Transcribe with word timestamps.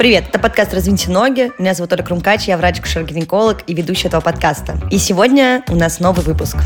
Привет, 0.00 0.24
это 0.30 0.38
подкаст 0.38 0.72
«Развиньте 0.72 1.10
ноги». 1.10 1.52
Меня 1.58 1.74
зовут 1.74 1.92
Оля 1.92 2.02
Крумкач, 2.02 2.48
я 2.48 2.56
врач-кушер-гинеколог 2.56 3.64
и 3.66 3.74
ведущая 3.74 4.08
этого 4.08 4.22
подкаста. 4.22 4.80
И 4.90 4.96
сегодня 4.96 5.62
у 5.68 5.74
нас 5.74 6.00
новый 6.00 6.24
выпуск. 6.24 6.56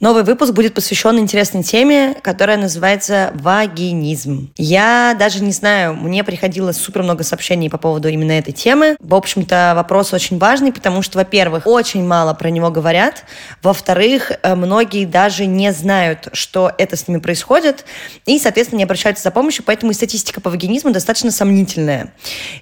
Новый 0.00 0.22
выпуск 0.22 0.54
будет 0.54 0.72
посвящен 0.72 1.18
интересной 1.18 1.62
теме, 1.62 2.16
которая 2.22 2.56
называется 2.56 3.32
вагинизм. 3.34 4.50
Я 4.56 5.14
даже 5.18 5.44
не 5.44 5.52
знаю, 5.52 5.92
мне 5.92 6.24
приходило 6.24 6.72
супер 6.72 7.02
много 7.02 7.22
сообщений 7.22 7.68
по 7.68 7.76
поводу 7.76 8.08
именно 8.08 8.32
этой 8.32 8.52
темы. 8.52 8.96
В 8.98 9.14
общем-то, 9.14 9.74
вопрос 9.76 10.14
очень 10.14 10.38
важный, 10.38 10.72
потому 10.72 11.02
что, 11.02 11.18
во-первых, 11.18 11.66
очень 11.66 12.02
мало 12.02 12.32
про 12.32 12.48
него 12.48 12.70
говорят. 12.70 13.24
Во-вторых, 13.62 14.32
э, 14.42 14.54
многие 14.54 15.04
даже 15.04 15.44
не 15.44 15.70
знают, 15.70 16.28
что 16.32 16.72
это 16.78 16.96
с 16.96 17.06
ними 17.06 17.20
происходит, 17.20 17.84
и, 18.24 18.38
соответственно, 18.38 18.78
не 18.78 18.84
обращаются 18.84 19.24
за 19.24 19.30
помощью, 19.30 19.64
поэтому 19.66 19.92
и 19.92 19.94
статистика 19.94 20.40
по 20.40 20.48
вагинизму 20.48 20.92
достаточно 20.92 21.30
сомнительная. 21.30 22.14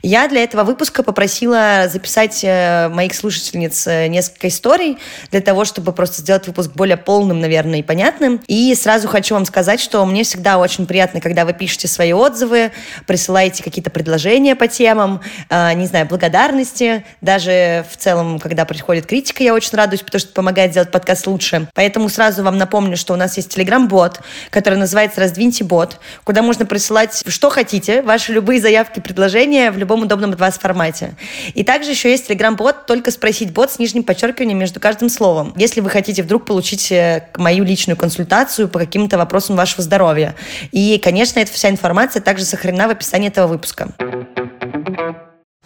Я 0.02 0.26
для 0.26 0.42
этого 0.42 0.64
выпуска 0.64 1.04
попросила 1.04 1.86
записать 1.88 2.40
э, 2.42 2.88
моих 2.88 3.14
слушательниц 3.14 3.86
э, 3.86 4.08
несколько 4.08 4.48
историй 4.48 4.98
для 5.30 5.40
того, 5.40 5.64
чтобы 5.64 5.92
просто 5.92 6.20
сделать 6.20 6.44
выпуск 6.48 6.72
более 6.74 6.96
полным 6.96 7.27
полным, 7.28 7.40
наверное, 7.40 7.80
и 7.80 7.82
понятным. 7.82 8.40
И 8.46 8.74
сразу 8.74 9.06
хочу 9.06 9.34
вам 9.34 9.44
сказать, 9.44 9.80
что 9.80 10.04
мне 10.06 10.24
всегда 10.24 10.58
очень 10.58 10.86
приятно, 10.86 11.20
когда 11.20 11.44
вы 11.44 11.52
пишете 11.52 11.86
свои 11.86 12.12
отзывы, 12.14 12.72
присылаете 13.06 13.62
какие-то 13.62 13.90
предложения 13.90 14.56
по 14.56 14.66
темам, 14.66 15.20
э, 15.50 15.74
не 15.74 15.86
знаю, 15.86 16.06
благодарности. 16.06 17.04
Даже 17.20 17.84
в 17.92 17.96
целом, 17.98 18.38
когда 18.38 18.64
приходит 18.64 19.04
критика, 19.04 19.42
я 19.42 19.52
очень 19.52 19.76
радуюсь, 19.76 20.00
потому 20.00 20.20
что 20.20 20.32
помогает 20.32 20.70
сделать 20.70 20.90
подкаст 20.90 21.26
лучше. 21.26 21.68
Поэтому 21.74 22.08
сразу 22.08 22.42
вам 22.42 22.56
напомню, 22.56 22.96
что 22.96 23.12
у 23.12 23.16
нас 23.16 23.36
есть 23.36 23.54
телеграм-бот, 23.54 24.20
который 24.48 24.78
называется 24.78 25.20
«Раздвиньте 25.20 25.64
бот», 25.64 26.00
куда 26.24 26.42
можно 26.42 26.64
присылать 26.64 27.24
что 27.26 27.50
хотите, 27.50 28.00
ваши 28.00 28.32
любые 28.32 28.60
заявки, 28.60 29.00
предложения 29.00 29.70
в 29.70 29.76
любом 29.76 30.02
удобном 30.02 30.30
для 30.30 30.38
вас 30.38 30.58
формате. 30.58 31.14
И 31.54 31.62
также 31.62 31.90
еще 31.90 32.10
есть 32.10 32.28
телеграм-бот 32.28 32.86
«Только 32.86 33.10
спросить 33.10 33.52
бот» 33.52 33.70
с 33.70 33.78
нижним 33.78 34.02
подчеркиванием 34.02 34.58
между 34.58 34.80
каждым 34.80 35.10
словом. 35.10 35.52
Если 35.56 35.80
вы 35.82 35.90
хотите 35.90 36.22
вдруг 36.22 36.46
получить 36.46 36.90
э, 36.90 37.17
мою 37.36 37.64
личную 37.64 37.96
консультацию 37.96 38.68
по 38.68 38.78
каким-то 38.78 39.18
вопросам 39.18 39.56
вашего 39.56 39.82
здоровья. 39.82 40.34
И, 40.72 40.98
конечно, 41.02 41.40
эта 41.40 41.52
вся 41.52 41.70
информация 41.70 42.22
также 42.22 42.44
сохранена 42.44 42.88
в 42.88 42.90
описании 42.90 43.28
этого 43.28 43.46
выпуска. 43.46 43.88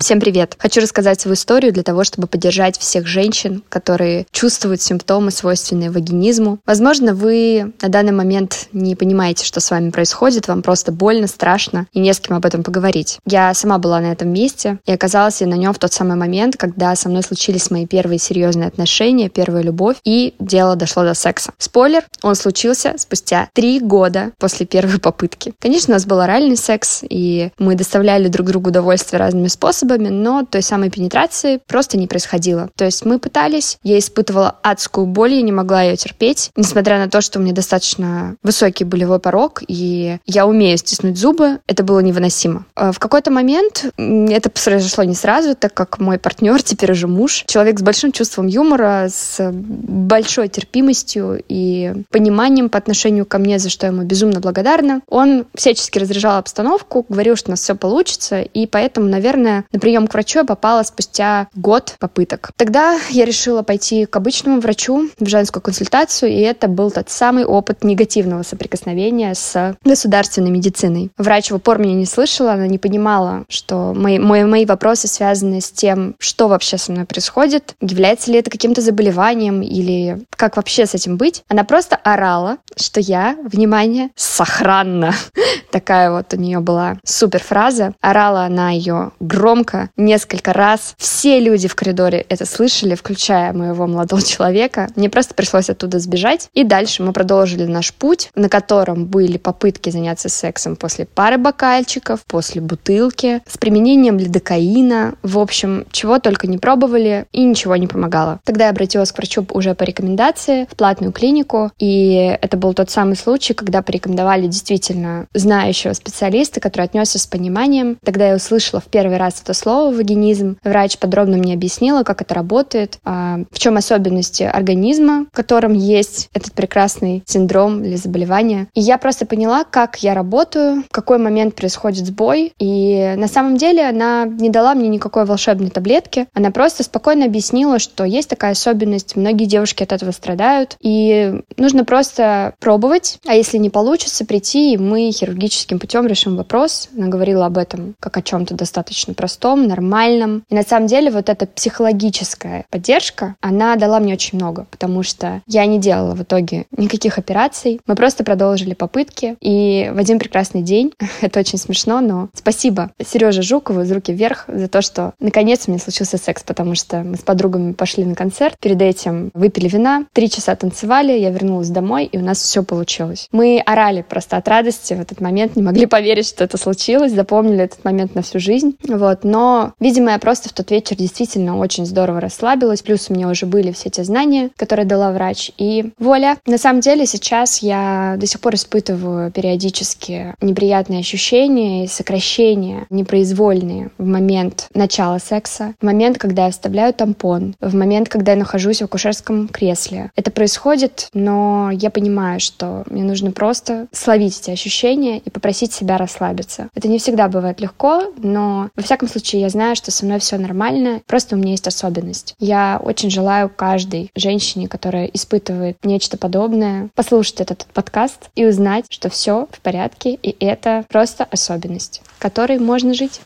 Всем 0.02 0.18
привет! 0.18 0.56
Хочу 0.58 0.80
рассказать 0.80 1.20
свою 1.20 1.36
историю 1.36 1.72
для 1.72 1.84
того, 1.84 2.02
чтобы 2.02 2.26
поддержать 2.26 2.76
всех 2.76 3.06
женщин, 3.06 3.62
которые 3.68 4.26
чувствуют 4.32 4.82
симптомы, 4.82 5.30
свойственные 5.30 5.92
вагинизму. 5.92 6.58
Возможно, 6.66 7.14
вы 7.14 7.72
на 7.80 7.88
данный 7.88 8.10
момент 8.10 8.66
не 8.72 8.96
понимаете, 8.96 9.44
что 9.44 9.60
с 9.60 9.70
вами 9.70 9.90
происходит, 9.90 10.48
вам 10.48 10.62
просто 10.62 10.90
больно, 10.90 11.28
страшно 11.28 11.86
и 11.92 12.00
не 12.00 12.12
с 12.12 12.18
кем 12.18 12.34
об 12.34 12.44
этом 12.44 12.64
поговорить. 12.64 13.20
Я 13.26 13.54
сама 13.54 13.78
была 13.78 14.00
на 14.00 14.10
этом 14.10 14.30
месте 14.30 14.80
и 14.86 14.92
оказалась 14.92 15.40
я 15.40 15.46
на 15.46 15.54
нем 15.54 15.72
в 15.72 15.78
тот 15.78 15.92
самый 15.92 16.16
момент, 16.16 16.56
когда 16.56 16.96
со 16.96 17.08
мной 17.08 17.22
случились 17.22 17.70
мои 17.70 17.86
первые 17.86 18.18
серьезные 18.18 18.66
отношения, 18.66 19.28
первая 19.28 19.62
любовь, 19.62 19.98
и 20.02 20.34
дело 20.40 20.74
дошло 20.74 21.04
до 21.04 21.14
секса. 21.14 21.52
Спойлер, 21.58 22.02
он 22.22 22.34
случился 22.34 22.94
спустя 22.98 23.50
три 23.52 23.78
года 23.78 24.32
после 24.40 24.66
первой 24.66 24.98
попытки. 24.98 25.54
Конечно, 25.60 25.92
у 25.92 25.94
нас 25.94 26.06
был 26.06 26.18
оральный 26.18 26.56
секс, 26.56 27.04
и 27.08 27.52
мы 27.60 27.76
доставляли 27.76 28.26
друг 28.26 28.48
другу 28.48 28.70
удовольствие 28.70 29.20
разными 29.20 29.46
способами, 29.46 29.91
способами, 29.92 30.08
но 30.08 30.44
той 30.44 30.62
самой 30.62 30.90
пенетрации 30.90 31.60
просто 31.66 31.98
не 31.98 32.06
происходило. 32.06 32.70
То 32.76 32.84
есть 32.84 33.04
мы 33.04 33.18
пытались, 33.18 33.78
я 33.82 33.98
испытывала 33.98 34.56
адскую 34.62 35.06
боль, 35.06 35.34
я 35.34 35.42
не 35.42 35.52
могла 35.52 35.82
ее 35.82 35.96
терпеть, 35.96 36.50
несмотря 36.56 36.98
на 36.98 37.08
то, 37.08 37.20
что 37.20 37.38
у 37.38 37.42
меня 37.42 37.54
достаточно 37.54 38.36
высокий 38.42 38.84
болевой 38.84 39.18
порог, 39.18 39.62
и 39.66 40.18
я 40.26 40.46
умею 40.46 40.78
стиснуть 40.78 41.18
зубы, 41.18 41.60
это 41.66 41.82
было 41.84 42.00
невыносимо. 42.00 42.64
А 42.74 42.92
в 42.92 42.98
какой-то 42.98 43.30
момент 43.30 43.86
это 43.96 44.50
произошло 44.50 45.04
не 45.04 45.14
сразу, 45.14 45.54
так 45.54 45.74
как 45.74 45.98
мой 45.98 46.18
партнер, 46.18 46.62
теперь 46.62 46.92
уже 46.92 47.06
муж, 47.06 47.44
человек 47.46 47.78
с 47.78 47.82
большим 47.82 48.12
чувством 48.12 48.46
юмора, 48.46 49.08
с 49.08 49.50
большой 49.52 50.48
терпимостью 50.48 51.42
и 51.48 51.92
пониманием 52.10 52.68
по 52.68 52.78
отношению 52.78 53.26
ко 53.26 53.38
мне, 53.38 53.58
за 53.58 53.70
что 53.70 53.86
ему 53.86 54.02
безумно 54.02 54.40
благодарна. 54.40 55.02
Он 55.08 55.46
всячески 55.54 55.98
разряжал 55.98 56.38
обстановку, 56.38 57.04
говорил, 57.08 57.36
что 57.36 57.50
у 57.50 57.52
нас 57.52 57.60
все 57.60 57.74
получится, 57.74 58.42
и 58.42 58.66
поэтому, 58.66 59.08
наверное, 59.08 59.64
на 59.72 59.78
прием 59.82 60.06
к 60.06 60.14
врачу 60.14 60.38
я 60.38 60.44
попала 60.44 60.84
спустя 60.84 61.48
год 61.56 61.96
попыток. 61.98 62.52
Тогда 62.56 62.98
я 63.10 63.24
решила 63.24 63.62
пойти 63.62 64.06
к 64.06 64.14
обычному 64.14 64.60
врачу 64.60 65.10
в 65.18 65.26
женскую 65.26 65.60
консультацию, 65.60 66.30
и 66.30 66.38
это 66.38 66.68
был 66.68 66.92
тот 66.92 67.10
самый 67.10 67.44
опыт 67.44 67.82
негативного 67.82 68.44
соприкосновения 68.44 69.34
с 69.34 69.76
государственной 69.84 70.50
медициной. 70.50 71.10
Врач 71.18 71.50
в 71.50 71.56
упор 71.56 71.78
меня 71.78 71.94
не 71.94 72.06
слышала, 72.06 72.52
она 72.52 72.68
не 72.68 72.78
понимала, 72.78 73.44
что 73.48 73.92
мои, 73.92 74.20
мои, 74.20 74.44
мои 74.44 74.64
вопросы 74.64 75.08
связаны 75.08 75.60
с 75.60 75.72
тем, 75.72 76.14
что 76.20 76.46
вообще 76.46 76.78
со 76.78 76.92
мной 76.92 77.04
происходит, 77.04 77.74
является 77.80 78.30
ли 78.30 78.38
это 78.38 78.50
каким-то 78.50 78.80
заболеванием 78.80 79.62
или 79.62 80.22
как 80.30 80.56
вообще 80.56 80.86
с 80.86 80.94
этим 80.94 81.16
быть. 81.16 81.42
Она 81.48 81.64
просто 81.64 81.96
орала, 81.96 82.58
что 82.76 83.00
я, 83.00 83.36
внимание, 83.42 84.10
сохранна. 84.14 85.12
Такая 85.72 86.12
вот 86.12 86.32
у 86.34 86.36
нее 86.36 86.60
была 86.60 86.98
супер 87.04 87.42
фраза. 87.42 87.94
Орала 88.00 88.44
она 88.44 88.70
ее 88.70 89.10
громко, 89.18 89.61
громко 89.62 89.90
несколько 89.96 90.52
раз. 90.52 90.94
Все 90.98 91.38
люди 91.38 91.68
в 91.68 91.74
коридоре 91.74 92.26
это 92.28 92.46
слышали, 92.46 92.94
включая 92.94 93.52
моего 93.52 93.86
молодого 93.86 94.22
человека. 94.22 94.88
Мне 94.96 95.08
просто 95.08 95.34
пришлось 95.34 95.70
оттуда 95.70 95.98
сбежать. 95.98 96.48
И 96.52 96.64
дальше 96.64 97.02
мы 97.02 97.12
продолжили 97.12 97.64
наш 97.64 97.92
путь, 97.94 98.30
на 98.34 98.48
котором 98.48 99.06
были 99.06 99.38
попытки 99.38 99.90
заняться 99.90 100.28
сексом 100.28 100.76
после 100.76 101.06
пары 101.06 101.38
бокальчиков, 101.38 102.24
после 102.26 102.60
бутылки, 102.60 103.40
с 103.46 103.56
применением 103.56 104.18
лидокаина. 104.18 105.14
В 105.22 105.38
общем, 105.38 105.86
чего 105.92 106.18
только 106.18 106.46
не 106.46 106.58
пробовали, 106.58 107.26
и 107.32 107.44
ничего 107.44 107.76
не 107.76 107.86
помогало. 107.86 108.40
Тогда 108.44 108.64
я 108.64 108.70
обратилась 108.70 109.12
к 109.12 109.18
врачу 109.18 109.46
уже 109.50 109.74
по 109.74 109.84
рекомендации 109.84 110.66
в 110.70 110.76
платную 110.76 111.12
клинику, 111.12 111.70
и 111.78 112.36
это 112.40 112.56
был 112.56 112.74
тот 112.74 112.90
самый 112.90 113.16
случай, 113.16 113.54
когда 113.54 113.82
порекомендовали 113.82 114.46
действительно 114.46 115.26
знающего 115.34 115.92
специалиста, 115.92 116.60
который 116.60 116.86
отнесся 116.86 117.18
с 117.18 117.26
пониманием. 117.26 117.98
Тогда 118.04 118.28
я 118.28 118.34
услышала 118.36 118.80
в 118.80 118.86
первый 118.86 119.16
раз 119.16 119.40
это 119.52 119.58
слово 119.58 119.94
вагинизм. 119.94 120.56
Врач 120.64 120.98
подробно 120.98 121.36
мне 121.36 121.54
объяснила, 121.54 122.02
как 122.02 122.22
это 122.22 122.34
работает, 122.34 122.98
а, 123.04 123.40
в 123.50 123.58
чем 123.58 123.76
особенности 123.76 124.42
организма, 124.42 125.26
в 125.30 125.36
котором 125.36 125.74
есть 125.74 126.28
этот 126.32 126.52
прекрасный 126.54 127.22
синдром 127.26 127.84
или 127.84 127.96
заболевание. 127.96 128.68
И 128.74 128.80
я 128.80 128.98
просто 128.98 129.26
поняла, 129.26 129.64
как 129.64 130.02
я 130.02 130.14
работаю, 130.14 130.82
в 130.88 130.92
какой 130.92 131.18
момент 131.18 131.54
происходит 131.54 132.06
сбой. 132.06 132.52
И 132.58 133.14
на 133.16 133.28
самом 133.28 133.56
деле 133.56 133.88
она 133.88 134.24
не 134.24 134.50
дала 134.50 134.74
мне 134.74 134.88
никакой 134.88 135.24
волшебной 135.24 135.70
таблетки. 135.70 136.26
Она 136.34 136.50
просто 136.50 136.82
спокойно 136.82 137.26
объяснила, 137.26 137.78
что 137.78 138.04
есть 138.04 138.28
такая 138.28 138.52
особенность, 138.52 139.16
многие 139.16 139.44
девушки 139.44 139.82
от 139.82 139.92
этого 139.92 140.12
страдают. 140.12 140.76
И 140.80 141.42
нужно 141.56 141.84
просто 141.84 142.54
пробовать, 142.58 143.18
а 143.26 143.34
если 143.34 143.58
не 143.58 143.70
получится, 143.70 144.24
прийти, 144.24 144.72
и 144.72 144.78
мы 144.78 145.10
хирургическим 145.12 145.78
путем 145.78 146.06
решим 146.06 146.36
вопрос. 146.36 146.88
Она 146.96 147.08
говорила 147.08 147.46
об 147.46 147.58
этом 147.58 147.94
как 148.00 148.16
о 148.16 148.22
чем-то 148.22 148.54
достаточно 148.54 149.12
простом 149.14 149.41
простом, 149.42 149.66
нормальном. 149.66 150.44
И 150.48 150.54
на 150.54 150.62
самом 150.62 150.86
деле 150.86 151.10
вот 151.10 151.28
эта 151.28 151.46
психологическая 151.46 152.64
поддержка, 152.70 153.34
она 153.40 153.74
дала 153.76 153.98
мне 153.98 154.14
очень 154.14 154.38
много, 154.38 154.66
потому 154.70 155.02
что 155.02 155.42
я 155.46 155.66
не 155.66 155.78
делала 155.78 156.14
в 156.14 156.22
итоге 156.22 156.66
никаких 156.76 157.18
операций. 157.18 157.80
Мы 157.86 157.96
просто 157.96 158.22
продолжили 158.24 158.74
попытки. 158.74 159.36
И 159.40 159.90
в 159.92 159.98
один 159.98 160.18
прекрасный 160.18 160.62
день, 160.62 160.92
это 161.20 161.40
очень 161.40 161.58
смешно, 161.58 162.00
но 162.00 162.28
спасибо 162.34 162.92
Сереже 163.04 163.42
Жукову 163.42 163.80
из 163.80 163.90
«Руки 163.90 164.12
вверх» 164.12 164.44
за 164.46 164.68
то, 164.68 164.80
что 164.80 165.12
наконец 165.18 165.64
у 165.66 165.72
меня 165.72 165.80
случился 165.80 166.18
секс, 166.18 166.44
потому 166.44 166.76
что 166.76 167.02
мы 167.02 167.16
с 167.16 167.22
подругами 167.22 167.72
пошли 167.72 168.04
на 168.04 168.14
концерт, 168.14 168.54
перед 168.60 168.80
этим 168.80 169.30
выпили 169.34 169.68
вина, 169.68 170.04
три 170.12 170.30
часа 170.30 170.54
танцевали, 170.54 171.12
я 171.18 171.30
вернулась 171.30 171.68
домой, 171.68 172.04
и 172.04 172.16
у 172.16 172.22
нас 172.22 172.38
все 172.38 172.62
получилось. 172.62 173.28
Мы 173.32 173.60
орали 173.64 174.02
просто 174.02 174.36
от 174.36 174.46
радости 174.46 174.94
в 174.94 175.00
этот 175.00 175.20
момент, 175.20 175.56
не 175.56 175.62
могли 175.62 175.86
поверить, 175.96 176.28
что 176.28 176.44
это 176.44 176.56
случилось, 176.58 177.12
запомнили 177.12 177.64
этот 177.64 177.84
момент 177.84 178.14
на 178.14 178.22
всю 178.22 178.38
жизнь. 178.38 178.76
Вот 178.86 179.24
но, 179.32 179.72
видимо, 179.80 180.10
я 180.10 180.18
просто 180.18 180.50
в 180.50 180.52
тот 180.52 180.70
вечер 180.70 180.94
действительно 180.94 181.56
очень 181.56 181.86
здорово 181.86 182.20
расслабилась, 182.20 182.82
плюс 182.82 183.08
у 183.08 183.14
меня 183.14 183.30
уже 183.30 183.46
были 183.46 183.72
все 183.72 183.88
те 183.88 184.04
знания, 184.04 184.50
которые 184.58 184.84
дала 184.84 185.10
врач, 185.10 185.50
и 185.56 185.92
воля. 185.98 186.36
На 186.44 186.58
самом 186.58 186.80
деле 186.80 187.06
сейчас 187.06 187.62
я 187.62 188.16
до 188.18 188.26
сих 188.26 188.42
пор 188.42 188.56
испытываю 188.56 189.32
периодически 189.32 190.34
неприятные 190.42 191.00
ощущения 191.00 191.84
и 191.84 191.88
сокращения 191.88 192.86
непроизвольные 192.90 193.90
в 193.96 194.04
момент 194.04 194.68
начала 194.74 195.18
секса, 195.18 195.72
в 195.80 195.86
момент, 195.86 196.18
когда 196.18 196.44
я 196.44 196.50
вставляю 196.50 196.92
тампон, 196.92 197.54
в 197.58 197.74
момент, 197.74 198.10
когда 198.10 198.32
я 198.32 198.38
нахожусь 198.38 198.80
в 198.80 198.84
акушерском 198.84 199.48
кресле. 199.48 200.10
Это 200.14 200.30
происходит, 200.30 201.08
но 201.14 201.70
я 201.72 201.88
понимаю, 201.88 202.38
что 202.38 202.84
мне 202.90 203.02
нужно 203.02 203.32
просто 203.32 203.86
словить 203.92 204.40
эти 204.40 204.50
ощущения 204.50 205.16
и 205.16 205.30
попросить 205.30 205.72
себя 205.72 205.96
расслабиться. 205.96 206.68
Это 206.74 206.88
не 206.88 206.98
всегда 206.98 207.28
бывает 207.28 207.62
легко, 207.62 208.12
но 208.18 208.68
во 208.76 208.82
всяком 208.82 209.08
случае 209.08 209.21
случае 209.22 209.42
я 209.42 209.48
знаю, 209.50 209.76
что 209.76 209.92
со 209.92 210.04
мной 210.04 210.18
все 210.18 210.36
нормально, 210.36 211.00
просто 211.06 211.36
у 211.36 211.38
меня 211.38 211.52
есть 211.52 211.68
особенность. 211.68 212.34
Я 212.40 212.80
очень 212.82 213.08
желаю 213.08 213.48
каждой 213.48 214.10
женщине, 214.16 214.66
которая 214.66 215.06
испытывает 215.06 215.76
нечто 215.84 216.16
подобное, 216.18 216.88
послушать 216.96 217.40
этот 217.40 217.66
подкаст 217.72 218.30
и 218.34 218.44
узнать, 218.44 218.86
что 218.88 219.08
все 219.08 219.46
в 219.52 219.60
порядке, 219.60 220.14
и 220.14 220.36
это 220.44 220.84
просто 220.88 221.24
особенность, 221.24 222.02
которой 222.18 222.58
можно 222.58 222.94
жить. 222.94 223.20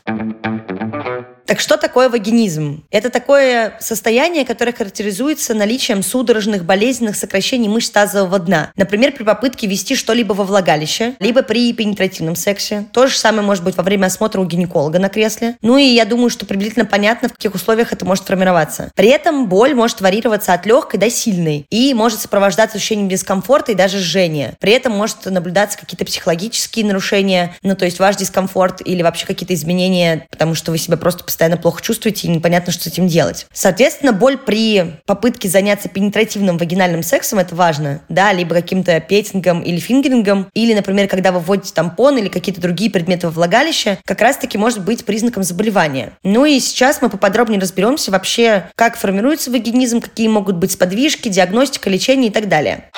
Так 1.47 1.61
что 1.61 1.77
такое 1.77 2.09
вагинизм? 2.09 2.83
Это 2.91 3.09
такое 3.09 3.77
состояние, 3.79 4.45
которое 4.45 4.73
характеризуется 4.73 5.53
наличием 5.53 6.03
судорожных 6.03 6.65
болезненных 6.65 7.15
сокращений 7.15 7.69
мышц 7.69 7.89
тазового 7.89 8.37
дна. 8.37 8.71
Например, 8.75 9.13
при 9.13 9.23
попытке 9.23 9.65
ввести 9.65 9.95
что-либо 9.95 10.33
во 10.33 10.43
влагалище, 10.43 11.15
либо 11.21 11.43
при 11.43 11.71
пенетративном 11.71 12.35
сексе. 12.35 12.85
То 12.91 13.07
же 13.07 13.17
самое 13.17 13.43
может 13.43 13.63
быть 13.63 13.77
во 13.77 13.83
время 13.83 14.07
осмотра 14.07 14.41
у 14.41 14.45
гинеколога 14.45 14.99
на 14.99 15.07
кресле. 15.07 15.55
Ну 15.61 15.77
и 15.77 15.85
я 15.85 16.03
думаю, 16.03 16.29
что 16.29 16.45
приблизительно 16.45 16.83
понятно, 16.85 17.29
в 17.29 17.33
каких 17.33 17.55
условиях 17.55 17.93
это 17.93 18.03
может 18.03 18.25
формироваться. 18.25 18.91
При 18.93 19.07
этом 19.07 19.47
боль 19.47 19.73
может 19.73 20.01
варьироваться 20.01 20.51
от 20.51 20.65
легкой 20.65 20.99
до 20.99 21.09
сильной 21.09 21.65
и 21.69 21.93
может 21.93 22.19
сопровождаться 22.19 22.75
ощущением 22.77 23.07
дискомфорта 23.07 23.71
и 23.71 23.75
даже 23.75 23.99
жжения. 23.99 24.57
При 24.59 24.73
этом 24.73 24.91
может 24.91 25.25
наблюдаться 25.25 25.77
какие-то 25.77 26.03
психологические 26.03 26.83
нарушения, 26.83 27.55
ну 27.61 27.73
то 27.73 27.85
есть 27.85 27.99
ваш 27.99 28.17
дискомфорт 28.17 28.81
или 28.85 29.01
вообще 29.01 29.25
какие-то 29.25 29.53
изменения, 29.53 30.27
потому 30.29 30.53
что 30.53 30.71
вы 30.71 30.77
себя 30.77 30.97
просто 30.97 31.23
постоянно 31.37 31.57
плохо 31.57 31.83
чувствуете 31.83 32.27
и 32.27 32.31
непонятно, 32.31 32.73
что 32.73 32.85
с 32.85 32.87
этим 32.87 33.07
делать. 33.07 33.45
Соответственно, 33.53 34.11
боль 34.11 34.39
при 34.39 34.95
попытке 35.05 35.47
заняться 35.47 35.87
пенетративным 35.87 36.57
вагинальным 36.57 37.03
сексом, 37.03 37.37
это 37.37 37.53
важно, 37.53 38.01
да, 38.09 38.33
либо 38.33 38.55
каким-то 38.55 38.99
петингом 38.99 39.61
или 39.61 39.77
фингерингом, 39.77 40.47
или, 40.55 40.73
например, 40.73 41.07
когда 41.07 41.31
вы 41.31 41.39
вводите 41.39 41.75
тампон 41.75 42.17
или 42.17 42.27
какие-то 42.27 42.59
другие 42.59 42.89
предметы 42.89 43.27
во 43.27 43.33
влагалище, 43.33 43.99
как 44.03 44.19
раз-таки 44.21 44.57
может 44.57 44.83
быть 44.83 45.05
признаком 45.05 45.43
заболевания. 45.43 46.13
Ну 46.23 46.43
и 46.45 46.59
сейчас 46.59 47.03
мы 47.03 47.09
поподробнее 47.09 47.61
разберемся 47.61 48.09
вообще, 48.09 48.71
как 48.73 48.97
формируется 48.97 49.51
вагинизм, 49.51 50.01
какие 50.01 50.29
могут 50.29 50.55
быть 50.55 50.71
сподвижки, 50.71 51.29
диагностика, 51.29 51.87
лечение 51.87 52.31
и 52.31 52.33
так 52.33 52.49
далее. 52.49 52.89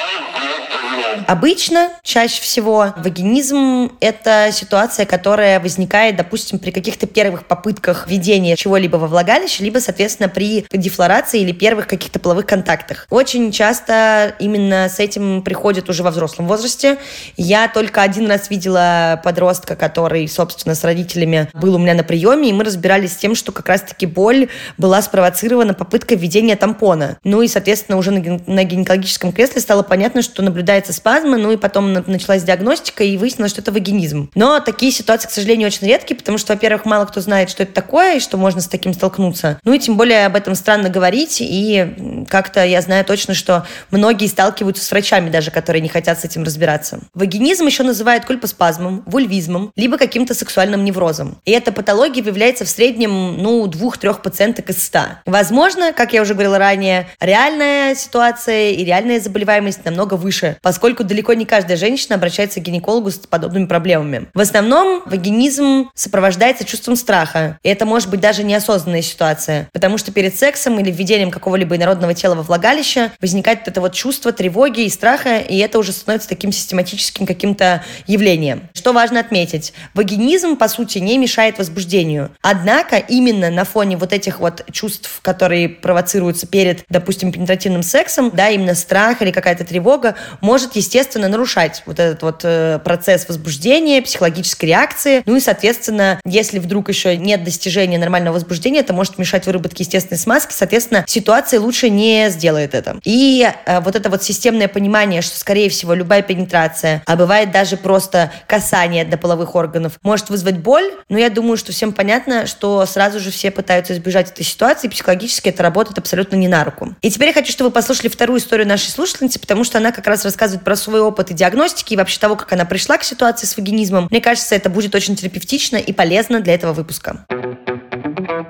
Обычно, 1.27 1.89
чаще 2.03 2.41
всего, 2.41 2.93
вагинизм– 2.97 3.91
это 3.99 4.49
ситуация, 4.51 5.05
которая 5.05 5.59
возникает, 5.59 6.15
допустим, 6.15 6.59
при 6.59 6.71
каких-то 6.71 7.07
первых 7.07 7.45
попытках 7.45 8.07
введения 8.07 8.55
чего-либо 8.55 8.97
во 8.97 9.07
влагалище, 9.07 9.63
либо, 9.63 9.79
соответственно, 9.79 10.29
при 10.29 10.65
дефлорации 10.71 11.41
или 11.41 11.51
первых 11.51 11.87
каких-то 11.87 12.19
половых 12.19 12.45
контактах. 12.45 13.07
Очень 13.09 13.51
часто 13.51 14.35
именно 14.39 14.89
с 14.89 14.99
этим 14.99 15.41
приходят 15.41 15.89
уже 15.89 16.03
во 16.03 16.11
взрослом 16.11 16.47
возрасте. 16.47 16.97
Я 17.37 17.67
только 17.67 18.01
один 18.01 18.27
раз 18.27 18.49
видела 18.49 19.19
подростка, 19.23 19.75
который, 19.75 20.27
собственно, 20.27 20.75
с 20.75 20.83
родителями 20.83 21.49
был 21.53 21.75
у 21.75 21.77
меня 21.77 21.93
на 21.93 22.03
приеме, 22.03 22.49
и 22.49 22.53
мы 22.53 22.63
разбирались 22.63 23.13
с 23.13 23.17
тем, 23.17 23.35
что 23.35 23.51
как 23.51 23.67
раз-таки 23.67 24.05
боль 24.05 24.49
была 24.77 25.01
спровоцирована 25.01 25.73
попыткой 25.73 26.17
введения 26.17 26.55
тампона. 26.55 27.17
Ну 27.23 27.41
и, 27.41 27.47
соответственно, 27.47 27.97
уже 27.97 28.11
на, 28.11 28.39
на 28.45 28.63
гинекологическом 28.63 29.31
кресле 29.31 29.61
стало 29.61 29.83
понятно, 29.83 30.21
что 30.21 30.41
наблюдается 30.41 30.93
спазмы, 30.99 31.37
ну 31.37 31.51
и 31.51 31.57
потом 31.57 31.93
началась 31.93 32.43
диагностика, 32.43 33.03
и 33.03 33.17
выяснилось, 33.17 33.51
что 33.51 33.61
это 33.61 33.71
вагинизм. 33.71 34.29
Но 34.35 34.59
такие 34.59 34.91
ситуации, 34.91 35.27
к 35.27 35.31
сожалению, 35.31 35.67
очень 35.67 35.87
редкие, 35.87 36.17
потому 36.17 36.37
что, 36.37 36.53
во-первых, 36.53 36.85
мало 36.85 37.05
кто 37.05 37.21
знает, 37.21 37.49
что 37.49 37.63
это 37.63 37.73
такое, 37.73 38.17
и 38.17 38.19
что 38.19 38.37
можно 38.37 38.61
с 38.61 38.67
таким 38.67 38.93
столкнуться. 38.93 39.59
Ну 39.63 39.73
и 39.73 39.79
тем 39.79 39.97
более 39.97 40.25
об 40.25 40.35
этом 40.35 40.55
странно 40.55 40.89
говорить, 40.89 41.37
и 41.39 42.25
как-то 42.29 42.63
я 42.65 42.81
знаю 42.81 43.05
точно, 43.05 43.33
что 43.33 43.65
многие 43.91 44.27
сталкиваются 44.27 44.83
с 44.83 44.91
врачами 44.91 45.29
даже, 45.29 45.51
которые 45.51 45.81
не 45.81 45.89
хотят 45.89 46.19
с 46.19 46.25
этим 46.25 46.43
разбираться. 46.43 46.99
Вагинизм 47.13 47.65
еще 47.65 47.83
называют 47.83 48.25
кульпоспазмом, 48.25 49.03
вульвизмом, 49.05 49.71
либо 49.75 49.97
каким-то 49.97 50.33
сексуальным 50.33 50.83
неврозом. 50.83 51.37
И 51.45 51.51
эта 51.51 51.71
патология 51.71 52.21
выявляется 52.21 52.65
в 52.65 52.69
среднем, 52.69 53.41
ну, 53.41 53.65
двух-трех 53.67 54.21
пациенток 54.21 54.69
из 54.69 54.83
ста. 54.83 55.21
Возможно, 55.25 55.93
как 55.93 56.13
я 56.13 56.21
уже 56.21 56.33
говорила 56.33 56.57
ранее, 56.57 57.07
реальная 57.19 57.95
ситуация 57.95 58.71
и 58.71 58.83
реальная 58.83 59.19
заболеваемость 59.19 59.85
намного 59.85 60.15
выше, 60.15 60.57
поскольку 60.61 60.88
поскольку 60.89 61.03
далеко 61.07 61.33
не 61.33 61.45
каждая 61.45 61.77
женщина 61.77 62.15
обращается 62.15 62.59
к 62.59 62.63
гинекологу 62.63 63.11
с 63.11 63.17
подобными 63.17 63.67
проблемами. 63.67 64.25
В 64.33 64.39
основном 64.39 65.03
вагинизм 65.05 65.91
сопровождается 65.93 66.65
чувством 66.65 66.95
страха, 66.95 67.59
и 67.61 67.69
это 67.69 67.85
может 67.85 68.09
быть 68.09 68.21
даже 68.21 68.43
неосознанная 68.43 69.03
ситуация, 69.03 69.69
потому 69.71 69.99
что 69.99 70.11
перед 70.11 70.35
сексом 70.35 70.79
или 70.79 70.89
введением 70.89 71.29
какого-либо 71.29 71.75
инородного 71.75 72.15
тела 72.15 72.33
во 72.33 72.41
влагалище 72.41 73.11
возникает 73.21 73.67
это 73.67 73.81
вот 73.81 73.93
чувство 73.93 74.31
тревоги 74.31 74.81
и 74.81 74.89
страха, 74.89 75.37
и 75.37 75.59
это 75.59 75.77
уже 75.77 75.91
становится 75.91 76.27
таким 76.27 76.51
систематическим 76.51 77.27
каким-то 77.27 77.83
явлением. 78.07 78.63
Что 78.73 78.91
важно 78.91 79.19
отметить, 79.19 79.73
вагинизм, 79.93 80.55
по 80.55 80.67
сути, 80.67 80.97
не 80.97 81.19
мешает 81.19 81.59
возбуждению. 81.59 82.31
Однако 82.41 82.97
именно 82.97 83.51
на 83.51 83.63
фоне 83.63 83.95
вот 83.95 84.11
этих 84.11 84.39
вот 84.39 84.65
чувств, 84.71 85.19
которые 85.21 85.69
провоцируются 85.69 86.47
перед, 86.47 86.83
допустим, 86.89 87.31
пенетративным 87.31 87.83
сексом, 87.83 88.31
да, 88.33 88.49
именно 88.49 88.73
страх 88.73 89.21
или 89.21 89.29
какая-то 89.29 89.65
тревога, 89.65 90.15
может 90.41 90.78
естественно, 90.79 91.27
нарушать 91.27 91.83
вот 91.85 91.99
этот 91.99 92.21
вот 92.21 92.41
э, 92.43 92.79
процесс 92.83 93.27
возбуждения, 93.27 94.01
психологической 94.01 94.69
реакции. 94.69 95.21
Ну 95.25 95.35
и, 95.35 95.39
соответственно, 95.39 96.19
если 96.25 96.59
вдруг 96.59 96.89
еще 96.89 97.15
нет 97.17 97.43
достижения 97.43 97.97
нормального 97.97 98.35
возбуждения, 98.35 98.79
это 98.79 98.93
может 98.93 99.17
мешать 99.17 99.45
выработке 99.45 99.83
естественной 99.83 100.17
смазки. 100.17 100.53
Соответственно, 100.53 101.03
ситуация 101.07 101.59
лучше 101.59 101.89
не 101.89 102.29
сделает 102.29 102.73
это. 102.73 102.99
И 103.03 103.47
э, 103.65 103.81
вот 103.81 103.95
это 103.95 104.09
вот 104.09 104.23
системное 104.23 104.67
понимание, 104.67 105.21
что, 105.21 105.37
скорее 105.37 105.69
всего, 105.69 105.93
любая 105.93 106.21
пенетрация, 106.21 107.03
а 107.05 107.15
бывает 107.15 107.51
даже 107.51 107.77
просто 107.77 108.31
касание 108.47 109.03
до 109.03 109.17
половых 109.17 109.55
органов, 109.55 109.99
может 110.01 110.29
вызвать 110.29 110.57
боль. 110.57 110.91
Но 111.09 111.17
я 111.17 111.29
думаю, 111.29 111.57
что 111.57 111.71
всем 111.71 111.91
понятно, 111.91 112.47
что 112.47 112.85
сразу 112.85 113.19
же 113.19 113.31
все 113.31 113.51
пытаются 113.51 113.93
избежать 113.93 114.31
этой 114.31 114.45
ситуации, 114.45 114.87
психологически 114.87 115.49
это 115.49 115.61
работает 115.61 115.97
абсолютно 115.97 116.37
не 116.37 116.47
на 116.47 116.63
руку. 116.63 116.95
И 117.01 117.11
теперь 117.11 117.27
я 117.27 117.33
хочу, 117.33 117.51
чтобы 117.51 117.69
вы 117.69 117.73
послушали 117.73 118.07
вторую 118.07 118.39
историю 118.39 118.67
нашей 118.67 118.89
слушательницы, 118.89 119.39
потому 119.39 119.63
что 119.63 119.77
она 119.77 119.91
как 119.91 120.07
раз 120.07 120.23
рассказывает 120.23 120.63
про 120.69 120.75
свой 120.75 121.01
опыт 121.01 121.31
и 121.31 121.33
диагностики, 121.33 121.95
и 121.95 121.97
вообще 121.97 122.19
того, 122.19 122.35
как 122.35 122.53
она 122.53 122.63
пришла 122.63 122.99
к 122.99 123.03
ситуации 123.03 123.47
с 123.47 123.57
вагинизмом. 123.57 124.07
Мне 124.11 124.21
кажется, 124.21 124.53
это 124.53 124.69
будет 124.69 124.93
очень 124.93 125.15
терапевтично 125.15 125.77
и 125.77 125.91
полезно 125.91 126.41
для 126.41 126.53
этого 126.53 126.73
выпуска. 126.73 127.25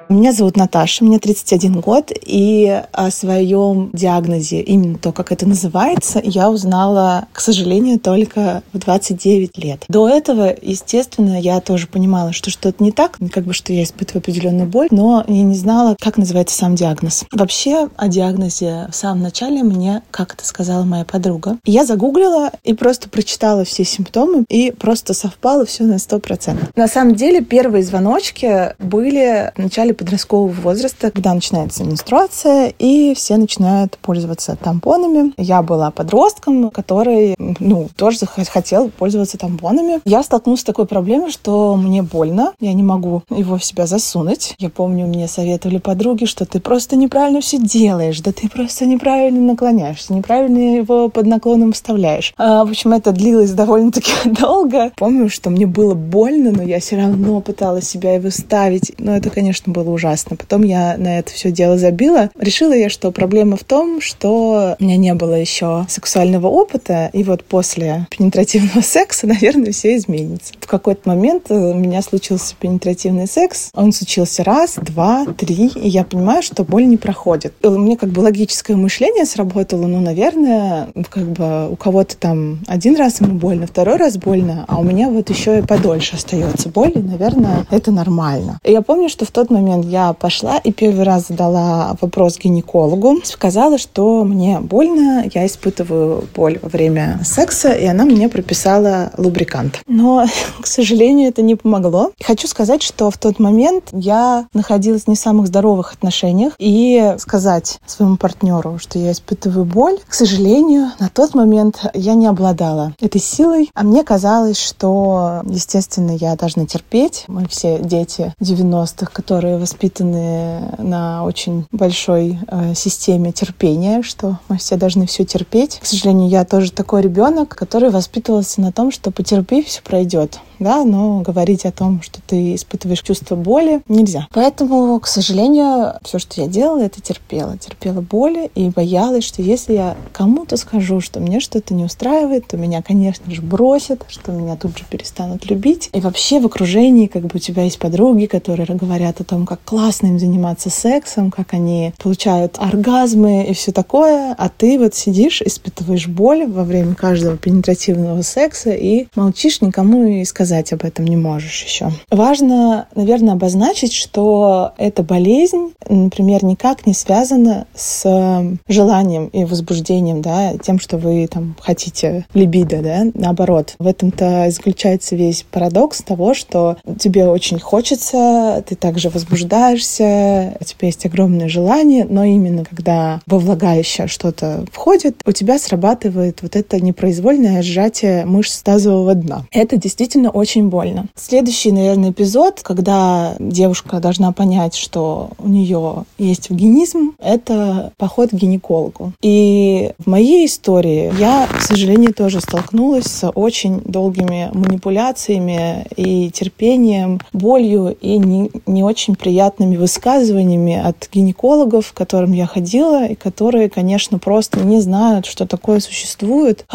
Меня 0.09 0.33
зовут 0.33 0.57
Наташа, 0.57 1.06
мне 1.06 1.19
31 1.19 1.81
год, 1.81 2.11
и 2.25 2.81
о 2.94 3.11
своем 3.11 3.91
диагнозе, 3.94 4.59
именно 4.59 4.97
то, 4.97 5.11
как 5.11 5.31
это 5.31 5.47
называется, 5.47 6.19
я 6.23 6.50
узнала, 6.50 7.27
к 7.31 7.39
сожалению, 7.39 8.00
только 8.00 8.63
в 8.73 8.79
29 8.79 9.59
лет. 9.59 9.85
До 9.88 10.09
этого, 10.09 10.51
естественно, 10.63 11.39
я 11.39 11.59
тоже 11.59 11.85
понимала, 11.85 12.33
что 12.33 12.50
что-то 12.50 12.83
не 12.83 12.91
так, 12.91 13.19
как 13.31 13.44
бы, 13.44 13.53
что 13.53 13.71
я 13.71 13.83
испытываю 13.83 14.21
определенную 14.21 14.67
боль, 14.67 14.88
но 14.89 15.23
я 15.28 15.44
не 15.44 15.54
знала, 15.54 15.95
как 16.01 16.18
называется 16.18 16.57
сам 16.57 16.73
диагноз. 16.73 17.25
Вообще, 17.31 17.87
о 17.95 18.07
диагнозе 18.07 18.87
в 18.92 18.95
самом 18.95 19.21
начале 19.21 19.61
мне, 19.61 20.01
как 20.09 20.33
это 20.33 20.44
сказала 20.44 20.85
моя 20.85 21.06
подруга, 21.06 21.59
я 21.66 21.85
загуглила 21.85 22.49
и 22.63 22.73
просто 22.73 23.09
прочитала 23.09 23.63
все 23.63 23.83
симптомы, 23.85 24.44
и 24.49 24.71
просто 24.71 25.13
совпало 25.13 25.68
все 25.68 25.83
на 25.83 25.97
100%. 25.97 26.71
На 26.75 26.87
самом 26.87 27.13
деле, 27.13 27.42
первые 27.42 27.83
звоночки 27.83 28.73
были 28.80 29.51
в 29.56 29.59
начале 29.59 29.94
подросткового 29.99 30.51
возраста, 30.51 31.11
когда 31.11 31.33
начинается 31.33 31.83
менструация, 31.83 32.73
и 32.79 33.13
все 33.13 33.35
начинают 33.35 33.97
пользоваться 33.97 34.56
тампонами. 34.56 35.33
Я 35.37 35.61
была 35.61 35.91
подростком, 35.91 36.71
который, 36.71 37.35
ну, 37.59 37.89
тоже 37.95 38.18
хотел 38.25 38.89
пользоваться 38.89 39.37
тампонами. 39.37 39.99
Я 40.06 40.23
столкнулась 40.23 40.61
с 40.61 40.63
такой 40.63 40.85
проблемой, 40.85 41.31
что 41.31 41.75
мне 41.75 42.01
больно, 42.01 42.53
я 42.61 42.73
не 42.73 42.83
могу 42.83 43.23
его 43.29 43.57
в 43.57 43.63
себя 43.63 43.85
засунуть. 43.85 44.56
Я 44.57 44.69
помню, 44.69 45.06
мне 45.06 45.27
советовали 45.27 45.79
подруги, 45.79 46.25
что 46.25 46.45
ты 46.45 46.61
просто 46.61 46.95
неправильно 46.95 47.41
все 47.41 47.57
делаешь, 47.57 48.21
да 48.21 48.31
ты 48.31 48.47
просто 48.47 48.85
неправильно 48.85 49.41
наклоняешься, 49.41 50.13
неправильно 50.13 50.77
его 50.77 51.09
под 51.09 51.25
наклоном 51.25 51.73
вставляешь. 51.73 52.33
А, 52.37 52.63
в 52.63 52.69
общем, 52.69 52.94
это 52.94 53.11
длилось 53.11 53.51
довольно-таки 53.51 54.11
долго. 54.25 54.91
Помню, 54.95 55.29
что 55.29 55.49
мне 55.49 55.68
было 55.68 55.94
больно, 55.94 56.51
но 56.51 56.63
я 56.63 56.79
все 56.79 56.95
равно 56.95 57.41
пыталась 57.41 57.89
себя 57.89 58.13
его 58.13 58.29
ставить. 58.29 58.94
Но 58.97 59.15
это, 59.15 59.29
конечно, 59.29 59.73
было 59.73 59.89
ужасно. 59.92 60.36
Потом 60.36 60.64
я 60.64 60.96
на 60.98 61.19
это 61.19 61.31
все 61.31 61.52
дело 61.52 61.78
забила. 61.78 62.30
Решила 62.38 62.74
я, 62.74 62.90
что 62.90 63.12
проблема 63.12 63.58
в 63.58 63.64
том, 63.64 64.02
что 64.02 64.76
у 64.80 64.84
меня 64.84 64.98
не 64.98 65.14
было 65.14 65.34
еще 65.34 65.86
сексуального 65.90 66.48
опыта, 66.48 67.10
и 67.14 67.24
вот 67.24 67.44
после 67.44 68.08
пенетративного 68.10 68.81
секса, 68.84 69.28
наверное, 69.28 69.72
все 69.72 69.96
изменится. 69.96 70.54
В 70.60 70.68
какой-то 70.68 71.10
момент 71.10 71.46
э, 71.50 71.56
у 71.56 71.74
меня 71.74 72.02
случился 72.02 72.56
пенетративный 72.60 73.28
секс. 73.28 73.69
Он 73.74 73.92
случился 73.92 74.44
раз, 74.44 74.76
два, 74.76 75.26
три, 75.38 75.68
и 75.68 75.88
я 75.88 76.04
понимаю, 76.04 76.44
что 76.44 76.64
боль 76.64 76.88
не 76.88 76.98
проходит. 76.98 77.54
И 77.62 77.68
мне 77.68 77.98
как 77.98 78.10
бы 78.10 78.19
логическое 78.19 78.76
мышление 78.76 79.26
сработало, 79.26 79.88
ну, 79.88 80.00
наверное, 80.00 80.90
как 81.10 81.26
бы 81.26 81.69
у 81.69 81.76
кого-то 81.76 82.18
там 82.18 82.60
один 82.68 82.96
раз 82.96 83.22
ему 83.22 83.36
больно, 83.36 83.68
второй 83.68 83.98
раз 83.98 84.18
больно, 84.18 84.66
а 84.68 84.80
у 84.80 84.84
меня 84.84 85.10
вот 85.10 85.30
еще 85.30 85.60
и 85.60 85.62
подольше 85.62 86.16
остается 86.16 86.69
боль, 86.69 86.92
и, 86.96 87.00
наверное, 87.00 87.66
это 87.72 87.92
нормально. 87.92 88.60
И 88.64 88.72
я 88.72 88.81
помню, 88.81 89.10
что 89.10 89.26
в 89.26 89.31
тот 89.31 89.50
момент 89.50 89.69
момент 89.69 89.85
я 89.85 90.14
пошла 90.14 90.57
и 90.57 90.71
первый 90.71 91.04
раз 91.04 91.28
задала 91.28 91.95
вопрос 92.02 92.38
гинекологу. 92.38 93.18
Сказала, 93.23 93.78
что 93.78 94.23
мне 94.23 94.59
больно, 94.59 95.26
я 95.33 95.45
испытываю 95.45 96.28
боль 96.35 96.59
во 96.61 96.69
время 96.69 97.19
секса, 97.23 97.71
и 97.71 97.85
она 97.85 98.06
мне 98.06 98.30
прописала 98.30 99.11
лубрикант. 99.18 99.81
Но, 99.88 100.26
к 100.61 100.68
сожалению, 100.68 101.30
это 101.30 101.42
не 101.42 101.56
помогло. 101.56 102.11
Хочу 102.23 102.47
сказать, 102.47 102.81
что 102.81 103.11
в 103.11 103.18
тот 103.18 103.40
момент 103.40 103.90
я 103.92 104.47
находилась 104.54 105.04
в 105.04 105.07
не 105.07 105.16
самых 105.16 105.47
здоровых 105.47 105.94
отношениях, 105.94 106.54
и 106.59 107.16
сказать 107.19 107.80
своему 107.85 108.18
партнеру, 108.18 108.80
что 108.80 108.97
я 108.99 109.11
испытываю 109.11 109.66
боль, 109.66 109.97
к 110.07 110.14
сожалению, 110.14 110.92
на 110.99 111.09
тот 111.09 111.33
момент 111.35 111.85
я 111.94 112.14
не 112.14 112.28
обладала 112.28 112.94
этой 112.99 113.21
силой, 113.21 113.69
а 113.73 113.83
мне 113.83 114.04
казалось, 114.04 114.59
что, 114.59 115.42
естественно, 115.45 116.11
я 116.11 116.35
должна 116.35 116.66
терпеть. 116.66 117.26
Мы 117.28 117.47
все 117.47 117.80
дети 117.80 118.33
90-х, 118.42 119.11
которые 119.11 119.58
воспитаны 119.59 120.75
на 120.78 121.23
очень 121.23 121.66
большой 121.71 122.39
э, 122.47 122.73
системе 122.73 123.31
терпения, 123.31 124.01
что 124.01 124.39
мы 124.47 124.57
все 124.57 124.75
должны 124.75 125.06
все 125.06 125.25
терпеть. 125.25 125.80
К 125.81 125.85
сожалению, 125.85 126.30
я 126.30 126.45
тоже 126.45 126.71
такой 126.71 127.01
ребенок, 127.01 127.56
который 127.56 127.89
воспитывался 127.89 128.61
на 128.61 128.71
том, 128.71 128.92
что 128.92 129.11
потерпи, 129.11 129.63
все 129.63 129.81
пройдет 129.81 130.39
да, 130.59 130.83
но 130.83 131.21
говорить 131.21 131.66
о 131.66 131.71
том, 131.71 132.01
что 132.01 132.19
ты 132.25 132.56
испытываешь 132.56 133.01
чувство 133.01 133.35
боли, 133.35 133.81
нельзя. 133.87 134.28
Поэтому, 134.33 134.99
к 134.99 135.07
сожалению, 135.07 135.94
все, 136.04 136.19
что 136.19 136.42
я 136.42 136.47
делала, 136.47 136.81
это 136.81 137.01
терпела. 137.01 137.57
Терпела 137.57 138.01
боли 138.01 138.51
и 138.56 138.69
боялась, 138.69 139.23
что 139.23 139.42
если 139.42 139.73
я 139.73 139.95
кому-то 140.11 140.57
скажу, 140.57 141.01
что 141.01 141.19
мне 141.19 141.39
что-то 141.39 141.73
не 141.73 141.85
устраивает, 141.85 142.47
то 142.47 142.57
меня, 142.57 142.81
конечно 142.81 143.31
же, 143.33 143.42
бросят, 143.42 144.04
что 144.09 144.31
меня 144.31 144.56
тут 144.56 144.78
же 144.78 144.83
перестанут 144.89 145.49
любить. 145.49 145.89
И 145.94 146.01
вообще 146.01 146.39
в 146.39 146.45
окружении 146.45 147.07
как 147.07 147.23
бы 147.23 147.31
у 147.35 147.39
тебя 147.39 147.63
есть 147.63 147.80
подруги, 147.80 148.25
которые 148.25 148.68
говорят 148.75 149.21
о 149.21 149.23
том, 149.23 149.45
как 149.45 149.59
классно 149.63 150.07
им 150.07 150.19
заниматься 150.19 150.69
сексом, 150.69 151.31
как 151.31 151.54
они 151.54 151.94
получают 151.97 152.57
оргазмы 152.59 153.45
и 153.45 153.54
все 153.54 153.71
такое, 153.71 154.35
а 154.37 154.49
ты 154.49 154.78
вот 154.78 154.95
сидишь, 154.95 155.42
испытываешь 155.42 156.07
боль 156.07 156.45
во 156.45 156.63
время 156.63 156.95
каждого 156.95 157.37
пенетративного 157.37 158.21
секса 158.21 158.71
и 158.71 159.07
молчишь, 159.16 159.61
никому 159.61 160.06
и 160.06 160.25
сказать 160.25 160.48
сказать 160.49 160.73
об 160.73 160.83
этом 160.83 161.06
не 161.06 161.15
можешь 161.15 161.63
еще. 161.63 161.91
Важно, 162.09 162.87
наверное, 162.95 163.33
обозначить, 163.33 163.94
что 163.94 164.71
эта 164.77 165.03
болезнь, 165.03 165.73
например, 165.87 166.44
никак 166.44 166.87
не 166.87 166.95
связана 166.95 167.68
с 167.75 168.03
эм, 168.06 168.59
желанием 168.68 169.27
и 169.27 169.45
возбуждением, 169.45 170.23
да, 170.23 170.57
тем, 170.57 170.79
что 170.79 170.97
вы 170.97 171.27
там 171.27 171.56
хотите 171.61 172.25
либидо, 172.33 172.81
да, 172.81 173.03
наоборот. 173.13 173.75
В 173.77 173.85
этом-то 173.85 174.49
заключается 174.49 175.15
весь 175.15 175.45
парадокс 175.51 176.01
того, 176.01 176.33
что 176.33 176.77
тебе 176.97 177.27
очень 177.27 177.59
хочется, 177.59 178.63
ты 178.68 178.75
также 178.75 179.09
возбуждаешься, 179.09 180.57
у 180.59 180.63
тебя 180.63 180.87
есть 180.87 181.06
огромное 181.06 181.47
желание, 181.47 182.07
но 182.09 182.23
именно 182.23 182.65
когда 182.65 183.21
во 183.27 183.37
влагалище 183.37 184.07
что-то 184.07 184.65
входит, 184.71 185.21
у 185.25 185.31
тебя 185.31 185.59
срабатывает 185.59 186.41
вот 186.41 186.56
это 186.56 186.79
непроизвольное 186.81 187.61
сжатие 187.61 188.25
мышц 188.25 188.63
тазового 188.63 189.13
дна. 189.13 189.45
Это 189.51 189.77
действительно 189.77 190.31
очень 190.40 190.69
больно. 190.69 191.06
Следующий, 191.16 191.72
наверное, 191.72 192.12
эпизод, 192.12 192.62
когда 192.64 193.36
девушка 193.40 194.00
должна 194.00 194.31
понять, 194.31 194.76
что 194.76 195.30
у 195.38 195.48
нее 195.48 196.06
есть 196.18 196.50
вагинизм, 196.50 197.14
это 197.19 197.92
поход 197.98 198.31
к 198.31 198.34
гинекологу. 198.34 199.14
И 199.22 199.92
в 200.00 200.08
моей 200.08 200.46
истории 200.46 201.12
я, 201.19 201.48
к 201.48 201.62
сожалению, 201.62 202.14
тоже 202.14 202.42
столкнулась 202.42 203.06
с 203.06 203.30
очень 203.30 203.81
долгими 203.81 204.50
манипуляциями 204.54 205.86
и 205.96 206.31
терпением, 206.31 207.19
болью 207.34 207.96
и 208.00 208.18
не, 208.18 208.52
не 208.66 208.84
очень 208.84 209.16
приятными 209.16 209.76
высказываниями 209.78 210.81
от 210.81 211.10
гинекологов, 211.12 211.92
к 211.92 211.98
которым 211.98 212.31
я 212.31 212.46
ходила, 212.46 213.06
и 213.06 213.16
которые, 213.16 213.69
конечно, 213.69 214.19
просто 214.19 214.60
не 214.62 214.80
знают, 214.80 215.26
что 215.26 215.46
такое 215.46 215.80
существует. 215.80 216.66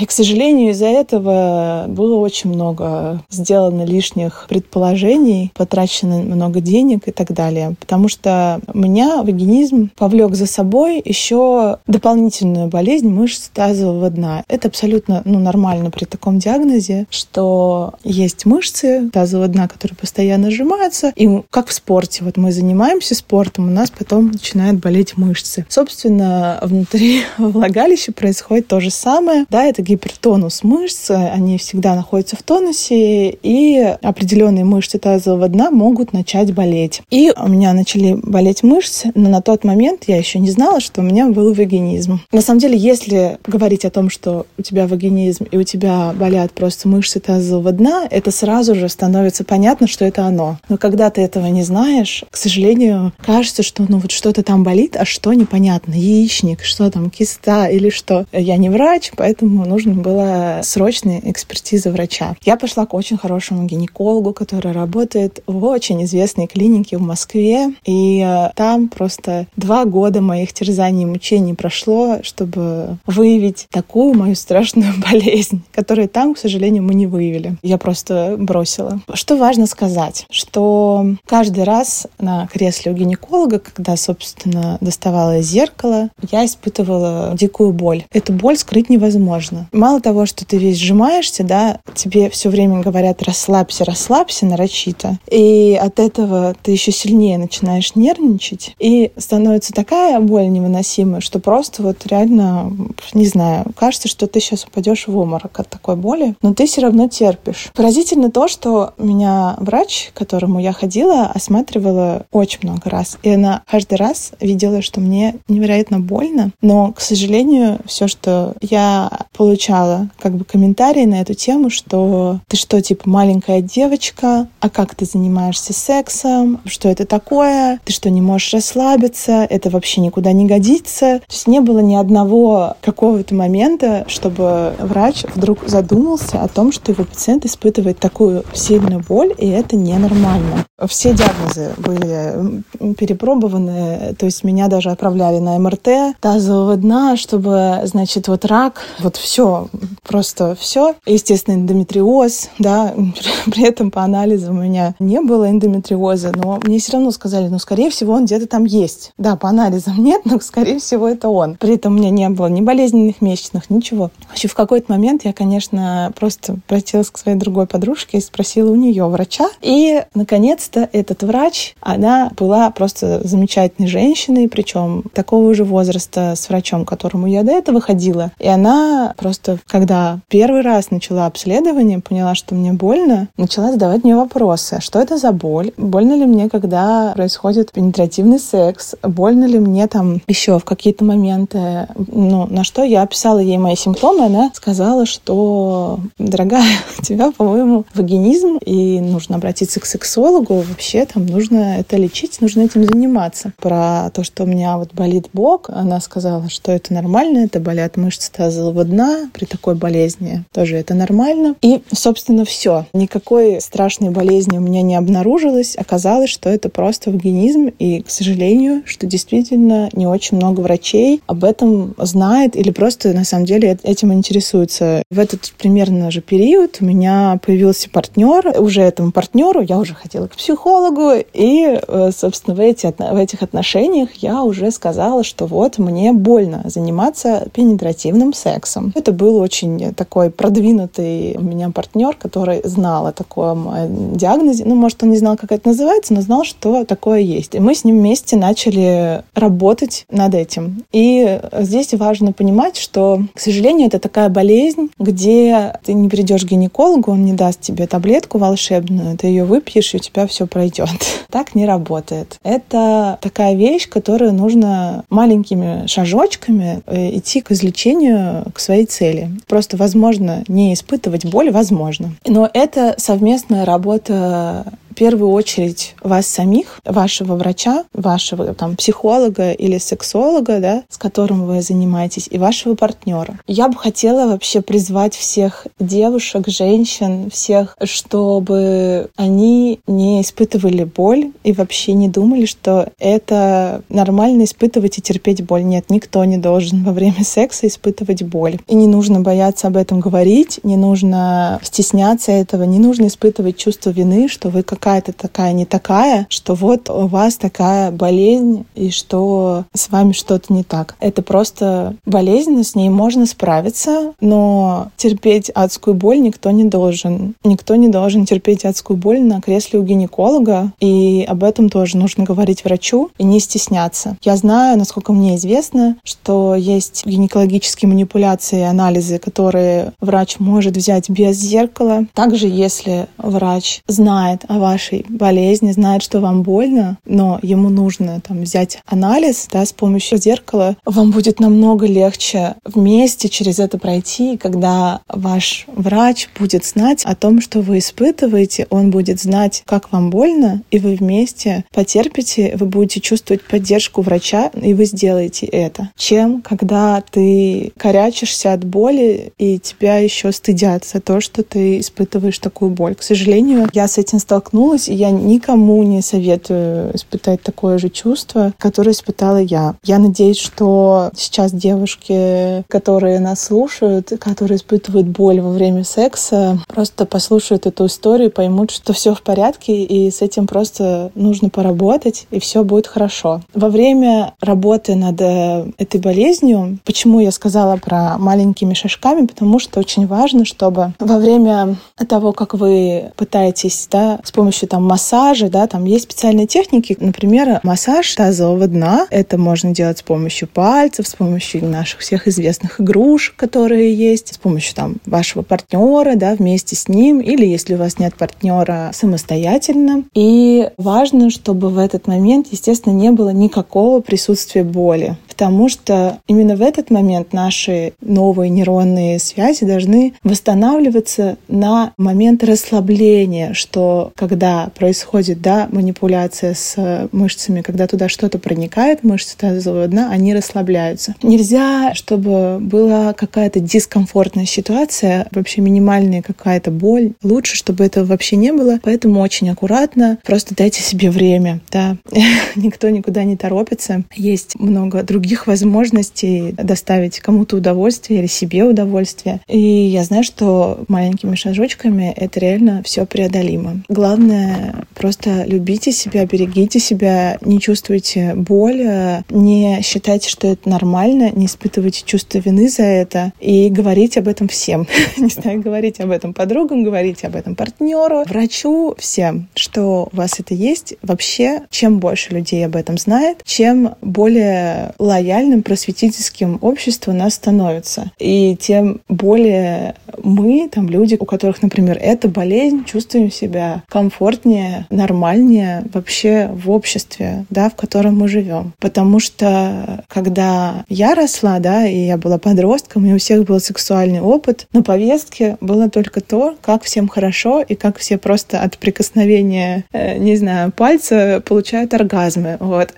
И, 0.00 0.06
к 0.06 0.10
сожалению, 0.10 0.70
из-за 0.70 0.86
этого 0.86 1.86
было 1.88 2.16
очень 2.16 2.50
много 2.50 2.99
сделано 3.30 3.84
лишних 3.84 4.46
предположений, 4.48 5.52
потрачено 5.54 6.18
много 6.18 6.60
денег 6.60 7.08
и 7.08 7.12
так 7.12 7.32
далее. 7.32 7.74
Потому 7.80 8.08
что 8.08 8.60
меня 8.74 9.22
вагинизм 9.22 9.90
повлек 9.96 10.34
за 10.34 10.46
собой 10.46 11.00
еще 11.04 11.78
дополнительную 11.86 12.68
болезнь 12.68 13.08
мышц 13.08 13.48
тазового 13.52 14.10
дна. 14.10 14.44
Это 14.48 14.68
абсолютно 14.68 15.22
ну, 15.24 15.38
нормально 15.38 15.90
при 15.90 16.04
таком 16.04 16.38
диагнозе, 16.38 17.06
что 17.10 17.94
есть 18.04 18.46
мышцы 18.46 19.08
тазового 19.12 19.48
дна, 19.48 19.68
которые 19.68 19.96
постоянно 19.96 20.50
сжимаются. 20.50 21.12
И 21.16 21.28
как 21.50 21.68
в 21.68 21.72
спорте. 21.72 22.24
Вот 22.24 22.36
мы 22.36 22.52
занимаемся 22.52 23.14
спортом, 23.14 23.68
у 23.68 23.70
нас 23.70 23.90
потом 23.90 24.28
начинают 24.28 24.80
болеть 24.80 25.16
мышцы. 25.16 25.66
Собственно, 25.68 26.58
внутри 26.62 27.22
влагалища 27.38 28.12
происходит 28.12 28.68
то 28.68 28.80
же 28.80 28.90
самое. 28.90 29.46
Да, 29.50 29.64
это 29.64 29.82
гипертонус 29.82 30.62
мышц, 30.62 31.10
они 31.10 31.58
всегда 31.58 31.94
находятся 31.94 32.36
в 32.36 32.42
тонусе, 32.42 32.89
тонусе, 32.90 33.30
и 33.42 33.96
определенные 34.02 34.64
мышцы 34.64 34.98
тазового 34.98 35.48
дна 35.48 35.70
могут 35.70 36.12
начать 36.12 36.52
болеть. 36.52 37.02
И 37.10 37.32
у 37.36 37.48
меня 37.48 37.72
начали 37.72 38.18
болеть 38.22 38.62
мышцы, 38.62 39.12
но 39.14 39.28
на 39.28 39.40
тот 39.40 39.64
момент 39.64 40.04
я 40.06 40.16
еще 40.16 40.38
не 40.38 40.50
знала, 40.50 40.80
что 40.80 41.00
у 41.00 41.04
меня 41.04 41.28
был 41.28 41.54
вагинизм. 41.54 42.20
На 42.32 42.40
самом 42.40 42.60
деле, 42.60 42.76
если 42.76 43.38
говорить 43.46 43.84
о 43.84 43.90
том, 43.90 44.10
что 44.10 44.46
у 44.58 44.62
тебя 44.62 44.86
вагинизм 44.86 45.44
и 45.44 45.56
у 45.56 45.62
тебя 45.62 46.12
болят 46.14 46.52
просто 46.52 46.88
мышцы 46.88 47.20
тазового 47.20 47.72
дна, 47.72 48.06
это 48.10 48.30
сразу 48.30 48.74
же 48.74 48.88
становится 48.88 49.44
понятно, 49.44 49.86
что 49.86 50.04
это 50.04 50.24
оно. 50.24 50.58
Но 50.68 50.76
когда 50.76 51.10
ты 51.10 51.20
этого 51.20 51.46
не 51.46 51.62
знаешь, 51.62 52.24
к 52.30 52.36
сожалению, 52.36 53.12
кажется, 53.24 53.62
что 53.62 53.84
ну 53.88 53.98
вот 53.98 54.10
что-то 54.10 54.42
там 54.42 54.64
болит, 54.64 54.96
а 54.96 55.04
что 55.04 55.32
непонятно. 55.32 55.92
Яичник, 55.92 56.62
что 56.62 56.90
там, 56.90 57.10
киста 57.10 57.68
или 57.68 57.90
что. 57.90 58.26
Я 58.32 58.56
не 58.56 58.68
врач, 58.68 59.12
поэтому 59.16 59.66
нужно 59.66 59.94
было 59.94 60.60
срочная 60.62 61.20
экспертиза 61.24 61.90
врача. 61.90 62.36
Я 62.44 62.56
пошла 62.56 62.69
пошла 62.70 62.86
к 62.86 62.94
очень 62.94 63.16
хорошему 63.16 63.64
гинекологу, 63.64 64.32
который 64.32 64.70
работает 64.70 65.42
в 65.48 65.64
очень 65.64 66.04
известной 66.04 66.46
клинике 66.46 66.98
в 66.98 67.00
Москве. 67.00 67.74
И 67.84 68.24
э, 68.24 68.50
там 68.54 68.86
просто 68.86 69.48
два 69.56 69.84
года 69.86 70.20
моих 70.20 70.52
терзаний 70.52 71.02
и 71.02 71.06
мучений 71.06 71.54
прошло, 71.54 72.18
чтобы 72.22 72.98
выявить 73.06 73.66
такую 73.72 74.14
мою 74.14 74.36
страшную 74.36 74.92
болезнь, 75.10 75.62
которую 75.72 76.08
там, 76.08 76.34
к 76.34 76.38
сожалению, 76.38 76.84
мы 76.84 76.94
не 76.94 77.08
выявили. 77.08 77.56
Я 77.64 77.76
просто 77.76 78.36
бросила. 78.38 79.00
Что 79.14 79.36
важно 79.36 79.66
сказать, 79.66 80.26
что 80.30 81.04
каждый 81.26 81.64
раз 81.64 82.06
на 82.20 82.46
кресле 82.46 82.92
у 82.92 82.94
гинеколога, 82.94 83.58
когда, 83.58 83.96
собственно, 83.96 84.78
доставала 84.80 85.42
зеркало, 85.42 86.10
я 86.30 86.44
испытывала 86.44 87.34
дикую 87.36 87.72
боль. 87.72 88.04
Эту 88.12 88.32
боль 88.32 88.56
скрыть 88.56 88.90
невозможно. 88.90 89.66
Мало 89.72 90.00
того, 90.00 90.24
что 90.24 90.46
ты 90.46 90.56
весь 90.56 90.78
сжимаешься, 90.78 91.42
да, 91.42 91.80
тебе 91.96 92.30
все 92.30 92.48
время 92.48 92.59
время 92.60 92.82
говорят 92.82 93.22
«расслабься, 93.22 93.84
расслабься» 93.84 94.44
нарочито. 94.46 95.18
И 95.30 95.78
от 95.80 95.98
этого 95.98 96.54
ты 96.62 96.72
еще 96.72 96.92
сильнее 96.92 97.38
начинаешь 97.38 97.94
нервничать. 97.94 98.74
И 98.78 99.12
становится 99.16 99.72
такая 99.72 100.20
боль 100.20 100.48
невыносимая, 100.48 101.20
что 101.20 101.38
просто 101.38 101.82
вот 101.82 102.06
реально, 102.06 102.72
не 103.14 103.26
знаю, 103.26 103.66
кажется, 103.76 104.08
что 104.08 104.26
ты 104.26 104.40
сейчас 104.40 104.64
упадешь 104.64 105.06
в 105.06 105.16
обморок 105.16 105.58
от 105.58 105.68
такой 105.68 105.96
боли, 105.96 106.34
но 106.42 106.52
ты 106.54 106.66
все 106.66 106.82
равно 106.82 107.08
терпишь. 107.08 107.70
Поразительно 107.74 108.30
то, 108.30 108.46
что 108.48 108.92
меня 108.98 109.56
врач, 109.58 110.10
к 110.12 110.18
которому 110.18 110.60
я 110.60 110.72
ходила, 110.72 111.26
осматривала 111.26 112.26
очень 112.30 112.60
много 112.62 112.90
раз. 112.90 113.18
И 113.22 113.30
она 113.30 113.62
каждый 113.70 113.94
раз 113.94 114.32
видела, 114.40 114.82
что 114.82 115.00
мне 115.00 115.36
невероятно 115.48 115.98
больно. 115.98 116.52
Но, 116.60 116.92
к 116.92 117.00
сожалению, 117.00 117.78
все, 117.86 118.06
что 118.06 118.54
я 118.60 119.10
получала, 119.36 120.10
как 120.18 120.34
бы 120.34 120.44
комментарии 120.44 121.04
на 121.04 121.20
эту 121.22 121.34
тему, 121.34 121.70
что 121.70 122.40
ты 122.50 122.56
что, 122.56 122.82
типа, 122.82 123.08
маленькая 123.08 123.60
девочка, 123.60 124.48
а 124.58 124.68
как 124.68 124.96
ты 124.96 125.04
занимаешься 125.04 125.72
сексом, 125.72 126.60
что 126.64 126.88
это 126.88 127.06
такое, 127.06 127.78
ты 127.84 127.92
что, 127.92 128.10
не 128.10 128.20
можешь 128.20 128.52
расслабиться, 128.52 129.46
это 129.48 129.70
вообще 129.70 130.00
никуда 130.00 130.32
не 130.32 130.46
годится. 130.46 131.20
То 131.20 131.32
есть 131.32 131.46
не 131.46 131.60
было 131.60 131.78
ни 131.78 131.94
одного 131.94 132.74
какого-то 132.80 133.36
момента, 133.36 134.04
чтобы 134.08 134.74
врач 134.80 135.24
вдруг 135.32 135.60
задумался 135.68 136.42
о 136.42 136.48
том, 136.48 136.72
что 136.72 136.90
его 136.90 137.04
пациент 137.04 137.44
испытывает 137.44 138.00
такую 138.00 138.44
сильную 138.52 139.00
боль, 139.00 139.32
и 139.38 139.48
это 139.48 139.76
ненормально. 139.76 140.66
Все 140.88 141.14
диагнозы 141.14 141.70
были 141.76 142.64
перепробованы, 142.94 144.16
то 144.18 144.26
есть 144.26 144.42
меня 144.42 144.66
даже 144.66 144.90
отправляли 144.90 145.38
на 145.38 145.56
МРТ 145.56 146.18
тазового 146.18 146.76
дна, 146.76 147.16
чтобы, 147.16 147.82
значит, 147.84 148.26
вот 148.26 148.44
рак, 148.44 148.82
вот 148.98 149.14
все, 149.16 149.68
просто 150.02 150.56
все. 150.58 150.96
Естественно, 151.06 151.54
эндометриоз, 151.54 152.39
да, 152.58 152.94
при 153.46 153.64
этом 153.64 153.90
по 153.90 154.02
анализу 154.02 154.50
у 154.50 154.54
меня 154.54 154.94
не 154.98 155.20
было 155.20 155.50
эндометриоза, 155.50 156.32
но 156.34 156.60
мне 156.64 156.78
все 156.78 156.92
равно 156.92 157.10
сказали, 157.10 157.48
ну, 157.48 157.58
скорее 157.58 157.90
всего, 157.90 158.14
он 158.14 158.24
где-то 158.24 158.46
там 158.46 158.64
есть. 158.64 159.12
Да, 159.18 159.36
по 159.36 159.48
анализам 159.48 159.96
нет, 160.02 160.22
но, 160.24 160.40
скорее 160.40 160.78
всего, 160.78 161.08
это 161.08 161.28
он. 161.28 161.56
При 161.56 161.74
этом 161.74 161.94
у 161.94 161.98
меня 161.98 162.10
не 162.10 162.28
было 162.28 162.46
ни 162.46 162.60
болезненных 162.60 163.20
месячных, 163.20 163.70
ничего. 163.70 164.10
Вообще, 164.28 164.48
в 164.48 164.54
какой-то 164.54 164.92
момент 164.92 165.24
я, 165.24 165.32
конечно, 165.32 166.12
просто 166.16 166.56
обратилась 166.66 167.10
к 167.10 167.18
своей 167.18 167.36
другой 167.36 167.66
подружке 167.66 168.18
и 168.18 168.20
спросила 168.20 168.70
у 168.70 168.76
нее 168.76 169.06
врача. 169.06 169.48
И, 169.60 170.02
наконец-то, 170.14 170.88
этот 170.92 171.22
врач, 171.22 171.74
она 171.80 172.30
была 172.36 172.70
просто 172.70 173.20
замечательной 173.26 173.88
женщиной, 173.88 174.48
причем 174.48 175.04
такого 175.12 175.54
же 175.54 175.64
возраста 175.64 176.34
с 176.36 176.48
врачом, 176.48 176.84
к 176.84 176.88
которому 176.88 177.26
я 177.26 177.42
до 177.42 177.52
этого 177.52 177.80
ходила. 177.80 178.32
И 178.38 178.48
она 178.48 179.14
просто, 179.16 179.58
когда 179.66 180.20
первый 180.28 180.62
раз 180.62 180.90
начала 180.90 181.26
обследование, 181.26 182.00
поняла, 182.00 182.29
что 182.34 182.54
мне 182.54 182.72
больно, 182.72 183.28
начала 183.36 183.72
задавать 183.72 184.04
мне 184.04 184.16
вопросы. 184.16 184.78
Что 184.80 185.00
это 185.00 185.18
за 185.18 185.32
боль? 185.32 185.72
Больно 185.76 186.14
ли 186.14 186.26
мне, 186.26 186.48
когда 186.48 187.12
происходит 187.14 187.72
пенетративный 187.72 188.38
секс? 188.38 188.94
Больно 189.02 189.44
ли 189.44 189.58
мне 189.58 189.86
там 189.86 190.20
еще 190.26 190.58
в 190.58 190.64
какие-то 190.64 191.04
моменты? 191.04 191.88
Ну, 191.96 192.46
на 192.46 192.64
что 192.64 192.82
я 192.82 193.02
описала 193.02 193.38
ей 193.38 193.58
мои 193.58 193.76
симптомы, 193.76 194.26
она 194.26 194.50
сказала, 194.54 195.06
что, 195.06 195.98
дорогая, 196.18 196.76
у 196.98 197.02
тебя, 197.02 197.32
по-моему, 197.32 197.84
вагинизм, 197.94 198.58
и 198.64 199.00
нужно 199.00 199.36
обратиться 199.36 199.80
к 199.80 199.86
сексологу. 199.86 200.64
Вообще 200.68 201.06
там 201.06 201.26
нужно 201.26 201.78
это 201.78 201.96
лечить, 201.96 202.40
нужно 202.40 202.62
этим 202.62 202.84
заниматься. 202.84 203.52
Про 203.58 204.10
то, 204.14 204.24
что 204.24 204.44
у 204.44 204.46
меня 204.46 204.76
вот 204.78 204.94
болит 204.94 205.28
бок, 205.32 205.70
она 205.70 206.00
сказала, 206.00 206.48
что 206.48 206.72
это 206.72 206.92
нормально, 206.92 207.44
это 207.44 207.60
болят 207.60 207.96
мышцы 207.96 208.30
тазового 208.30 208.84
дна 208.84 209.30
при 209.32 209.44
такой 209.44 209.74
болезни. 209.74 210.44
Тоже 210.52 210.76
это 210.76 210.94
нормально. 210.94 211.54
И, 211.62 211.82
собственно, 211.92 212.19
все. 212.44 212.86
Никакой 212.92 213.60
страшной 213.60 214.10
болезни 214.10 214.58
у 214.58 214.60
меня 214.60 214.82
не 214.82 214.96
обнаружилось. 214.96 215.76
Оказалось, 215.76 216.30
что 216.30 216.48
это 216.48 216.68
просто 216.68 217.10
вагинизм. 217.10 217.70
И, 217.78 218.02
к 218.02 218.10
сожалению, 218.10 218.82
что 218.86 219.06
действительно 219.06 219.88
не 219.92 220.06
очень 220.06 220.36
много 220.36 220.60
врачей 220.60 221.22
об 221.26 221.44
этом 221.44 221.94
знает 221.98 222.56
или 222.56 222.70
просто 222.70 223.12
на 223.12 223.24
самом 223.24 223.46
деле 223.46 223.78
этим 223.82 224.12
интересуется. 224.12 225.02
В 225.10 225.18
этот 225.18 225.52
примерно 225.58 226.10
же 226.10 226.20
период 226.20 226.78
у 226.80 226.84
меня 226.84 227.38
появился 227.44 227.88
партнер. 227.90 228.60
Уже 228.60 228.82
этому 228.82 229.12
партнеру 229.12 229.60
я 229.60 229.78
уже 229.78 229.94
хотела 229.94 230.26
к 230.26 230.36
психологу. 230.36 231.24
И, 231.32 231.78
э, 231.86 232.10
собственно, 232.16 232.56
в, 232.56 232.60
эти, 232.60 232.86
в 232.86 233.16
этих 233.16 233.42
отношениях 233.42 234.10
я 234.16 234.42
уже 234.42 234.70
сказала, 234.70 235.24
что 235.24 235.46
вот 235.46 235.78
мне 235.78 236.12
больно 236.12 236.62
заниматься 236.66 237.48
пенетративным 237.52 238.32
сексом. 238.32 238.92
Это 238.94 239.12
был 239.12 239.36
очень 239.36 239.94
такой 239.94 240.30
продвинутый 240.30 241.36
у 241.36 241.42
меня 241.42 241.70
партнер, 241.70 242.09
который 242.16 242.60
знал 242.64 243.06
о 243.06 243.12
таком 243.12 244.16
диагнозе. 244.16 244.64
Ну, 244.64 244.74
может, 244.74 245.02
он 245.02 245.10
не 245.10 245.18
знал, 245.18 245.36
как 245.36 245.52
это 245.52 245.68
называется, 245.68 246.14
но 246.14 246.20
знал, 246.20 246.44
что 246.44 246.84
такое 246.84 247.20
есть. 247.20 247.54
И 247.54 247.60
мы 247.60 247.74
с 247.74 247.84
ним 247.84 247.98
вместе 247.98 248.36
начали 248.36 249.22
работать 249.34 250.06
над 250.10 250.34
этим. 250.34 250.84
И 250.92 251.40
здесь 251.58 251.94
важно 251.94 252.32
понимать, 252.32 252.76
что, 252.76 253.22
к 253.34 253.40
сожалению, 253.40 253.88
это 253.88 253.98
такая 253.98 254.28
болезнь, 254.28 254.90
где 254.98 255.74
ты 255.84 255.94
не 255.94 256.08
придешь 256.08 256.44
к 256.44 256.48
гинекологу, 256.48 257.12
он 257.12 257.24
не 257.24 257.32
даст 257.32 257.60
тебе 257.60 257.86
таблетку 257.86 258.38
волшебную, 258.38 259.16
ты 259.16 259.28
ее 259.28 259.44
выпьешь, 259.44 259.94
и 259.94 259.98
у 259.98 260.00
тебя 260.00 260.26
все 260.26 260.46
пройдет. 260.46 260.88
Так 261.30 261.54
не 261.54 261.64
работает. 261.64 262.40
Это 262.42 263.18
такая 263.20 263.54
вещь, 263.54 263.88
которую 263.88 264.32
нужно 264.32 265.04
маленькими 265.10 265.86
шажочками 265.86 266.82
э, 266.86 267.16
идти 267.18 267.40
к 267.40 267.52
излечению, 267.52 268.46
к 268.52 268.58
своей 268.58 268.84
цели. 268.84 269.30
Просто, 269.46 269.76
возможно, 269.76 270.42
не 270.48 270.74
испытывать 270.74 271.24
боль, 271.24 271.50
возможно. 271.52 271.99
Но 272.26 272.48
это 272.52 272.94
совместная 272.98 273.64
работа 273.64 274.64
первую 275.00 275.30
очередь 275.30 275.94
вас 276.02 276.26
самих, 276.26 276.78
вашего 276.84 277.34
врача, 277.34 277.84
вашего 277.94 278.52
там 278.52 278.76
психолога 278.76 279.52
или 279.52 279.78
сексолога, 279.78 280.60
да, 280.60 280.82
с 280.90 280.98
которым 280.98 281.46
вы 281.46 281.62
занимаетесь, 281.62 282.28
и 282.30 282.36
вашего 282.36 282.74
партнера. 282.74 283.38
Я 283.46 283.68
бы 283.68 283.76
хотела 283.76 284.30
вообще 284.30 284.60
призвать 284.60 285.14
всех 285.14 285.66
девушек, 285.78 286.48
женщин, 286.48 287.30
всех, 287.30 287.78
чтобы 287.82 289.08
они 289.16 289.80
не 289.86 290.20
испытывали 290.20 290.84
боль 290.84 291.32
и 291.44 291.54
вообще 291.54 291.94
не 291.94 292.10
думали, 292.10 292.44
что 292.44 292.90
это 292.98 293.82
нормально 293.88 294.44
испытывать 294.44 294.98
и 294.98 295.00
терпеть 295.00 295.42
боль. 295.42 295.64
Нет, 295.64 295.86
никто 295.88 296.22
не 296.26 296.36
должен 296.36 296.84
во 296.84 296.92
время 296.92 297.24
секса 297.24 297.66
испытывать 297.68 298.22
боль. 298.22 298.58
И 298.68 298.74
не 298.74 298.86
нужно 298.86 299.22
бояться 299.22 299.68
об 299.68 299.78
этом 299.78 300.00
говорить, 300.00 300.60
не 300.62 300.76
нужно 300.76 301.58
стесняться 301.62 302.32
этого, 302.32 302.64
не 302.64 302.78
нужно 302.78 303.06
испытывать 303.06 303.56
чувство 303.56 303.88
вины, 303.88 304.28
что 304.28 304.50
вы 304.50 304.62
как 304.62 304.89
какая-то 304.90 305.12
такая 305.12 305.52
не 305.52 305.66
такая, 305.66 306.26
что 306.30 306.54
вот 306.54 306.90
у 306.90 307.06
вас 307.06 307.36
такая 307.36 307.92
болезнь 307.92 308.64
и 308.74 308.90
что 308.90 309.64
с 309.72 309.88
вами 309.88 310.12
что-то 310.12 310.52
не 310.52 310.64
так. 310.64 310.96
Это 310.98 311.22
просто 311.22 311.94
болезнь, 312.06 312.60
с 312.64 312.74
ней 312.74 312.88
можно 312.88 313.24
справиться, 313.26 314.14
но 314.20 314.88
терпеть 314.96 315.48
адскую 315.50 315.94
боль 315.94 316.20
никто 316.20 316.50
не 316.50 316.64
должен. 316.64 317.36
Никто 317.44 317.76
не 317.76 317.86
должен 317.86 318.26
терпеть 318.26 318.64
адскую 318.64 318.96
боль 318.96 319.20
на 319.20 319.40
кресле 319.40 319.78
у 319.78 319.84
гинеколога, 319.84 320.72
и 320.80 321.24
об 321.28 321.44
этом 321.44 321.68
тоже 321.68 321.96
нужно 321.96 322.24
говорить 322.24 322.64
врачу 322.64 323.10
и 323.16 323.22
не 323.22 323.38
стесняться. 323.38 324.16
Я 324.22 324.36
знаю, 324.36 324.76
насколько 324.76 325.12
мне 325.12 325.36
известно, 325.36 325.98
что 326.02 326.56
есть 326.56 327.06
гинекологические 327.06 327.88
манипуляции 327.88 328.62
анализы, 328.62 329.20
которые 329.20 329.92
врач 330.00 330.40
может 330.40 330.76
взять 330.76 331.08
без 331.08 331.36
зеркала. 331.36 332.06
Также, 332.12 332.48
если 332.48 333.06
врач 333.18 333.82
знает 333.86 334.44
о 334.48 334.58
вашей 334.70 335.04
болезни, 335.08 335.72
знает, 335.72 336.02
что 336.02 336.20
вам 336.20 336.42
больно, 336.42 336.98
но 337.04 337.38
ему 337.42 337.68
нужно 337.68 338.20
там 338.20 338.42
взять 338.42 338.78
анализ, 338.86 339.48
да, 339.50 339.64
с 339.64 339.72
помощью 339.72 340.18
зеркала, 340.18 340.76
вам 340.84 341.10
будет 341.10 341.40
намного 341.40 341.86
легче 341.86 342.54
вместе 342.64 343.28
через 343.28 343.58
это 343.58 343.78
пройти, 343.78 344.36
когда 344.36 345.00
ваш 345.08 345.66
врач 345.68 346.28
будет 346.38 346.64
знать 346.64 347.04
о 347.04 347.14
том, 347.14 347.40
что 347.40 347.60
вы 347.60 347.78
испытываете, 347.78 348.66
он 348.70 348.90
будет 348.90 349.20
знать, 349.20 349.62
как 349.66 349.92
вам 349.92 350.10
больно, 350.10 350.62
и 350.70 350.78
вы 350.78 350.94
вместе 350.94 351.64
потерпите, 351.74 352.56
вы 352.56 352.66
будете 352.66 353.00
чувствовать 353.00 353.42
поддержку 353.42 354.02
врача, 354.02 354.50
и 354.62 354.74
вы 354.74 354.84
сделаете 354.84 355.46
это. 355.46 355.90
Чем, 355.96 356.42
когда 356.42 357.02
ты 357.10 357.72
корячишься 357.76 358.52
от 358.52 358.64
боли, 358.64 359.32
и 359.38 359.58
тебя 359.58 359.98
еще 359.98 360.32
стыдят 360.32 360.84
за 360.84 361.00
то, 361.00 361.20
что 361.20 361.42
ты 361.42 361.80
испытываешь 361.80 362.38
такую 362.38 362.70
боль. 362.70 362.94
К 362.94 363.02
сожалению, 363.02 363.68
я 363.72 363.88
с 363.88 363.98
этим 363.98 364.18
столкнулась 364.18 364.59
столкнулась, 364.60 364.88
и 364.88 364.94
я 364.94 365.10
никому 365.10 365.82
не 365.82 366.02
советую 366.02 366.94
испытать 366.94 367.42
такое 367.42 367.78
же 367.78 367.88
чувство, 367.88 368.52
которое 368.58 368.92
испытала 368.92 369.38
я. 369.38 369.74
Я 369.84 369.98
надеюсь, 369.98 370.38
что 370.38 371.10
сейчас 371.16 371.52
девушки, 371.52 372.62
которые 372.68 373.20
нас 373.20 373.42
слушают, 373.42 374.12
которые 374.20 374.56
испытывают 374.56 375.06
боль 375.06 375.40
во 375.40 375.50
время 375.50 375.84
секса, 375.84 376.58
просто 376.68 377.06
послушают 377.06 377.66
эту 377.66 377.86
историю, 377.86 378.30
поймут, 378.30 378.70
что 378.70 378.92
все 378.92 379.14
в 379.14 379.22
порядке, 379.22 379.82
и 379.82 380.10
с 380.10 380.22
этим 380.22 380.46
просто 380.46 381.10
нужно 381.14 381.48
поработать, 381.48 382.26
и 382.30 382.38
все 382.38 382.62
будет 382.62 382.86
хорошо. 382.86 383.40
Во 383.54 383.68
время 383.68 384.34
работы 384.40 384.94
над 384.94 385.20
э, 385.20 385.66
этой 385.78 386.00
болезнью, 386.00 386.78
почему 386.84 387.20
я 387.20 387.30
сказала 387.30 387.76
про 387.76 388.18
маленькими 388.18 388.74
шажками, 388.74 389.26
потому 389.26 389.58
что 389.58 389.80
очень 389.80 390.06
важно, 390.06 390.44
чтобы 390.44 390.92
во 390.98 391.18
время 391.18 391.76
того, 392.08 392.32
как 392.32 392.54
вы 392.54 393.12
пытаетесь 393.16 393.88
да, 393.90 394.18
с 394.22 394.32
помощью 394.32 394.49
помощью 394.50 394.68
там 394.68 394.84
массажа, 394.84 395.48
да, 395.48 395.68
там 395.68 395.84
есть 395.84 396.04
специальные 396.04 396.48
техники, 396.48 396.96
например, 396.98 397.60
массаж 397.62 398.12
тазового 398.16 398.66
дна. 398.66 399.06
Это 399.10 399.38
можно 399.38 399.70
делать 399.70 399.98
с 399.98 400.02
помощью 400.02 400.48
пальцев, 400.48 401.06
с 401.06 401.14
помощью 401.14 401.64
наших 401.64 402.00
всех 402.00 402.26
известных 402.26 402.80
игрушек, 402.80 403.36
которые 403.36 403.94
есть, 403.94 404.34
с 404.34 404.38
помощью 404.38 404.74
там 404.74 404.96
вашего 405.06 405.42
партнера, 405.42 406.16
да, 406.16 406.34
вместе 406.34 406.74
с 406.74 406.88
ним, 406.88 407.20
или 407.20 407.46
если 407.46 407.74
у 407.74 407.78
вас 407.78 408.00
нет 408.00 408.16
партнера, 408.16 408.90
самостоятельно. 408.92 410.02
И 410.14 410.68
важно, 410.78 411.30
чтобы 411.30 411.68
в 411.68 411.78
этот 411.78 412.08
момент, 412.08 412.48
естественно, 412.50 412.92
не 412.92 413.12
было 413.12 413.30
никакого 413.30 414.00
присутствия 414.00 414.64
боли 414.64 415.16
потому 415.40 415.70
что 415.70 416.18
именно 416.26 416.54
в 416.54 416.60
этот 416.60 416.90
момент 416.90 417.32
наши 417.32 417.94
новые 418.02 418.50
нейронные 418.50 419.18
связи 419.18 419.64
должны 419.64 420.12
восстанавливаться 420.22 421.38
на 421.48 421.94
момент 421.96 422.44
расслабления, 422.44 423.54
что 423.54 424.12
когда 424.16 424.70
происходит 424.76 425.40
да, 425.40 425.66
манипуляция 425.72 426.52
с 426.52 427.08
мышцами, 427.12 427.62
когда 427.62 427.86
туда 427.86 428.10
что-то 428.10 428.38
проникает, 428.38 429.02
мышцы 429.02 429.34
тазового 429.38 429.88
дна, 429.88 430.10
они 430.10 430.34
расслабляются. 430.34 431.14
Нельзя, 431.22 431.94
чтобы 431.94 432.58
была 432.60 433.14
какая-то 433.14 433.60
дискомфортная 433.60 434.44
ситуация, 434.44 435.26
вообще 435.30 435.62
минимальная 435.62 436.20
какая-то 436.20 436.70
боль. 436.70 437.12
Лучше, 437.22 437.56
чтобы 437.56 437.86
этого 437.86 438.04
вообще 438.04 438.36
не 438.36 438.52
было, 438.52 438.78
поэтому 438.82 439.20
очень 439.20 439.48
аккуратно, 439.48 440.18
просто 440.22 440.54
дайте 440.54 440.82
себе 440.82 441.10
время. 441.10 441.60
Да. 441.70 441.96
Никто 442.56 442.90
никуда 442.90 443.24
не 443.24 443.38
торопится. 443.38 444.04
Есть 444.14 444.60
много 444.60 445.02
других 445.02 445.29
других 445.30 445.46
возможностей 445.46 446.52
доставить 446.56 447.20
кому-то 447.20 447.56
удовольствие 447.56 448.18
или 448.18 448.26
себе 448.26 448.64
удовольствие. 448.64 449.40
И 449.46 449.60
я 449.60 450.02
знаю, 450.02 450.24
что 450.24 450.82
маленькими 450.88 451.36
шажочками 451.36 452.12
это 452.16 452.40
реально 452.40 452.82
все 452.84 453.06
преодолимо. 453.06 453.82
Главное, 453.88 454.74
просто 454.96 455.44
любите 455.46 455.92
себя, 455.92 456.26
берегите 456.26 456.80
себя, 456.80 457.38
не 457.42 457.60
чувствуйте 457.60 458.34
боль, 458.34 459.22
не 459.28 459.80
считайте, 459.82 460.28
что 460.28 460.48
это 460.48 460.68
нормально, 460.68 461.30
не 461.32 461.46
испытывайте 461.46 462.02
чувство 462.04 462.38
вины 462.38 462.68
за 462.68 462.82
это 462.82 463.32
и 463.38 463.68
говорите 463.68 464.18
об 464.18 464.26
этом 464.26 464.48
всем. 464.48 464.88
Не 465.16 465.28
знаю, 465.28 465.60
говорите 465.60 466.02
об 466.02 466.10
этом 466.10 466.34
подругам, 466.34 466.82
говорите 466.82 467.28
об 467.28 467.36
этом 467.36 467.54
партнеру, 467.54 468.24
врачу, 468.26 468.94
всем, 468.98 469.48
что 469.54 470.08
у 470.12 470.16
вас 470.16 470.40
это 470.40 470.54
есть. 470.54 470.94
Вообще, 471.02 471.62
чем 471.70 471.98
больше 472.00 472.32
людей 472.32 472.64
об 472.66 472.74
этом 472.74 472.98
знает, 472.98 473.38
чем 473.44 473.94
более 474.00 474.94
лояльным 475.20 475.62
просветительским 475.62 476.58
общество 476.62 477.12
нас 477.12 477.34
становится. 477.34 478.10
И 478.18 478.56
тем 478.56 479.00
более 479.08 479.94
мы, 480.22 480.68
там 480.68 480.88
люди, 480.88 481.16
у 481.18 481.24
которых, 481.24 481.62
например, 481.62 481.98
эта 482.00 482.28
болезнь, 482.28 482.84
чувствуем 482.84 483.30
себя 483.30 483.82
комфортнее, 483.88 484.86
нормальнее 484.90 485.84
вообще 485.92 486.50
в 486.52 486.70
обществе, 486.70 487.44
да, 487.50 487.68
в 487.70 487.74
котором 487.74 488.18
мы 488.18 488.28
живем. 488.28 488.72
Потому 488.78 489.20
что 489.20 490.04
когда 490.08 490.84
я 490.88 491.14
росла, 491.14 491.58
да, 491.58 491.86
и 491.86 492.06
я 492.06 492.16
была 492.16 492.38
подростком, 492.38 493.06
и 493.06 493.12
у 493.12 493.18
всех 493.18 493.44
был 493.44 493.60
сексуальный 493.60 494.20
опыт, 494.20 494.66
на 494.72 494.82
повестке 494.82 495.56
было 495.60 495.90
только 495.90 496.20
то, 496.20 496.56
как 496.62 496.82
всем 496.84 497.08
хорошо 497.08 497.60
и 497.60 497.74
как 497.74 497.98
все 497.98 498.18
просто 498.18 498.60
от 498.60 498.78
прикосновения, 498.78 499.84
э, 499.92 500.18
не 500.18 500.36
знаю, 500.36 500.72
пальца 500.72 501.42
получают 501.44 501.92
оргазмы. 501.94 502.56
Вот. 502.60 502.94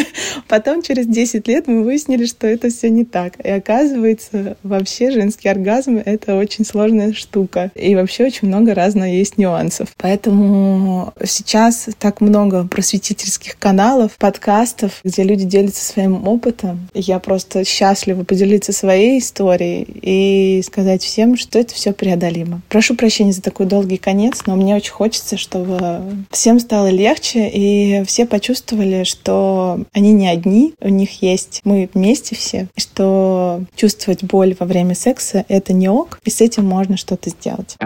Потом 0.48 0.82
через 0.82 1.06
10 1.06 1.48
лет 1.48 1.65
мы 1.66 1.82
выяснили, 1.82 2.26
что 2.26 2.46
это 2.46 2.70
все 2.70 2.90
не 2.90 3.04
так. 3.04 3.34
И 3.44 3.48
оказывается, 3.48 4.56
вообще 4.62 5.10
женский 5.10 5.48
оргазм— 5.48 5.96
это 6.04 6.36
очень 6.36 6.64
сложная 6.64 7.12
штука. 7.12 7.70
И 7.74 7.94
вообще 7.94 8.26
очень 8.26 8.48
много 8.48 8.74
разных 8.74 9.08
есть 9.08 9.38
нюансов. 9.38 9.88
Поэтому 9.96 11.12
сейчас 11.24 11.88
так 11.98 12.20
много 12.20 12.66
просветительских 12.66 13.58
каналов, 13.58 14.16
подкастов, 14.18 15.00
где 15.04 15.22
люди 15.22 15.44
делятся 15.44 15.84
своим 15.84 16.26
опытом. 16.26 16.88
Я 16.94 17.18
просто 17.18 17.64
счастлива 17.64 18.24
поделиться 18.24 18.72
своей 18.72 19.18
историей 19.18 19.86
и 20.02 20.62
сказать 20.62 21.02
всем, 21.02 21.36
что 21.36 21.58
это 21.58 21.74
все 21.74 21.92
преодолимо. 21.92 22.62
Прошу 22.68 22.94
прощения 22.96 23.32
за 23.32 23.42
такой 23.42 23.66
долгий 23.66 23.96
конец, 23.96 24.42
но 24.46 24.56
мне 24.56 24.74
очень 24.74 24.92
хочется, 24.92 25.36
чтобы 25.36 26.02
всем 26.30 26.60
стало 26.60 26.88
легче 26.88 27.48
и 27.48 28.02
все 28.04 28.26
почувствовали, 28.26 29.04
что 29.04 29.80
они 29.92 30.12
не 30.12 30.28
одни, 30.28 30.74
у 30.80 30.88
них 30.88 31.22
есть 31.22 31.45
мы 31.64 31.88
вместе 31.94 32.34
все, 32.34 32.68
что 32.76 33.62
чувствовать 33.74 34.24
боль 34.24 34.54
во 34.58 34.66
время 34.66 34.94
секса— 34.94 35.44
это 35.48 35.72
не 35.72 35.88
ок, 35.88 36.18
и 36.24 36.30
с 36.30 36.40
этим 36.40 36.64
можно 36.64 36.96
что-то 36.96 37.30
сделать. 37.30 37.76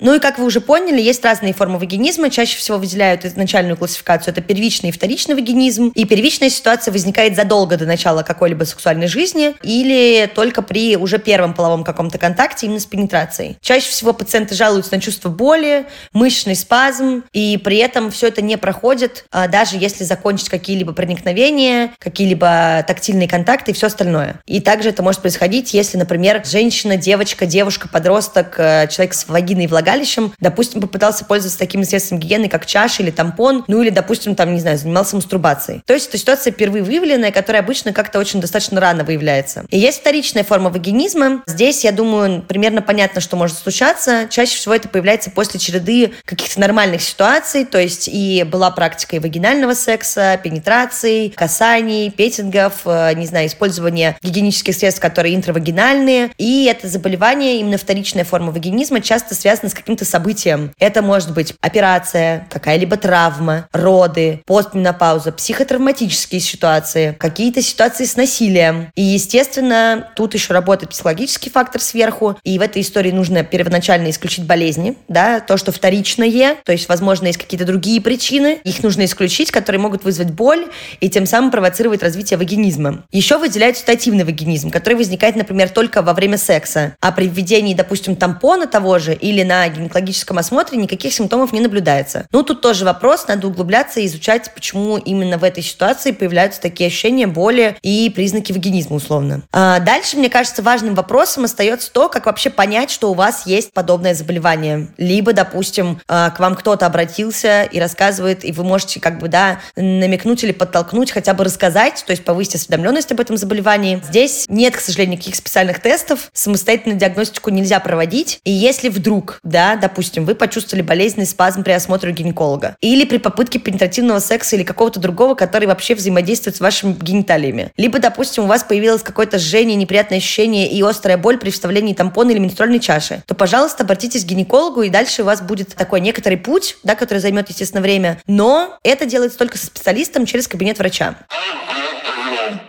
Ну 0.00 0.14
и 0.14 0.18
как 0.18 0.38
вы 0.38 0.46
уже 0.46 0.60
поняли, 0.60 1.00
есть 1.00 1.24
разные 1.24 1.52
формы 1.52 1.78
вагинизма. 1.78 2.30
Чаще 2.30 2.56
всего 2.56 2.78
выделяют 2.78 3.24
изначальную 3.24 3.76
классификацию. 3.76 4.32
Это 4.32 4.40
первичный 4.40 4.88
и 4.88 4.92
вторичный 4.92 5.34
вагинизм. 5.34 5.92
И 5.94 6.06
первичная 6.06 6.48
ситуация 6.48 6.90
возникает 6.92 7.36
задолго 7.36 7.76
до 7.76 7.84
начала 7.84 8.22
какой-либо 8.22 8.64
сексуальной 8.64 9.08
жизни 9.08 9.54
или 9.62 10.30
только 10.34 10.62
при 10.62 10.96
уже 10.96 11.18
первом 11.18 11.52
половом 11.52 11.84
каком-то 11.84 12.18
контакте 12.18 12.66
именно 12.66 12.80
с 12.80 12.86
пенетрацией. 12.86 13.58
Чаще 13.60 13.90
всего 13.90 14.14
пациенты 14.14 14.54
жалуются 14.54 14.94
на 14.94 15.00
чувство 15.00 15.28
боли, 15.28 15.86
мышечный 16.12 16.56
спазм, 16.56 17.24
и 17.32 17.58
при 17.58 17.76
этом 17.76 18.10
все 18.10 18.28
это 18.28 18.40
не 18.40 18.56
проходит, 18.56 19.26
а, 19.30 19.48
даже 19.48 19.76
если 19.76 20.04
закончить 20.04 20.48
какие-либо 20.48 20.92
проникновения, 20.92 21.92
какие-либо 21.98 22.84
тактильные 22.86 23.28
контакты 23.28 23.72
и 23.72 23.74
все 23.74 23.88
остальное. 23.88 24.40
И 24.46 24.60
также 24.60 24.88
это 24.88 25.02
может 25.02 25.20
происходить, 25.20 25.74
если, 25.74 25.98
например, 25.98 26.42
женщина, 26.44 26.96
девочка, 26.96 27.44
девушка, 27.44 27.88
подросток, 27.88 28.54
э, 28.58 28.88
человек 28.88 29.14
с 29.14 29.28
вагиной 29.28 29.64
и 29.64 29.66
влагалищем 29.66 29.89
влагалищем, 29.90 30.32
допустим, 30.40 30.80
попытался 30.80 31.24
пользоваться 31.24 31.58
такими 31.58 31.82
средствами 31.82 32.20
гигиены, 32.20 32.48
как 32.48 32.66
чаша 32.66 33.02
или 33.02 33.10
тампон, 33.10 33.64
ну 33.66 33.82
или, 33.82 33.90
допустим, 33.90 34.34
там, 34.34 34.54
не 34.54 34.60
знаю, 34.60 34.78
занимался 34.78 35.16
мастурбацией. 35.16 35.82
То 35.84 35.94
есть 35.94 36.08
это 36.08 36.18
ситуация 36.18 36.52
впервые 36.52 36.82
выявленная, 36.84 37.32
которая 37.32 37.62
обычно 37.62 37.92
как-то 37.92 38.18
очень 38.18 38.40
достаточно 38.40 38.80
рано 38.80 39.04
выявляется. 39.04 39.64
И 39.70 39.78
есть 39.78 40.00
вторичная 40.00 40.44
форма 40.44 40.70
вагинизма. 40.70 41.42
Здесь, 41.46 41.84
я 41.84 41.92
думаю, 41.92 42.42
примерно 42.42 42.82
понятно, 42.82 43.20
что 43.20 43.36
может 43.36 43.58
случаться. 43.58 44.26
Чаще 44.30 44.56
всего 44.56 44.74
это 44.74 44.88
появляется 44.88 45.30
после 45.30 45.58
череды 45.58 46.12
каких-то 46.24 46.60
нормальных 46.60 47.02
ситуаций, 47.02 47.64
то 47.64 47.80
есть 47.80 48.08
и 48.10 48.44
была 48.44 48.70
практика 48.70 49.16
и 49.16 49.18
вагинального 49.18 49.74
секса, 49.74 50.38
пенетрации, 50.42 51.28
касаний, 51.28 52.10
петингов, 52.10 52.82
э, 52.84 53.14
не 53.14 53.26
знаю, 53.26 53.48
использования 53.48 54.16
гигиенических 54.22 54.74
средств, 54.74 55.00
которые 55.00 55.34
интравагинальные. 55.34 56.30
И 56.38 56.66
это 56.66 56.88
заболевание, 56.88 57.58
именно 57.58 57.78
вторичная 57.78 58.24
форма 58.24 58.52
вагинизма, 58.52 59.00
часто 59.00 59.34
связано 59.34 59.68
с 59.68 59.74
каким-то 59.80 60.04
событием. 60.04 60.72
Это 60.78 61.02
может 61.02 61.32
быть 61.34 61.54
операция, 61.60 62.46
какая-либо 62.50 62.96
травма, 62.96 63.68
роды, 63.72 64.42
постменопауза, 64.46 65.32
психотравматические 65.32 66.40
ситуации, 66.40 67.16
какие-то 67.18 67.62
ситуации 67.62 68.04
с 68.04 68.16
насилием. 68.16 68.90
И, 68.94 69.02
естественно, 69.02 70.08
тут 70.16 70.34
еще 70.34 70.52
работает 70.52 70.90
психологический 70.90 71.50
фактор 71.50 71.80
сверху. 71.80 72.36
И 72.44 72.58
в 72.58 72.62
этой 72.62 72.82
истории 72.82 73.10
нужно 73.10 73.44
первоначально 73.44 74.10
исключить 74.10 74.46
болезни, 74.46 74.96
да, 75.08 75.40
то, 75.40 75.56
что 75.56 75.72
вторичное, 75.72 76.56
то 76.64 76.72
есть, 76.72 76.88
возможно, 76.88 77.26
есть 77.26 77.38
какие-то 77.38 77.64
другие 77.64 78.00
причины, 78.00 78.58
их 78.62 78.82
нужно 78.82 79.04
исключить, 79.04 79.50
которые 79.50 79.80
могут 79.80 80.04
вызвать 80.04 80.30
боль 80.30 80.66
и 81.00 81.08
тем 81.08 81.26
самым 81.26 81.50
провоцировать 81.50 82.02
развитие 82.02 82.36
вагинизма. 82.38 83.04
Еще 83.10 83.38
выделяют 83.38 83.76
ситуативный 83.76 84.24
вагинизм, 84.24 84.70
который 84.70 84.94
возникает, 84.94 85.36
например, 85.36 85.70
только 85.70 86.02
во 86.02 86.12
время 86.12 86.36
секса. 86.36 86.94
А 87.00 87.12
при 87.12 87.26
введении, 87.26 87.74
допустим, 87.74 88.16
тампона 88.16 88.66
того 88.66 88.98
же 88.98 89.14
или 89.14 89.42
на 89.42 89.62
гинекологическом 89.70 90.38
осмотре 90.38 90.78
никаких 90.78 91.12
симптомов 91.12 91.52
не 91.52 91.60
наблюдается. 91.60 92.26
Ну, 92.32 92.42
тут 92.42 92.60
тоже 92.60 92.84
вопрос, 92.84 93.26
надо 93.28 93.46
углубляться 93.46 94.00
и 94.00 94.06
изучать, 94.06 94.52
почему 94.54 94.96
именно 94.96 95.38
в 95.38 95.44
этой 95.44 95.62
ситуации 95.62 96.12
появляются 96.12 96.60
такие 96.60 96.88
ощущения 96.88 97.26
боли 97.26 97.76
и 97.82 98.10
признаки 98.14 98.52
вагинизма, 98.52 98.96
условно. 98.96 99.42
А 99.52 99.80
дальше, 99.80 100.16
мне 100.16 100.28
кажется, 100.28 100.62
важным 100.62 100.94
вопросом 100.94 101.44
остается 101.44 101.92
то, 101.92 102.08
как 102.08 102.26
вообще 102.26 102.50
понять, 102.50 102.90
что 102.90 103.10
у 103.10 103.14
вас 103.14 103.46
есть 103.46 103.72
подобное 103.72 104.14
заболевание. 104.14 104.88
Либо, 104.96 105.32
допустим, 105.32 106.00
а, 106.08 106.30
к 106.30 106.40
вам 106.40 106.54
кто-то 106.54 106.86
обратился 106.86 107.62
и 107.64 107.78
рассказывает, 107.78 108.44
и 108.44 108.52
вы 108.52 108.64
можете 108.64 109.00
как 109.00 109.18
бы, 109.18 109.28
да, 109.28 109.60
намекнуть 109.76 110.44
или 110.44 110.52
подтолкнуть, 110.52 111.10
хотя 111.10 111.34
бы 111.34 111.44
рассказать, 111.44 112.04
то 112.06 112.12
есть 112.12 112.24
повысить 112.24 112.56
осведомленность 112.56 113.12
об 113.12 113.20
этом 113.20 113.36
заболевании. 113.36 114.02
Здесь 114.08 114.46
нет, 114.48 114.76
к 114.76 114.80
сожалению, 114.80 115.16
никаких 115.16 115.36
специальных 115.36 115.80
тестов, 115.80 116.30
самостоятельно 116.32 116.94
диагностику 116.94 117.50
нельзя 117.50 117.80
проводить. 117.80 118.40
И 118.44 118.50
если 118.50 118.88
вдруг, 118.88 119.40
да, 119.42 119.59
да, 119.60 119.76
допустим, 119.76 120.24
вы 120.24 120.34
почувствовали 120.34 120.80
болезненный 120.80 121.26
спазм 121.26 121.62
при 121.62 121.72
осмотре 121.72 122.12
гинеколога, 122.12 122.76
или 122.80 123.04
при 123.04 123.18
попытке 123.18 123.58
пенетративного 123.58 124.18
секса 124.18 124.56
или 124.56 124.62
какого-то 124.62 125.00
другого, 125.00 125.34
который 125.34 125.68
вообще 125.68 125.94
взаимодействует 125.94 126.56
с 126.56 126.60
вашими 126.60 126.94
гениталиями. 126.94 127.70
Либо, 127.76 127.98
допустим, 127.98 128.44
у 128.44 128.46
вас 128.46 128.64
появилось 128.64 129.02
какое-то 129.02 129.38
жжение, 129.38 129.76
неприятное 129.76 130.16
ощущение 130.16 130.66
и 130.66 130.82
острая 130.82 131.18
боль 131.18 131.36
при 131.36 131.50
вставлении 131.50 131.92
тампона 131.92 132.30
или 132.30 132.38
менструальной 132.38 132.80
чаши, 132.80 133.22
то, 133.26 133.34
пожалуйста, 133.34 133.84
обратитесь 133.84 134.24
к 134.24 134.28
гинекологу, 134.28 134.80
и 134.80 134.88
дальше 134.88 135.20
у 135.20 135.26
вас 135.26 135.42
будет 135.42 135.74
такой 135.74 136.00
некоторый 136.00 136.38
путь, 136.38 136.78
да, 136.82 136.94
который 136.94 137.18
займет, 137.18 137.50
естественно, 137.50 137.82
время, 137.82 138.18
но 138.26 138.78
это 138.82 139.04
делается 139.04 139.36
только 139.36 139.58
со 139.58 139.66
специалистом 139.66 140.24
через 140.24 140.48
кабинет 140.48 140.78
врача. 140.78 141.16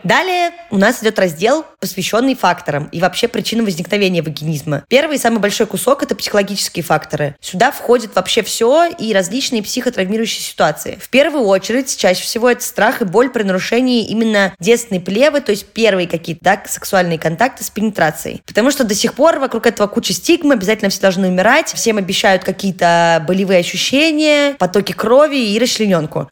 Далее 0.03 0.51
у 0.69 0.77
нас 0.77 1.01
идет 1.01 1.19
раздел, 1.19 1.65
посвященный 1.79 2.35
факторам 2.35 2.89
и 2.91 2.99
вообще 2.99 3.27
причинам 3.27 3.65
возникновения 3.65 4.21
вагинизма. 4.21 4.83
Первый 4.87 5.17
и 5.17 5.19
самый 5.19 5.39
большой 5.39 5.67
кусок– 5.67 6.03
это 6.03 6.15
психологические 6.15 6.83
факторы. 6.83 7.35
Сюда 7.39 7.71
входит 7.71 8.15
вообще 8.15 8.41
все 8.43 8.85
и 8.85 9.13
различные 9.13 9.63
психотравмирующие 9.63 10.43
ситуации. 10.43 10.97
В 11.01 11.09
первую 11.09 11.45
очередь, 11.45 11.95
чаще 11.95 12.23
всего 12.23 12.49
это 12.49 12.63
страх 12.63 13.01
и 13.01 13.05
боль 13.05 13.29
при 13.29 13.43
нарушении 13.43 14.05
именно 14.05 14.53
детственной 14.59 14.99
плевы, 14.99 15.41
то 15.41 15.51
есть 15.51 15.67
первые 15.67 16.07
какие-то 16.07 16.43
да, 16.43 16.63
сексуальные 16.65 17.19
контакты 17.19 17.63
с 17.63 17.69
пенетрацией. 17.69 18.41
Потому 18.45 18.71
что 18.71 18.83
до 18.83 18.95
сих 18.95 19.13
пор 19.13 19.39
вокруг 19.39 19.65
этого 19.65 19.87
куча 19.87 20.13
стигмы, 20.13 20.53
обязательно 20.53 20.89
все 20.89 21.01
должны 21.01 21.27
умирать, 21.27 21.73
всем 21.73 21.97
обещают 21.97 22.43
какие-то 22.43 23.23
болевые 23.27 23.59
ощущения, 23.59 24.53
потоки 24.55 24.91
крови 24.91 25.37
и 25.37 25.59
расчлененку. 25.59 26.27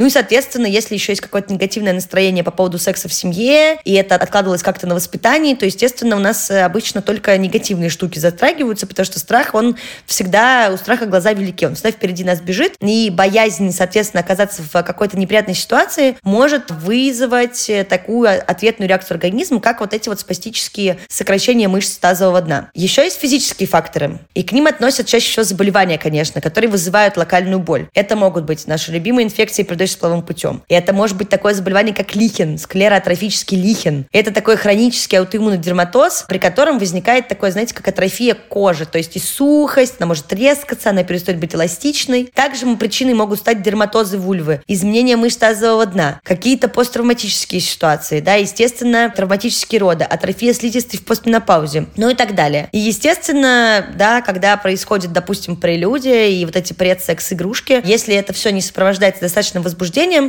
Ну 0.00 0.06
и, 0.06 0.10
соответственно, 0.10 0.64
если 0.64 0.94
еще 0.94 1.12
есть 1.12 1.20
какое-то 1.20 1.52
негативное 1.52 1.92
настроение 1.92 2.42
по 2.42 2.50
поводу 2.50 2.78
секса 2.78 3.06
в 3.06 3.12
семье, 3.12 3.78
и 3.84 3.92
это 3.92 4.14
откладывалось 4.14 4.62
как-то 4.62 4.86
на 4.86 4.94
воспитании, 4.94 5.54
то, 5.54 5.66
естественно, 5.66 6.16
у 6.16 6.18
нас 6.18 6.50
э, 6.50 6.62
обычно 6.62 7.02
только 7.02 7.36
негативные 7.36 7.90
штуки 7.90 8.18
затрагиваются, 8.18 8.86
потому 8.86 9.04
что 9.04 9.18
страх, 9.18 9.54
он 9.54 9.76
всегда, 10.06 10.70
у 10.72 10.78
страха 10.78 11.04
глаза 11.04 11.34
велики, 11.34 11.66
он 11.66 11.74
всегда 11.74 11.90
впереди 11.90 12.24
нас 12.24 12.40
бежит, 12.40 12.76
и 12.80 13.10
боязнь, 13.10 13.70
соответственно, 13.72 14.22
оказаться 14.22 14.62
в 14.62 14.82
какой-то 14.82 15.18
неприятной 15.18 15.54
ситуации 15.54 16.16
может 16.22 16.70
вызвать 16.70 17.68
э, 17.68 17.84
такую 17.84 18.30
ответную 18.30 18.88
реакцию 18.88 19.16
организма, 19.16 19.60
как 19.60 19.80
вот 19.80 19.92
эти 19.92 20.08
вот 20.08 20.18
спастические 20.18 20.96
сокращения 21.08 21.68
мышц 21.68 21.98
тазового 21.98 22.40
дна. 22.40 22.70
Еще 22.72 23.04
есть 23.04 23.20
физические 23.20 23.68
факторы, 23.68 24.18
и 24.32 24.44
к 24.44 24.52
ним 24.52 24.66
относят 24.66 25.08
чаще 25.08 25.30
всего 25.30 25.44
заболевания, 25.44 25.98
конечно, 25.98 26.40
которые 26.40 26.70
вызывают 26.70 27.18
локальную 27.18 27.58
боль. 27.58 27.86
Это 27.92 28.16
могут 28.16 28.44
быть 28.44 28.66
наши 28.66 28.92
любимые 28.92 29.26
инфекции, 29.26 29.62
передающие 29.62 29.89
половым 29.98 30.22
путем. 30.22 30.62
И 30.68 30.74
это 30.74 30.92
может 30.92 31.16
быть 31.16 31.28
такое 31.28 31.54
заболевание, 31.54 31.94
как 31.94 32.14
лихин, 32.14 32.58
склеротрофический 32.58 33.60
лихин. 33.60 34.06
Это 34.12 34.32
такой 34.32 34.56
хронический 34.56 35.16
аутоиммунный 35.16 35.58
дерматоз, 35.58 36.24
при 36.28 36.38
котором 36.38 36.78
возникает 36.78 37.28
такое, 37.28 37.50
знаете, 37.50 37.74
как 37.74 37.88
атрофия 37.88 38.34
кожи, 38.34 38.86
то 38.86 38.98
есть 38.98 39.16
и 39.16 39.20
сухость, 39.20 39.96
она 39.98 40.06
может 40.06 40.26
трескаться, 40.26 40.90
она 40.90 41.04
перестает 41.04 41.40
быть 41.40 41.54
эластичной. 41.54 42.30
Также 42.34 42.66
причиной 42.76 43.14
могут 43.14 43.38
стать 43.38 43.62
дерматозы 43.62 44.18
вульвы, 44.18 44.62
изменения 44.66 45.16
мышц 45.16 45.36
тазового 45.36 45.86
дна, 45.86 46.20
какие-то 46.24 46.68
посттравматические 46.68 47.60
ситуации, 47.60 48.20
да, 48.20 48.34
естественно, 48.34 49.12
травматические 49.14 49.80
роды, 49.80 50.04
атрофия 50.04 50.52
слизистой 50.52 50.98
в 50.98 51.04
постменопаузе, 51.04 51.86
ну 51.96 52.08
и 52.08 52.14
так 52.14 52.34
далее. 52.34 52.68
И, 52.72 52.78
естественно, 52.78 53.86
да, 53.96 54.22
когда 54.22 54.56
происходит, 54.56 55.12
допустим, 55.12 55.56
прелюдия 55.56 56.26
и 56.26 56.44
вот 56.44 56.56
эти 56.56 56.72
предсекс-игрушки, 56.72 57.82
если 57.84 58.14
это 58.14 58.32
все 58.32 58.50
не 58.50 58.60
сопровождается 58.60 59.20
достаточным 59.22 59.62
возбуждением, 59.62 59.79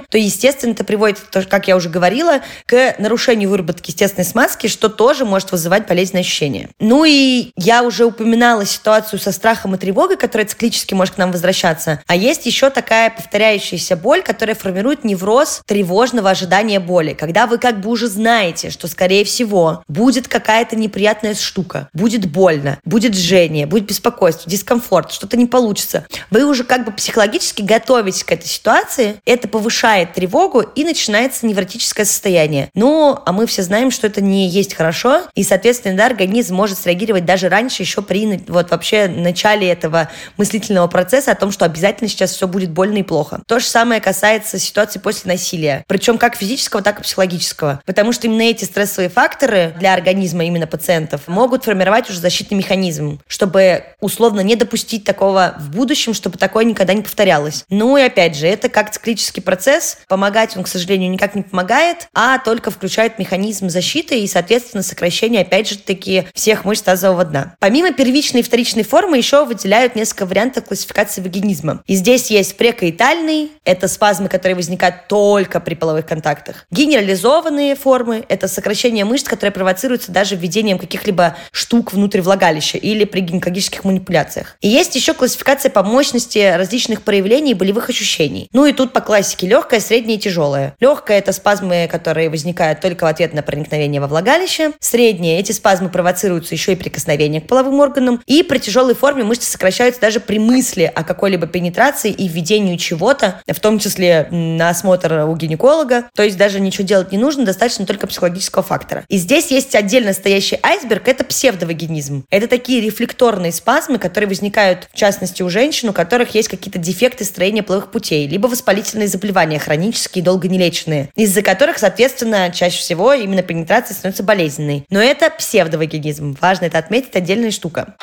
то, 0.09 0.17
естественно, 0.17 0.71
это 0.71 0.83
приводит, 0.83 1.19
как 1.49 1.67
я 1.67 1.75
уже 1.75 1.89
говорила, 1.89 2.41
к 2.65 2.95
нарушению 2.97 3.49
выработки 3.49 3.91
естественной 3.91 4.25
смазки, 4.25 4.67
что 4.67 4.89
тоже 4.89 5.25
может 5.25 5.51
вызывать 5.51 5.87
болезненные 5.87 6.21
ощущения. 6.21 6.69
Ну 6.79 7.05
и 7.05 7.51
я 7.55 7.83
уже 7.83 8.05
упоминала 8.05 8.65
ситуацию 8.65 9.19
со 9.19 9.31
страхом 9.31 9.75
и 9.75 9.77
тревогой, 9.77 10.17
которая 10.17 10.47
циклически 10.47 10.93
может 10.93 11.15
к 11.15 11.17
нам 11.17 11.31
возвращаться. 11.31 12.01
А 12.07 12.15
есть 12.15 12.45
еще 12.45 12.69
такая 12.69 13.09
повторяющаяся 13.09 13.95
боль, 13.95 14.21
которая 14.21 14.55
формирует 14.55 15.03
невроз 15.03 15.61
тревожного 15.65 16.29
ожидания 16.29 16.79
боли. 16.79 17.13
Когда 17.13 17.47
вы 17.47 17.57
как 17.57 17.81
бы 17.81 17.89
уже 17.89 18.07
знаете, 18.07 18.69
что, 18.69 18.87
скорее 18.87 19.23
всего, 19.23 19.83
будет 19.87 20.27
какая-то 20.27 20.75
неприятная 20.75 21.35
штука, 21.35 21.89
будет 21.93 22.29
больно, 22.31 22.79
будет 22.85 23.15
жжение, 23.15 23.65
будет 23.65 23.85
беспокойство, 23.85 24.49
дискомфорт, 24.49 25.11
что-то 25.11 25.37
не 25.37 25.45
получится. 25.45 26.05
Вы 26.29 26.45
уже 26.45 26.63
как 26.63 26.85
бы 26.85 26.91
психологически 26.91 27.61
готовитесь 27.61 28.23
к 28.23 28.31
этой 28.31 28.47
ситуации, 28.47 29.15
это 29.31 29.47
повышает 29.47 30.13
тревогу 30.13 30.61
и 30.61 30.83
начинается 30.83 31.45
невротическое 31.45 32.05
состояние. 32.05 32.69
Ну, 32.73 33.17
а 33.25 33.31
мы 33.31 33.45
все 33.47 33.63
знаем, 33.63 33.91
что 33.91 34.07
это 34.07 34.21
не 34.21 34.47
есть 34.47 34.73
хорошо, 34.73 35.21
и, 35.35 35.43
соответственно, 35.43 35.97
да, 35.97 36.05
организм 36.05 36.55
может 36.55 36.77
среагировать 36.77 37.25
даже 37.25 37.49
раньше, 37.49 37.83
еще 37.83 38.01
при 38.01 38.43
вот 38.47 38.71
вообще 38.71 39.07
начале 39.07 39.69
этого 39.69 40.09
мыслительного 40.37 40.87
процесса 40.87 41.31
о 41.31 41.35
том, 41.35 41.51
что 41.51 41.65
обязательно 41.65 42.09
сейчас 42.09 42.31
все 42.31 42.47
будет 42.47 42.71
больно 42.71 42.97
и 42.97 43.03
плохо. 43.03 43.41
То 43.47 43.59
же 43.59 43.65
самое 43.65 44.01
касается 44.01 44.59
ситуации 44.59 44.99
после 44.99 45.31
насилия, 45.31 45.83
причем 45.87 46.17
как 46.17 46.35
физического, 46.35 46.81
так 46.81 46.99
и 46.99 47.03
психологического, 47.03 47.81
потому 47.85 48.11
что 48.11 48.27
именно 48.27 48.43
эти 48.43 48.65
стрессовые 48.65 49.09
факторы 49.09 49.73
для 49.79 49.93
организма 49.93 50.43
именно 50.45 50.67
пациентов 50.67 51.27
могут 51.27 51.63
формировать 51.63 52.09
уже 52.09 52.19
защитный 52.19 52.57
механизм, 52.57 53.19
чтобы 53.27 53.85
условно 54.01 54.41
не 54.41 54.55
допустить 54.55 55.03
такого 55.03 55.55
в 55.57 55.69
будущем, 55.69 56.13
чтобы 56.13 56.37
такое 56.37 56.65
никогда 56.65 56.93
не 56.93 57.01
повторялось. 57.01 57.63
Ну 57.69 57.97
и 57.97 58.01
опять 58.01 58.35
же, 58.35 58.47
это 58.47 58.69
как 58.69 58.91
циклический 58.91 59.20
процесс, 59.41 59.99
помогать 60.07 60.57
он, 60.57 60.63
к 60.63 60.67
сожалению, 60.67 61.11
никак 61.11 61.35
не 61.35 61.43
помогает, 61.43 62.07
а 62.13 62.39
только 62.39 62.71
включает 62.71 63.19
механизм 63.19 63.69
защиты 63.69 64.19
и, 64.19 64.27
соответственно, 64.27 64.83
сокращение, 64.83 65.41
опять 65.41 65.69
же, 65.69 65.77
таки 65.77 66.27
всех 66.33 66.65
мышц 66.65 66.81
тазового 66.81 67.23
дна. 67.25 67.55
Помимо 67.59 67.91
первичной 67.91 68.41
и 68.41 68.43
вторичной 68.43 68.83
формы 68.83 69.17
еще 69.17 69.45
выделяют 69.45 69.95
несколько 69.95 70.25
вариантов 70.25 70.65
классификации 70.65 71.21
вагинизма. 71.21 71.83
И 71.85 71.95
здесь 71.95 72.31
есть 72.31 72.57
прекоитальный, 72.57 73.51
это 73.65 73.87
спазмы, 73.87 74.29
которые 74.29 74.55
возникают 74.55 75.07
только 75.07 75.59
при 75.59 75.75
половых 75.75 76.05
контактах. 76.05 76.65
Генерализованные 76.71 77.75
формы– 77.75 78.25
это 78.29 78.47
сокращение 78.47 79.05
мышц, 79.05 79.25
которые 79.25 79.51
провоцируются 79.51 80.11
даже 80.11 80.35
введением 80.35 80.79
каких-либо 80.79 81.35
штук 81.51 81.93
внутрь 81.93 82.21
влагалища 82.21 82.77
или 82.77 83.03
при 83.03 83.21
гинекологических 83.21 83.83
манипуляциях. 83.83 84.57
И 84.61 84.67
есть 84.67 84.95
еще 84.95 85.13
классификация 85.13 85.69
по 85.69 85.83
мощности 85.83 86.53
различных 86.55 87.01
проявлений 87.01 87.53
болевых 87.53 87.89
ощущений. 87.89 88.49
Ну 88.53 88.65
и 88.65 88.73
тут 88.73 88.93
по 88.93 89.01
классике 89.11 89.45
легкое, 89.45 89.81
среднее 89.81 90.17
и 90.17 90.21
тяжелое. 90.21 90.73
Легкое– 90.79 91.17
это 91.19 91.33
спазмы, 91.33 91.89
которые 91.91 92.29
возникают 92.29 92.79
только 92.79 93.03
в 93.03 93.07
ответ 93.07 93.33
на 93.33 93.41
проникновение 93.41 93.99
во 93.99 94.07
влагалище. 94.07 94.71
Среднее– 94.79 95.37
эти 95.41 95.51
спазмы 95.51 95.89
провоцируются 95.89 96.55
еще 96.55 96.71
и 96.71 96.75
прикосновением 96.77 97.41
к 97.41 97.47
половым 97.47 97.81
органам. 97.81 98.21
И 98.25 98.41
при 98.41 98.57
тяжелой 98.59 98.95
форме 98.95 99.25
мышцы 99.25 99.51
сокращаются 99.51 99.99
даже 99.99 100.21
при 100.21 100.39
мысли 100.39 100.89
о 100.95 101.03
какой-либо 101.03 101.45
пенетрации 101.45 102.09
и 102.09 102.29
введению 102.29 102.77
чего-то, 102.77 103.41
в 103.45 103.59
том 103.59 103.79
числе 103.79 104.29
на 104.31 104.69
осмотр 104.69 105.25
у 105.27 105.35
гинеколога. 105.35 106.05
То 106.15 106.23
есть 106.23 106.37
даже 106.37 106.61
ничего 106.61 106.87
делать 106.87 107.11
не 107.11 107.17
нужно, 107.17 107.43
достаточно 107.43 107.85
только 107.85 108.07
психологического 108.07 108.63
фактора. 108.63 109.03
И 109.09 109.17
здесь 109.17 109.51
есть 109.51 109.75
отдельно 109.75 110.13
стоящий 110.13 110.57
айсберг– 110.63 111.05
это 111.09 111.25
псевдовагинизм. 111.25 112.23
Это 112.29 112.47
такие 112.47 112.79
рефлекторные 112.79 113.51
спазмы, 113.51 113.99
которые 113.99 114.29
возникают, 114.29 114.87
в 114.93 114.95
частности, 114.95 115.43
у 115.43 115.49
женщин, 115.49 115.89
у 115.89 115.93
которых 115.93 116.33
есть 116.33 116.47
какие-то 116.47 116.79
дефекты 116.79 117.25
строения 117.25 117.61
половых 117.61 117.91
путей, 117.91 118.25
либо 118.25 118.47
воспалительные 118.47 119.00
заболевания, 119.07 119.59
хронические, 119.59 120.23
долго 120.23 120.47
не 120.47 120.57
леченные, 120.57 121.09
из-за 121.15 121.41
которых, 121.41 121.77
соответственно, 121.77 122.51
чаще 122.51 122.79
всего 122.79 123.13
именно 123.13 123.41
пенетрация 123.41 123.95
становится 123.95 124.23
болезненной. 124.23 124.85
Но 124.89 125.01
это 125.01 125.29
псевдовагинизм. 125.29 126.37
Важно 126.39 126.65
это 126.65 126.77
отметить, 126.77 127.15
отдельная 127.15 127.51
штука. 127.51 127.95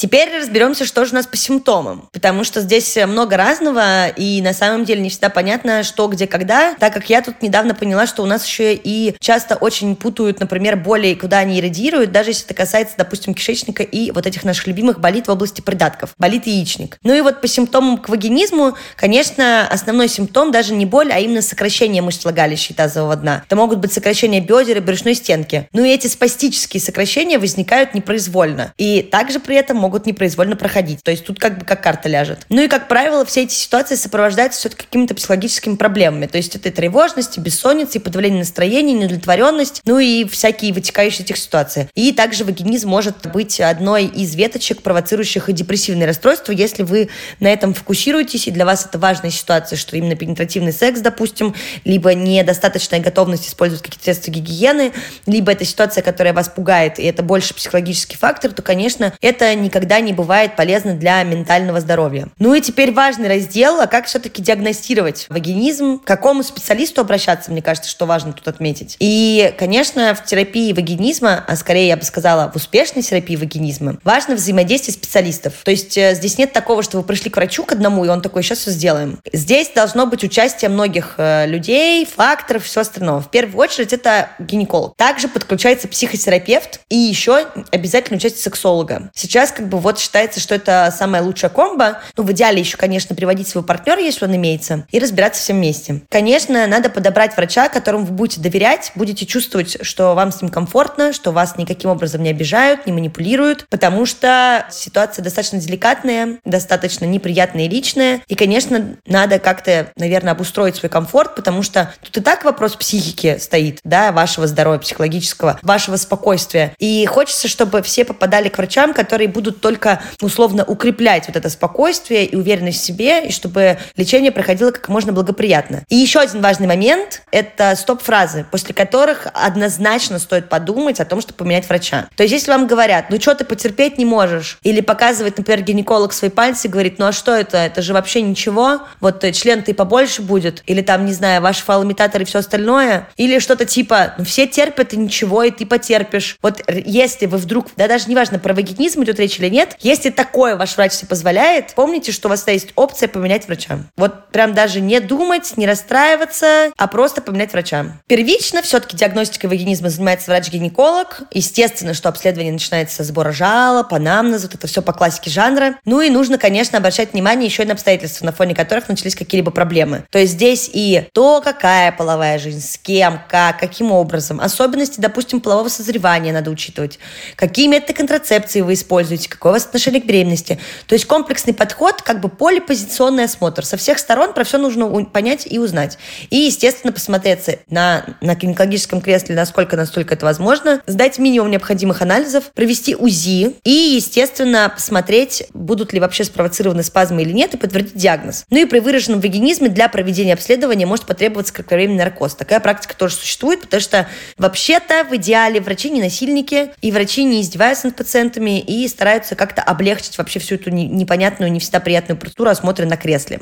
Теперь 0.00 0.34
разберемся, 0.34 0.86
что 0.86 1.04
же 1.04 1.12
у 1.12 1.14
нас 1.16 1.26
по 1.26 1.36
симптомам, 1.36 2.08
потому 2.10 2.42
что 2.42 2.62
здесь 2.62 2.96
много 3.06 3.36
разного, 3.36 4.08
и 4.08 4.40
на 4.40 4.54
самом 4.54 4.86
деле 4.86 5.02
не 5.02 5.10
всегда 5.10 5.28
понятно, 5.28 5.82
что, 5.82 6.08
где, 6.08 6.26
когда, 6.26 6.74
так 6.76 6.94
как 6.94 7.10
я 7.10 7.20
тут 7.20 7.42
недавно 7.42 7.74
поняла, 7.74 8.06
что 8.06 8.22
у 8.22 8.26
нас 8.26 8.46
еще 8.46 8.72
и 8.72 9.14
часто 9.20 9.56
очень 9.56 9.94
путают, 9.96 10.40
например, 10.40 10.76
боли, 10.76 11.12
куда 11.12 11.40
они 11.40 11.60
иррадиируют, 11.60 12.12
даже 12.12 12.30
если 12.30 12.46
это 12.46 12.54
касается, 12.54 12.94
допустим, 12.96 13.34
кишечника 13.34 13.82
и 13.82 14.10
вот 14.10 14.26
этих 14.26 14.42
наших 14.42 14.68
любимых 14.68 15.00
болит 15.00 15.28
в 15.28 15.30
области 15.30 15.60
придатков, 15.60 16.14
болит 16.16 16.46
яичник. 16.46 16.96
Ну 17.02 17.12
и 17.12 17.20
вот 17.20 17.42
по 17.42 17.46
симптомам 17.46 17.98
к 17.98 18.08
вагинизму, 18.08 18.78
конечно, 18.96 19.68
основной 19.68 20.08
симптом 20.08 20.50
даже 20.50 20.72
не 20.72 20.86
боль, 20.86 21.12
а 21.12 21.18
именно 21.18 21.42
сокращение 21.42 22.00
мышц 22.00 22.24
влагалища 22.24 22.72
и 22.72 22.74
тазового 22.74 23.16
дна. 23.16 23.42
Это 23.44 23.54
могут 23.54 23.80
быть 23.80 23.92
сокращения 23.92 24.40
бедер 24.40 24.78
и 24.78 24.80
брюшной 24.80 25.14
стенки. 25.14 25.68
Ну 25.74 25.84
и 25.84 25.90
эти 25.90 26.06
спастические 26.06 26.80
сокращения 26.80 27.38
возникают 27.38 27.92
непроизвольно. 27.92 28.72
И 28.78 29.02
также 29.02 29.40
при 29.40 29.56
этом 29.56 29.76
могут 29.76 29.89
могут 29.90 30.06
непроизвольно 30.06 30.54
проходить. 30.54 31.02
То 31.02 31.10
есть 31.10 31.24
тут 31.24 31.40
как 31.40 31.58
бы 31.58 31.64
как 31.64 31.82
карта 31.82 32.08
ляжет. 32.08 32.46
Ну 32.48 32.62
и, 32.62 32.68
как 32.68 32.86
правило, 32.86 33.24
все 33.24 33.42
эти 33.42 33.54
ситуации 33.54 33.96
сопровождаются 33.96 34.60
все-таки 34.60 34.84
какими-то 34.84 35.16
психологическими 35.16 35.74
проблемами. 35.74 36.26
То 36.26 36.36
есть 36.36 36.54
это 36.54 36.70
тревожность, 36.70 37.36
бессонница, 37.38 37.98
и 37.98 38.00
подавление 38.00 38.40
настроения, 38.40 38.92
неудовлетворенность, 38.92 39.82
ну 39.84 39.98
и 39.98 40.24
всякие 40.26 40.72
вытекающие 40.72 41.24
этих 41.24 41.38
ситуации. 41.38 41.88
И 41.96 42.12
также 42.12 42.44
вагинизм 42.44 42.88
может 42.88 43.26
быть 43.32 43.60
одной 43.60 44.04
из 44.04 44.36
веточек, 44.36 44.82
провоцирующих 44.82 45.48
и 45.48 45.52
депрессивные 45.52 46.06
расстройства, 46.06 46.52
если 46.52 46.84
вы 46.84 47.08
на 47.40 47.48
этом 47.48 47.74
фокусируетесь, 47.74 48.46
и 48.46 48.52
для 48.52 48.64
вас 48.64 48.86
это 48.86 48.96
важная 49.00 49.32
ситуация, 49.32 49.76
что 49.76 49.96
именно 49.96 50.14
пенетративный 50.14 50.72
секс, 50.72 51.00
допустим, 51.00 51.52
либо 51.84 52.14
недостаточная 52.14 53.00
готовность 53.00 53.48
использовать 53.48 53.82
какие-то 53.82 54.04
средства 54.04 54.30
гигиены, 54.30 54.92
либо 55.26 55.50
это 55.50 55.64
ситуация, 55.64 56.02
которая 56.02 56.32
вас 56.32 56.48
пугает, 56.48 57.00
и 57.00 57.02
это 57.02 57.24
больше 57.24 57.54
психологический 57.54 58.16
фактор, 58.16 58.52
то, 58.52 58.62
конечно, 58.62 59.12
это 59.20 59.52
никогда 59.56 59.79
никогда 59.80 60.00
не 60.00 60.12
бывает 60.12 60.56
полезно 60.56 60.92
для 60.94 61.22
ментального 61.22 61.80
здоровья. 61.80 62.28
Ну 62.38 62.54
и 62.54 62.60
теперь 62.60 62.92
важный 62.92 63.28
раздел, 63.28 63.80
а 63.80 63.86
как 63.86 64.04
все-таки 64.06 64.42
диагностировать 64.42 65.24
вагинизм, 65.30 65.98
к 65.98 66.04
какому 66.04 66.42
специалисту 66.42 67.00
обращаться, 67.00 67.50
мне 67.50 67.62
кажется, 67.62 67.88
что 67.88 68.04
важно 68.04 68.34
тут 68.34 68.46
отметить. 68.46 68.96
И, 68.98 69.54
конечно, 69.58 70.14
в 70.14 70.22
терапии 70.24 70.74
вагинизма, 70.74 71.42
а 71.48 71.56
скорее 71.56 71.88
я 71.88 71.96
бы 71.96 72.02
сказала 72.02 72.50
в 72.52 72.56
успешной 72.56 73.02
терапии 73.02 73.36
вагинизма, 73.36 73.96
важно 74.04 74.34
взаимодействие 74.34 74.92
специалистов. 74.92 75.54
То 75.64 75.70
есть 75.70 75.96
э, 75.96 76.14
здесь 76.14 76.36
нет 76.36 76.52
такого, 76.52 76.82
что 76.82 76.98
вы 76.98 77.02
пришли 77.02 77.30
к 77.30 77.36
врачу 77.36 77.64
к 77.64 77.72
одному, 77.72 78.04
и 78.04 78.08
он 78.08 78.20
такой, 78.20 78.42
сейчас 78.42 78.58
все 78.58 78.70
сделаем. 78.70 79.18
Здесь 79.32 79.70
должно 79.74 80.04
быть 80.04 80.22
участие 80.24 80.68
многих 80.68 81.14
э, 81.16 81.46
людей, 81.46 82.04
факторов, 82.04 82.64
все 82.64 82.82
остальное. 82.82 83.20
В 83.20 83.30
первую 83.30 83.58
очередь 83.58 83.94
это 83.94 84.28
гинеколог. 84.38 84.94
Также 84.96 85.28
подключается 85.28 85.88
психотерапевт 85.88 86.80
и 86.90 86.96
еще 86.96 87.46
обязательно 87.70 88.18
участие 88.18 88.42
сексолога. 88.42 89.10
Сейчас 89.14 89.52
как 89.52 89.69
бы 89.70 89.78
вот 89.78 89.98
считается, 89.98 90.40
что 90.40 90.54
это 90.54 90.92
самая 90.96 91.22
лучшая 91.22 91.50
комбо. 91.50 92.00
Ну, 92.16 92.24
в 92.24 92.32
идеале 92.32 92.60
еще, 92.60 92.76
конечно, 92.76 93.16
приводить 93.16 93.48
своего 93.48 93.66
партнера, 93.66 94.00
если 94.00 94.26
он 94.26 94.36
имеется, 94.36 94.86
и 94.90 94.98
разбираться 94.98 95.40
всем 95.40 95.56
вместе. 95.56 96.02
Конечно, 96.10 96.66
надо 96.66 96.90
подобрать 96.90 97.36
врача, 97.36 97.68
которому 97.68 98.04
вы 98.04 98.12
будете 98.12 98.40
доверять, 98.40 98.92
будете 98.94 99.26
чувствовать, 99.26 99.78
что 99.84 100.14
вам 100.14 100.32
с 100.32 100.42
ним 100.42 100.50
комфортно, 100.50 101.12
что 101.12 101.32
вас 101.32 101.56
никаким 101.56 101.90
образом 101.90 102.22
не 102.22 102.30
обижают, 102.30 102.86
не 102.86 102.92
манипулируют, 102.92 103.66
потому 103.70 104.06
что 104.06 104.66
ситуация 104.70 105.22
достаточно 105.22 105.58
деликатная, 105.58 106.38
достаточно 106.44 107.04
неприятная 107.04 107.66
и 107.66 107.68
личная. 107.68 108.22
И, 108.26 108.34
конечно, 108.34 108.96
надо 109.06 109.38
как-то, 109.38 109.92
наверное, 109.96 110.32
обустроить 110.32 110.76
свой 110.76 110.90
комфорт, 110.90 111.34
потому 111.34 111.62
что 111.62 111.92
тут 112.02 112.16
и 112.16 112.20
так 112.20 112.44
вопрос 112.44 112.76
психики 112.76 113.38
стоит, 113.38 113.80
да, 113.84 114.12
вашего 114.12 114.46
здоровья 114.46 114.78
психологического, 114.78 115.58
вашего 115.62 115.96
спокойствия. 115.96 116.74
И 116.78 117.06
хочется, 117.06 117.48
чтобы 117.48 117.82
все 117.82 118.04
попадали 118.04 118.48
к 118.48 118.58
врачам, 118.58 118.92
которые 118.92 119.28
будут 119.28 119.59
только 119.60 120.02
условно 120.20 120.64
укреплять 120.64 121.26
вот 121.26 121.36
это 121.36 121.48
спокойствие 121.48 122.24
и 122.24 122.36
уверенность 122.36 122.80
в 122.80 122.84
себе, 122.84 123.26
и 123.26 123.32
чтобы 123.32 123.78
лечение 123.96 124.32
проходило 124.32 124.70
как 124.70 124.88
можно 124.88 125.12
благоприятно. 125.12 125.84
И 125.88 125.96
еще 125.96 126.20
один 126.20 126.40
важный 126.40 126.66
момент– 126.66 127.22
это 127.30 127.74
стоп-фразы, 127.76 128.46
после 128.50 128.74
которых 128.74 129.26
однозначно 129.32 130.18
стоит 130.18 130.48
подумать 130.48 131.00
о 131.00 131.04
том, 131.04 131.20
чтобы 131.20 131.38
поменять 131.38 131.68
врача. 131.68 132.08
То 132.16 132.22
есть, 132.22 132.32
если 132.32 132.50
вам 132.50 132.66
говорят, 132.66 133.06
ну 133.10 133.20
что 133.20 133.34
ты 133.34 133.44
потерпеть 133.44 133.98
не 133.98 134.04
можешь, 134.04 134.58
или 134.62 134.80
показывает, 134.80 135.38
например, 135.38 135.62
гинеколог 135.62 136.12
свои 136.12 136.30
пальцы 136.30 136.68
и 136.68 136.70
говорит, 136.70 136.98
ну 136.98 137.06
а 137.06 137.12
что 137.12 137.34
это, 137.34 137.58
это 137.58 137.82
же 137.82 137.92
вообще 137.92 138.22
ничего, 138.22 138.82
вот 139.00 139.24
э, 139.24 139.32
член-то 139.32 139.70
и 139.70 139.74
побольше 139.74 140.22
будет, 140.22 140.62
или 140.66 140.82
там, 140.82 141.06
не 141.06 141.12
знаю, 141.12 141.42
ваш 141.42 141.58
фалоимитатор 141.58 142.22
и 142.22 142.24
все 142.24 142.38
остальное, 142.38 143.08
или 143.16 143.38
что-то 143.38 143.64
типа, 143.64 144.14
ну 144.18 144.24
все 144.24 144.46
терпят 144.46 144.92
и 144.92 144.96
ничего, 144.96 145.42
и 145.42 145.50
ты 145.50 145.66
потерпишь. 145.66 146.36
Вот 146.42 146.62
если 146.68 147.26
вы 147.26 147.38
вдруг, 147.38 147.66
да 147.76 147.88
даже 147.88 148.08
неважно, 148.08 148.38
про 148.38 148.54
вагинизм 148.54 149.02
идет 149.02 149.18
речь 149.18 149.38
или 149.40 149.48
нет, 149.48 149.76
если 149.80 150.10
такое 150.10 150.56
ваш 150.56 150.76
врач 150.76 150.92
себе 150.92 151.08
позволяет, 151.08 151.74
помните, 151.74 152.12
что 152.12 152.28
у 152.28 152.30
вас 152.30 152.46
есть 152.46 152.68
опция 152.76 153.08
поменять 153.08 153.46
врача. 153.46 153.78
Вот 153.96 154.28
прям 154.28 154.54
даже 154.54 154.80
не 154.80 155.00
думать, 155.00 155.56
не 155.56 155.66
расстраиваться, 155.66 156.72
а 156.76 156.86
просто 156.86 157.22
поменять 157.22 157.52
врача. 157.52 157.86
Первично 158.06 158.62
все-таки 158.62 158.96
диагностикой 158.96 159.48
вагинизма 159.50 159.88
занимается 159.88 160.30
врач-гинеколог. 160.30 161.22
Естественно, 161.32 161.94
что 161.94 162.08
обследование 162.08 162.52
начинается 162.52 163.02
с 163.02 163.06
сбора 163.06 163.32
жалоб, 163.32 163.92
анамнеза, 163.92 164.46
вот 164.46 164.54
это 164.54 164.66
все 164.66 164.82
по 164.82 164.92
классике 164.92 165.30
жанра. 165.30 165.76
Ну 165.84 166.00
и 166.00 166.10
нужно, 166.10 166.38
конечно, 166.38 166.78
обращать 166.78 167.12
внимание 167.12 167.46
еще 167.46 167.62
и 167.62 167.66
на 167.66 167.72
обстоятельства, 167.72 168.26
на 168.26 168.32
фоне 168.32 168.54
которых 168.54 168.88
начались 168.88 169.14
какие-либо 169.14 169.50
проблемы. 169.50 170.04
То 170.10 170.18
есть 170.18 170.34
здесь 170.34 170.70
и 170.72 171.08
то, 171.12 171.40
какая 171.42 171.92
половая 171.92 172.38
жизнь, 172.38 172.60
с 172.60 172.78
кем, 172.78 173.20
как, 173.28 173.58
каким 173.58 173.92
образом. 173.92 174.40
Особенности, 174.40 175.00
допустим, 175.00 175.40
полового 175.40 175.68
созревания 175.68 176.32
надо 176.32 176.50
учитывать. 176.50 176.98
Какие 177.36 177.68
методы 177.68 177.94
контрацепции 177.94 178.60
вы 178.60 178.74
используете, 178.74 179.28
какое 179.30 179.52
у 179.52 179.54
вас 179.54 179.64
отношение 179.64 180.02
к 180.02 180.06
беременности. 180.06 180.58
То 180.86 180.94
есть 180.94 181.06
комплексный 181.06 181.54
подход, 181.54 182.02
как 182.02 182.20
бы 182.20 182.28
полипозиционный 182.28 183.24
осмотр. 183.24 183.64
Со 183.64 183.76
всех 183.76 183.98
сторон 183.98 184.34
про 184.34 184.44
все 184.44 184.58
нужно 184.58 184.88
понять 185.04 185.46
и 185.48 185.58
узнать. 185.58 185.98
И, 186.30 186.36
естественно, 186.36 186.92
посмотреться 186.92 187.60
на, 187.68 188.04
на 188.20 188.34
гинекологическом 188.34 189.00
кресле, 189.00 189.34
насколько 189.34 189.76
настолько 189.76 190.14
это 190.14 190.26
возможно, 190.26 190.82
сдать 190.86 191.18
минимум 191.18 191.50
необходимых 191.50 192.02
анализов, 192.02 192.52
провести 192.52 192.94
УЗИ 192.94 193.56
и, 193.64 193.70
естественно, 193.70 194.70
посмотреть, 194.74 195.44
будут 195.54 195.92
ли 195.92 196.00
вообще 196.00 196.24
спровоцированы 196.24 196.82
спазмы 196.82 197.22
или 197.22 197.32
нет, 197.32 197.54
и 197.54 197.56
подтвердить 197.56 197.96
диагноз. 197.96 198.44
Ну 198.50 198.58
и 198.58 198.64
при 198.64 198.80
выраженном 198.80 199.20
вагинизме 199.20 199.68
для 199.68 199.88
проведения 199.88 200.34
обследования 200.34 200.86
может 200.86 201.06
потребоваться 201.06 201.52
кратковременный 201.52 202.04
наркоз. 202.04 202.34
Такая 202.34 202.60
практика 202.60 202.96
тоже 202.96 203.14
существует, 203.14 203.60
потому 203.62 203.80
что 203.80 204.08
вообще-то 204.36 205.04
в 205.04 205.14
идеале 205.16 205.60
врачи 205.60 205.90
не 205.90 206.00
насильники, 206.00 206.70
и 206.80 206.90
врачи 206.90 207.24
не 207.24 207.42
издеваются 207.42 207.86
над 207.86 207.96
пациентами 207.96 208.60
и 208.60 208.86
стараются 208.88 209.19
как-то 209.36 209.62
облегчить 209.62 210.18
вообще 210.18 210.38
всю 210.38 210.56
эту 210.56 210.70
непонятную, 210.70 211.52
не 211.52 211.60
всегда 211.60 211.80
приятную 211.80 212.18
процедуру 212.18 212.50
осмотра 212.50 212.86
на 212.86 212.96
кресле. 212.96 213.40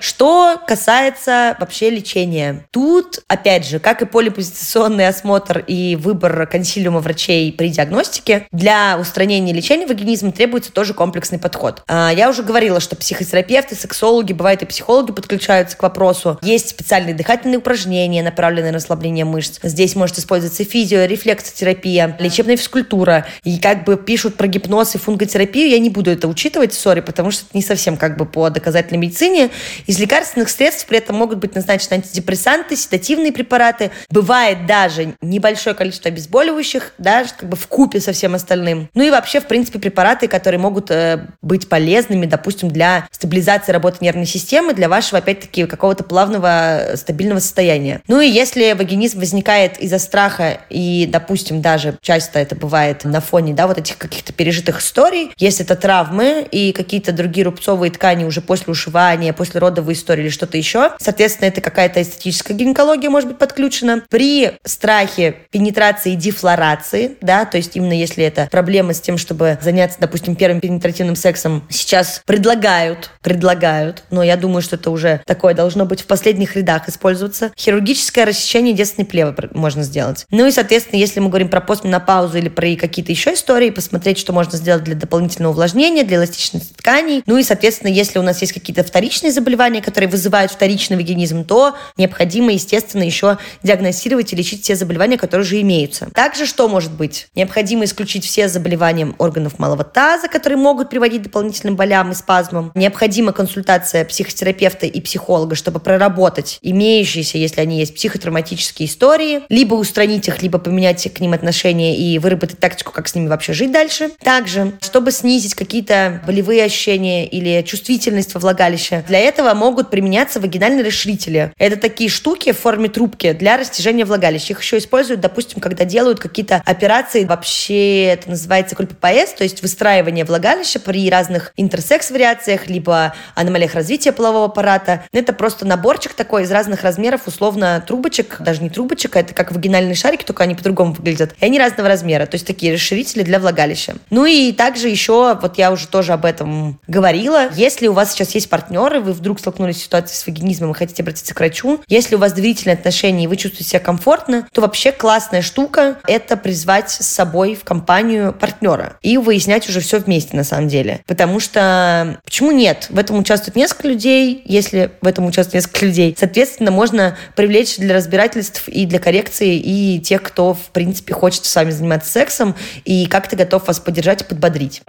Что 0.00 0.60
касается 0.66 1.56
вообще 1.58 1.90
лечения. 1.90 2.66
Тут, 2.70 3.20
опять 3.28 3.66
же, 3.66 3.78
как 3.78 4.02
и 4.02 4.06
полипозиционный 4.06 5.08
осмотр 5.08 5.64
и 5.66 5.96
выбор 5.96 6.46
консилиума 6.46 7.00
врачей 7.00 7.52
при 7.52 7.68
диагностике, 7.68 8.46
для 8.52 8.98
устранения 8.98 9.52
лечения 9.52 9.86
вагинизма 9.86 10.32
требуется 10.32 10.72
тоже 10.72 10.94
комплексный 10.94 11.38
подход. 11.38 11.82
А, 11.86 12.10
я 12.10 12.28
уже 12.28 12.42
говорила, 12.42 12.80
что 12.80 12.96
психотерапевты, 12.96 13.74
сексологи, 13.74 14.32
бывает 14.32 14.62
и 14.62 14.66
психологи 14.66 15.12
подключаются 15.12 15.76
к 15.76 15.82
вопросу. 15.82 16.38
Есть 16.42 16.68
специальные 16.70 17.14
дыхательные 17.14 17.58
упражнения, 17.58 18.22
направленные 18.22 18.72
на 18.72 18.78
расслабление 18.78 19.24
мышц. 19.24 19.58
Здесь 19.62 19.96
может 19.96 20.18
использоваться 20.18 20.64
физио, 20.64 21.04
рефлексотерапия, 21.04 22.16
лечебная 22.18 22.56
физкультура. 22.56 23.26
И 23.44 23.58
как 23.58 23.84
бы 23.84 23.96
пишут 23.96 24.36
про 24.36 24.46
гипноз 24.46 24.94
и 24.94 24.98
фунготерапию, 24.98 25.68
я 25.68 25.78
не 25.78 25.90
буду 25.90 26.10
это 26.10 26.28
учитывать, 26.28 26.72
сори, 26.72 27.00
потому 27.00 27.30
что 27.30 27.44
это 27.46 27.56
не 27.56 27.62
совсем 27.62 27.96
как 27.96 28.16
бы 28.16 28.26
по 28.26 28.50
доказательной 28.50 28.98
медицине. 28.98 29.50
Из 29.86 29.98
лекарственных 29.98 30.48
средств 30.48 30.86
при 30.86 30.98
этом 30.98 31.16
могут 31.16 31.38
быть 31.38 31.54
назначены 31.54 31.94
антидепрессанты, 31.94 32.76
седативные 32.76 33.32
препараты. 33.32 33.90
Бывает 34.10 34.66
даже 34.66 35.14
небольшое 35.20 35.74
количество 35.74 36.08
обезболивающих, 36.08 36.92
да, 36.98 37.24
как 37.36 37.48
бы 37.48 37.56
в 37.56 37.66
купе 37.66 38.00
со 38.00 38.12
всем 38.12 38.34
остальным. 38.34 38.88
Ну 38.94 39.02
и 39.02 39.10
вообще, 39.10 39.40
в 39.40 39.46
принципе, 39.46 39.78
препараты, 39.78 40.28
которые 40.28 40.60
могут 40.60 40.90
э, 40.90 41.26
быть 41.42 41.68
полезными, 41.68 42.26
допустим, 42.26 42.70
для 42.70 43.06
стабилизации 43.10 43.72
работы 43.72 43.98
нервной 44.00 44.26
системы, 44.26 44.74
для 44.74 44.88
вашего, 44.88 45.18
опять-таки, 45.18 45.66
какого-то 45.66 46.04
плавного 46.04 46.92
стабильного 46.94 47.40
состояния. 47.40 48.02
Ну 48.08 48.20
и 48.20 48.28
если 48.28 48.72
вагинизм 48.72 49.18
возникает 49.18 49.78
из-за 49.78 49.98
страха 49.98 50.60
и, 50.70 51.06
допустим, 51.06 51.62
даже 51.62 51.98
часто 52.00 52.38
это 52.38 52.54
бывает 52.54 53.04
на 53.04 53.20
фоне, 53.20 53.54
да, 53.54 53.66
вот 53.66 53.78
этих 53.78 53.98
каких-то 53.98 54.32
пережитых 54.32 54.80
историй, 54.80 55.32
если 55.36 55.64
это 55.64 55.76
травмы 55.76 56.46
и 56.50 56.72
какие-то 56.72 57.12
другие 57.12 57.44
рубцовые 57.44 57.90
ткани 57.90 58.24
уже 58.24 58.40
после 58.40 58.70
ушивания, 58.72 59.32
после 59.32 59.59
родовой 59.60 59.94
истории 59.94 60.22
или 60.22 60.28
что-то 60.30 60.56
еще. 60.56 60.92
Соответственно, 60.98 61.48
это 61.48 61.60
какая-то 61.60 62.02
эстетическая 62.02 62.56
гинекология 62.56 63.10
может 63.10 63.28
быть 63.28 63.38
подключена. 63.38 64.02
При 64.08 64.52
страхе 64.64 65.36
пенетрации 65.50 66.12
и 66.12 66.16
дефлорации, 66.16 67.16
да, 67.20 67.44
то 67.44 67.56
есть 67.56 67.76
именно 67.76 67.92
если 67.92 68.24
это 68.24 68.48
проблема 68.50 68.94
с 68.94 69.00
тем, 69.00 69.18
чтобы 69.18 69.58
заняться, 69.60 69.98
допустим, 70.00 70.36
первым 70.36 70.60
пенетративным 70.60 71.16
сексом, 71.16 71.64
сейчас 71.70 72.22
предлагают, 72.26 73.10
предлагают, 73.22 74.04
но 74.10 74.22
я 74.22 74.36
думаю, 74.36 74.62
что 74.62 74.76
это 74.76 74.90
уже 74.90 75.20
такое 75.26 75.54
должно 75.54 75.84
быть 75.84 76.02
в 76.02 76.06
последних 76.06 76.56
рядах 76.56 76.88
использоваться. 76.88 77.52
Хирургическое 77.58 78.24
рассечение 78.24 78.74
детственной 78.74 79.06
плевы 79.06 79.34
можно 79.52 79.82
сделать. 79.82 80.26
Ну 80.30 80.46
и, 80.46 80.50
соответственно, 80.50 80.98
если 80.98 81.20
мы 81.20 81.28
говорим 81.28 81.48
про 81.48 81.60
постменопаузу 81.60 82.38
или 82.38 82.48
про 82.48 82.74
какие-то 82.76 83.12
еще 83.12 83.34
истории, 83.34 83.70
посмотреть, 83.70 84.18
что 84.18 84.32
можно 84.32 84.56
сделать 84.56 84.84
для 84.84 84.94
дополнительного 84.94 85.52
увлажнения, 85.52 86.04
для 86.04 86.18
эластичности 86.18 86.72
тканей. 86.74 87.22
Ну 87.26 87.36
и, 87.36 87.42
соответственно, 87.42 87.90
если 87.90 88.18
у 88.18 88.22
нас 88.22 88.40
есть 88.40 88.52
какие-то 88.52 88.84
вторичные 88.84 89.32
заболевания, 89.32 89.49
заболевания, 89.50 89.82
которые 89.82 90.08
вызывают 90.08 90.52
вторичный 90.52 90.96
вагинизм, 90.96 91.44
то 91.44 91.74
необходимо, 91.96 92.52
естественно, 92.52 93.02
еще 93.02 93.38
диагностировать 93.64 94.32
и 94.32 94.36
лечить 94.36 94.62
все 94.62 94.76
заболевания, 94.76 95.16
которые 95.18 95.44
уже 95.44 95.60
имеются. 95.60 96.08
Также 96.14 96.46
что 96.46 96.68
может 96.68 96.92
быть? 96.92 97.26
Необходимо 97.34 97.84
исключить 97.84 98.24
все 98.24 98.48
заболевания 98.48 99.12
органов 99.18 99.58
малого 99.58 99.82
таза, 99.82 100.28
которые 100.28 100.56
могут 100.56 100.88
приводить 100.88 101.22
к 101.22 101.24
дополнительным 101.24 101.74
болям 101.74 102.12
и 102.12 102.14
спазмам. 102.14 102.70
Необходима 102.76 103.32
консультация 103.32 104.04
психотерапевта 104.04 104.86
и 104.86 105.00
психолога, 105.00 105.56
чтобы 105.56 105.80
проработать 105.80 106.58
имеющиеся, 106.62 107.38
если 107.38 107.60
они 107.60 107.80
есть, 107.80 107.96
психотравматические 107.96 108.88
истории, 108.88 109.42
либо 109.48 109.74
устранить 109.74 110.28
их, 110.28 110.42
либо 110.42 110.58
поменять 110.58 111.12
к 111.12 111.20
ним 111.20 111.32
отношения 111.32 111.96
и 111.96 112.18
выработать 112.20 112.60
тактику, 112.60 112.92
как 112.92 113.08
с 113.08 113.14
ними 113.16 113.26
вообще 113.26 113.52
жить 113.52 113.72
дальше. 113.72 114.10
Также, 114.22 114.74
чтобы 114.80 115.10
снизить 115.10 115.54
какие-то 115.54 116.22
болевые 116.24 116.64
ощущения 116.64 117.26
или 117.26 117.62
чувствительность 117.62 118.34
во 118.34 118.40
влагалище, 118.40 119.04
для 119.08 119.18
этого 119.18 119.39
этого 119.40 119.54
могут 119.54 119.90
применяться 119.90 120.38
вагинальные 120.38 120.84
расширители. 120.84 121.52
Это 121.56 121.76
такие 121.76 122.10
штуки 122.10 122.52
в 122.52 122.58
форме 122.58 122.88
трубки 122.88 123.32
для 123.32 123.56
растяжения 123.56 124.04
влагалища. 124.04 124.52
Их 124.52 124.60
еще 124.60 124.78
используют, 124.78 125.20
допустим, 125.20 125.60
когда 125.60 125.84
делают 125.84 126.20
какие-то 126.20 126.62
операции. 126.66 127.24
Вообще 127.24 128.04
это 128.04 128.30
называется 128.30 128.76
КППС, 128.76 129.32
то 129.36 129.42
есть 129.42 129.62
выстраивание 129.62 130.24
влагалища 130.24 130.78
при 130.78 131.08
разных 131.08 131.52
интерсекс-вариациях, 131.56 132.68
либо 132.68 133.14
аномалиях 133.34 133.74
развития 133.74 134.12
полового 134.12 134.46
аппарата. 134.46 135.04
Это 135.12 135.32
просто 135.32 135.66
наборчик 135.66 136.12
такой 136.12 136.42
из 136.42 136.50
разных 136.50 136.82
размеров, 136.82 137.22
условно 137.26 137.82
трубочек, 137.86 138.36
даже 138.40 138.62
не 138.62 138.68
трубочек, 138.68 139.16
а 139.16 139.20
это 139.20 139.32
как 139.32 139.52
вагинальные 139.52 139.94
шарики, 139.94 140.24
только 140.24 140.42
они 140.44 140.54
по-другому 140.54 140.92
выглядят. 140.92 141.34
И 141.40 141.44
они 141.44 141.58
разного 141.58 141.88
размера, 141.88 142.26
то 142.26 142.34
есть 142.34 142.46
такие 142.46 142.74
расширители 142.74 143.22
для 143.22 143.38
влагалища. 143.38 143.94
Ну 144.10 144.26
и 144.26 144.52
также 144.52 144.88
еще, 144.88 145.38
вот 145.40 145.56
я 145.56 145.72
уже 145.72 145.88
тоже 145.88 146.12
об 146.12 146.26
этом 146.26 146.78
говорила, 146.86 147.48
если 147.54 147.86
у 147.86 147.94
вас 147.94 148.12
сейчас 148.12 148.34
есть 148.34 148.50
партнеры, 148.50 149.00
вы 149.00 149.12
вдруг 149.12 149.29
вдруг 149.30 149.38
столкнулись 149.38 149.76
с 149.76 149.84
ситуацией 149.84 150.16
с 150.16 150.26
вагинизмом 150.26 150.72
и 150.72 150.74
хотите 150.74 151.04
обратиться 151.04 151.32
к 151.34 151.38
врачу, 151.38 151.80
если 151.86 152.16
у 152.16 152.18
вас 152.18 152.32
доверительные 152.32 152.74
отношения 152.74 153.24
и 153.24 153.26
вы 153.28 153.36
чувствуете 153.36 153.70
себя 153.70 153.78
комфортно, 153.78 154.48
то 154.52 154.60
вообще 154.60 154.90
классная 154.90 155.40
штука– 155.40 155.98
это 156.08 156.36
призвать 156.36 156.90
с 156.90 157.06
собой 157.06 157.54
в 157.54 157.62
компанию 157.62 158.32
партнера 158.32 158.96
и 159.02 159.18
выяснять 159.18 159.68
уже 159.68 159.78
все 159.78 159.98
вместе 160.00 160.36
на 160.36 160.42
самом 160.42 160.66
деле. 160.66 161.00
Потому 161.06 161.38
что 161.38 162.18
почему 162.24 162.50
нет? 162.50 162.88
В 162.90 162.98
этом 162.98 163.18
участвует 163.18 163.54
несколько 163.54 163.86
людей, 163.86 164.42
если 164.44 164.90
в 165.00 165.06
этом 165.06 165.26
участвует 165.26 165.62
несколько 165.62 165.86
людей. 165.86 166.16
Соответственно, 166.18 166.72
можно 166.72 167.16
привлечь 167.36 167.76
для 167.76 167.94
разбирательств 167.94 168.66
и 168.66 168.84
для 168.84 168.98
коррекции 168.98 169.56
и 169.56 170.00
тех, 170.00 170.22
кто, 170.22 170.54
в 170.54 170.70
принципе, 170.72 171.14
хочет 171.14 171.44
с 171.44 171.54
вами 171.54 171.70
заниматься 171.70 172.10
сексом 172.10 172.56
и 172.84 173.06
как-то 173.06 173.36
готов 173.36 173.68
вас 173.68 173.78
поддержать 173.78 174.22
и 174.22 174.24
подбодрить. 174.24 174.82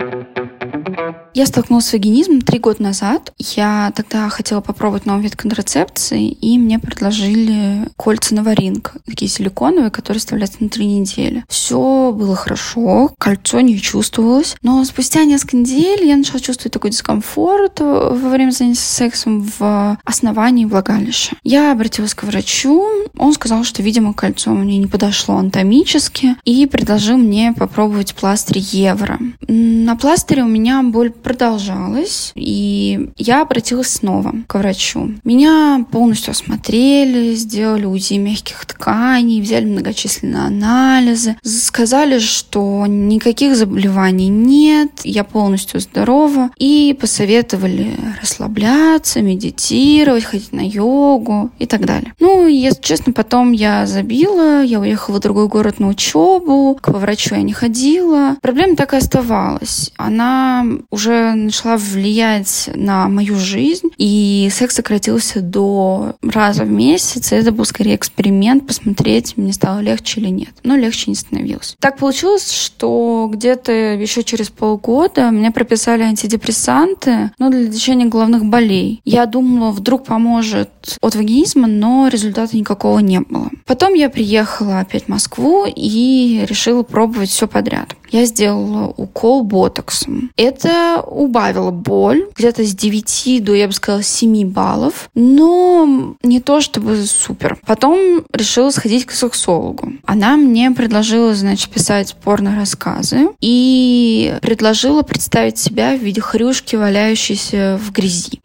Я 1.34 1.46
столкнулась 1.46 1.86
с 1.86 1.94
вагинизмом 1.94 2.42
три 2.42 2.60
года 2.60 2.84
назад. 2.84 3.34
Я 3.38 3.94
тогда 3.96 4.28
хотела 4.28 4.60
попробовать 4.60 5.06
новый 5.06 5.24
вид 5.24 5.38
контрацепции, 5.38 6.30
и 6.30 6.58
мне 6.58 6.78
предложили 6.78 7.88
кольца 7.96 8.36
Новоринг, 8.36 8.96
такие 9.06 9.30
силиконовые, 9.30 9.92
которые 9.92 10.20
вставляются 10.20 10.62
на 10.62 10.68
три 10.68 10.86
недели. 10.86 11.46
Все 11.48 12.12
было 12.12 12.36
хорошо, 12.36 13.14
кольцо 13.18 13.62
не 13.62 13.80
чувствовалось, 13.80 14.58
но 14.62 14.84
спустя 14.84 15.24
несколько 15.24 15.56
недель 15.56 16.06
я 16.06 16.18
начала 16.18 16.42
чувствовать 16.42 16.74
такой 16.74 16.92
дискомфорт 16.92 17.80
во 17.80 18.12
время 18.12 18.52
занятия 18.52 18.82
сексом 18.82 19.50
в 19.58 19.98
основании 20.04 20.66
влагалища. 20.66 21.38
Я 21.44 21.72
обратилась 21.72 22.14
к 22.14 22.24
врачу, 22.24 22.86
он 23.18 23.34
сказал, 23.34 23.64
что, 23.64 23.82
видимо, 23.82 24.14
кольцо 24.14 24.52
мне 24.52 24.78
не 24.78 24.88
подошло 24.88 25.38
анатомически, 25.38 26.36
и 26.44 26.66
предложил 26.66 27.18
мне 27.18 27.54
попробовать 27.58 28.16
пластырь 28.16 28.60
евро. 28.60 29.18
На 29.48 29.96
пластыре 29.96 30.44
у 30.44 30.48
меня 30.48 30.84
боль 30.84 31.12
продолжалась, 31.22 32.32
и 32.36 33.10
я 33.18 33.42
обратилась 33.42 33.90
снова 33.90 34.34
к 34.48 34.56
врачу. 34.56 35.12
Меня 35.24 35.86
полностью 35.92 36.32
осмотрели, 36.32 37.36
сделали 37.36 37.86
УЗИ 37.86 38.16
мягких 38.16 38.66
тканей, 38.66 39.42
взяли 39.42 39.66
многочисленные 39.66 40.44
анализы, 40.44 41.38
сказали, 41.44 42.20
что 42.20 42.86
никаких 42.88 43.56
заболеваний 43.56 44.30
нет, 44.30 45.02
я 45.04 45.24
полностью 45.24 45.80
здорова, 45.80 46.50
и 46.58 46.98
посоветовали 47.00 47.92
расслабляться, 48.22 49.22
медитировать, 49.22 50.24
ходить 50.24 50.52
на 50.52 50.62
йогу 50.62 51.52
и 51.60 51.66
так 51.66 51.86
далее. 51.86 52.14
Ну, 52.20 52.48
если 52.48 52.82
честно, 52.82 53.14
потом 53.14 53.52
я 53.52 53.86
забила, 53.86 54.64
я 54.64 54.80
уехала 54.80 55.18
в 55.18 55.20
другой 55.20 55.48
город 55.48 55.80
на 55.80 55.88
учебу, 55.88 56.78
к 56.82 56.90
врачу 56.90 57.36
я 57.36 57.42
не 57.42 57.54
ходила. 57.54 58.38
Проблема 58.42 58.76
так 58.76 58.94
и 58.94 58.98
оставалась. 58.98 59.92
Она 59.98 60.66
уже 60.90 61.11
начала 61.36 61.78
влиять 61.78 62.70
на 62.76 63.08
мою 63.08 63.36
жизнь, 63.38 63.90
и 63.98 64.50
секс 64.52 64.76
сократился 64.76 65.42
до 65.42 66.16
раза 66.22 66.64
в 66.64 66.72
месяц. 66.72 67.32
Это 67.32 67.52
был 67.52 67.66
скорее 67.66 67.96
эксперимент, 67.96 68.68
посмотреть, 68.68 69.38
мне 69.38 69.54
стало 69.54 69.80
легче 69.80 70.20
или 70.22 70.30
нет. 70.30 70.50
Но 70.64 70.76
легче 70.76 71.06
не 71.08 71.16
становилось. 71.16 71.76
Так 71.80 71.98
получилось, 71.98 72.52
что 72.52 73.30
где-то 73.32 73.72
еще 73.72 74.24
через 74.24 74.50
полгода 74.50 75.32
мне 75.32 75.52
прописали 75.52 76.04
антидепрессанты, 76.04 77.32
ну, 77.38 77.50
для 77.50 77.62
лечения 77.62 78.06
головных 78.06 78.46
болей. 78.46 79.02
Я 79.06 79.26
думала, 79.26 79.72
вдруг 79.72 80.06
поможет 80.06 80.98
от 81.02 81.16
вагинизма, 81.16 81.68
но 81.68 82.08
результата 82.08 82.56
никакого 82.56 83.00
не 83.00 83.20
было. 83.20 83.50
Потом 83.66 83.94
я 83.94 84.10
приехала 84.10 84.80
опять 84.80 85.06
в 85.06 85.10
Москву 85.10 85.66
и 85.68 86.46
решила 86.48 86.84
пробовать 86.84 87.30
все 87.30 87.48
подряд 87.48 87.96
я 88.12 88.26
сделала 88.26 88.94
укол 88.98 89.44
ботоксом. 89.44 90.32
Это 90.36 91.01
убавило 91.02 91.72
боль 91.72 92.28
где-то 92.36 92.66
с 92.66 92.74
9 92.74 93.44
до, 93.44 93.54
я 93.54 93.68
бы 93.68 93.74
сказала, 93.74 94.04
7 94.04 94.50
баллов, 94.50 95.10
но 95.14 96.16
не 96.24 96.40
то 96.40 96.62
чтобы 96.62 97.04
супер. 97.06 97.58
Потом 97.66 98.24
решила 98.34 98.70
сходить 98.70 99.06
к 99.06 99.12
сексологу. 99.12 99.94
Она 100.06 100.38
мне 100.38 100.72
предложила, 100.72 101.34
значит, 101.36 101.70
писать 101.70 102.16
порно-рассказы 102.24 103.30
и 103.42 104.36
предложила 104.42 105.02
представить 105.02 105.58
себя 105.58 105.96
в 105.96 106.02
виде 106.02 106.22
хрюшки, 106.22 106.76
валяющейся 106.76 107.80
в 107.82 107.92
грязи. 107.92 108.42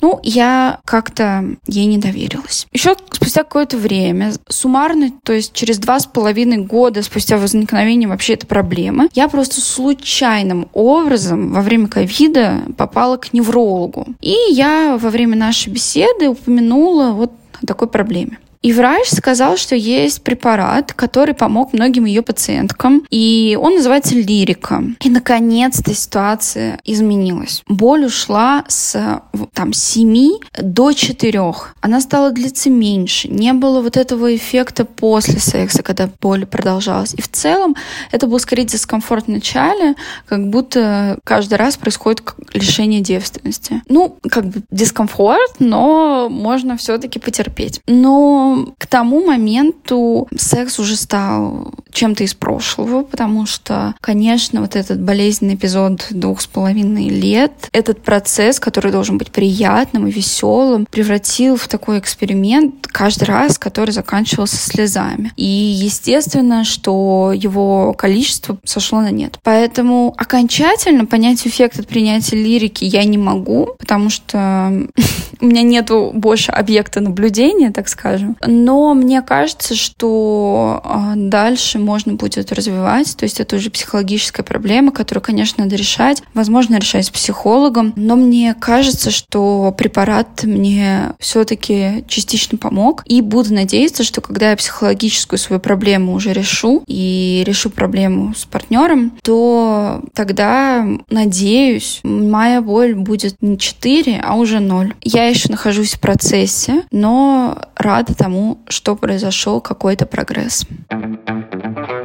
Ну, 0.00 0.20
я 0.22 0.80
как-то 0.84 1.44
ей 1.66 1.86
не 1.86 1.98
доверилась. 1.98 2.66
Еще 2.72 2.94
спустя 3.10 3.42
какое-то 3.42 3.76
время, 3.76 4.32
суммарно, 4.48 5.10
то 5.22 5.32
есть 5.32 5.52
через 5.52 5.78
два 5.78 5.98
с 5.98 6.06
половиной 6.06 6.58
года 6.58 7.02
спустя 7.02 7.38
возникновения 7.38 8.06
вообще 8.06 8.34
этой 8.34 8.46
проблемы, 8.46 9.08
я 9.14 9.28
просто 9.28 9.60
случайным 9.60 10.68
образом 10.72 11.52
во 11.52 11.60
время 11.60 11.85
ковида 11.88 12.62
попала 12.76 13.16
к 13.16 13.32
неврологу. 13.32 14.06
И 14.20 14.36
я 14.50 14.98
во 15.00 15.10
время 15.10 15.36
нашей 15.36 15.72
беседы 15.72 16.28
упомянула 16.28 17.12
вот 17.12 17.32
о 17.62 17.66
такой 17.66 17.88
проблеме. 17.88 18.38
И 18.66 18.72
врач 18.72 19.10
сказал, 19.10 19.56
что 19.56 19.76
есть 19.76 20.22
препарат, 20.22 20.92
который 20.92 21.34
помог 21.34 21.72
многим 21.72 22.04
ее 22.04 22.22
пациенткам, 22.22 23.06
и 23.10 23.56
он 23.62 23.76
называется 23.76 24.16
лирика. 24.16 24.82
И 25.04 25.08
наконец-то 25.08 25.94
ситуация 25.94 26.80
изменилась. 26.82 27.62
Боль 27.68 28.06
ушла 28.06 28.64
с 28.66 29.22
там 29.52 29.72
7 29.72 30.40
до 30.60 30.92
4. 30.92 31.42
Она 31.80 32.00
стала 32.00 32.32
длиться 32.32 32.68
меньше. 32.68 33.28
Не 33.28 33.52
было 33.52 33.80
вот 33.80 33.96
этого 33.96 34.34
эффекта 34.34 34.84
после 34.84 35.38
секса, 35.38 35.84
когда 35.84 36.10
боль 36.20 36.44
продолжалась. 36.44 37.14
И 37.14 37.22
в 37.22 37.30
целом 37.30 37.76
это 38.10 38.26
был 38.26 38.40
скорее 38.40 38.64
дискомфорт 38.64 39.26
в 39.26 39.30
начале, 39.30 39.94
как 40.26 40.50
будто 40.50 41.20
каждый 41.22 41.54
раз 41.54 41.76
происходит 41.76 42.24
лишение 42.52 43.00
девственности. 43.00 43.80
Ну, 43.88 44.18
как 44.28 44.46
бы 44.46 44.62
дискомфорт, 44.72 45.60
но 45.60 46.28
можно 46.28 46.76
все-таки 46.76 47.20
потерпеть. 47.20 47.80
Но 47.86 48.55
к 48.78 48.86
тому 48.86 49.24
моменту 49.24 50.28
секс 50.36 50.78
уже 50.78 50.96
стал 50.96 51.74
чем-то 51.92 52.24
из 52.24 52.34
прошлого, 52.34 53.02
потому 53.02 53.46
что, 53.46 53.94
конечно, 54.00 54.60
вот 54.60 54.76
этот 54.76 55.00
болезненный 55.00 55.54
эпизод 55.54 56.06
двух 56.10 56.40
с 56.40 56.46
половиной 56.46 57.08
лет, 57.08 57.68
этот 57.72 58.02
процесс, 58.02 58.60
который 58.60 58.92
должен 58.92 59.18
быть 59.18 59.30
приятным 59.30 60.06
и 60.06 60.10
веселым, 60.10 60.86
превратил 60.90 61.56
в 61.56 61.68
такой 61.68 61.98
эксперимент 61.98 62.86
каждый 62.86 63.24
раз, 63.24 63.58
который 63.58 63.90
заканчивался 63.90 64.56
слезами. 64.56 65.32
И 65.36 65.44
естественно, 65.44 66.64
что 66.64 67.32
его 67.34 67.94
количество 67.94 68.58
сошло 68.64 69.00
на 69.00 69.10
нет. 69.10 69.38
Поэтому 69.42 70.14
окончательно 70.16 71.06
понять 71.06 71.46
эффект 71.46 71.78
от 71.78 71.86
принятия 71.86 72.36
лирики 72.36 72.84
я 72.84 73.04
не 73.04 73.18
могу, 73.18 73.70
потому 73.78 74.10
что 74.10 74.86
у 75.40 75.46
меня 75.46 75.62
нету 75.62 76.10
больше 76.14 76.52
объекта 76.52 77.00
наблюдения, 77.00 77.70
так 77.70 77.88
скажем. 77.88 78.36
Но 78.46 78.94
мне 78.94 79.22
кажется, 79.22 79.74
что 79.74 80.80
а, 80.84 81.14
дальше 81.16 81.78
можно 81.78 82.14
будет 82.14 82.52
развивать. 82.52 83.16
То 83.16 83.24
есть 83.24 83.40
это 83.40 83.56
уже 83.56 83.70
психологическая 83.70 84.44
проблема, 84.44 84.92
которую, 84.92 85.22
конечно, 85.22 85.64
надо 85.64 85.76
решать. 85.76 86.22
Возможно, 86.34 86.76
решать 86.76 87.06
с 87.06 87.10
психологом. 87.10 87.92
Но 87.96 88.16
мне 88.16 88.54
кажется, 88.58 89.10
что 89.10 89.74
препарат 89.76 90.44
мне 90.44 91.14
все-таки 91.18 92.04
частично 92.08 92.58
помог. 92.58 93.02
И 93.06 93.20
буду 93.20 93.54
надеяться, 93.54 94.04
что 94.04 94.20
когда 94.20 94.50
я 94.50 94.56
психологическую 94.56 95.38
свою 95.38 95.60
проблему 95.60 96.14
уже 96.14 96.32
решу 96.32 96.82
и 96.86 97.42
решу 97.46 97.70
проблему 97.70 98.34
с 98.34 98.44
партнером, 98.44 99.12
то 99.22 100.02
тогда, 100.14 100.86
надеюсь, 101.10 102.00
моя 102.02 102.60
боль 102.60 102.94
будет 102.94 103.36
не 103.40 103.58
4, 103.58 104.22
а 104.24 104.34
уже 104.34 104.60
0. 104.60 104.94
Я 105.02 105.26
еще 105.26 105.48
нахожусь 105.50 105.94
в 105.94 106.00
процессе, 106.00 106.82
но 106.90 107.58
рада 107.76 108.14
тому, 108.14 108.25
тому, 108.26 108.58
что 108.68 108.96
произошел 108.96 109.60
какой-то 109.60 110.04
прогресс. 110.04 110.66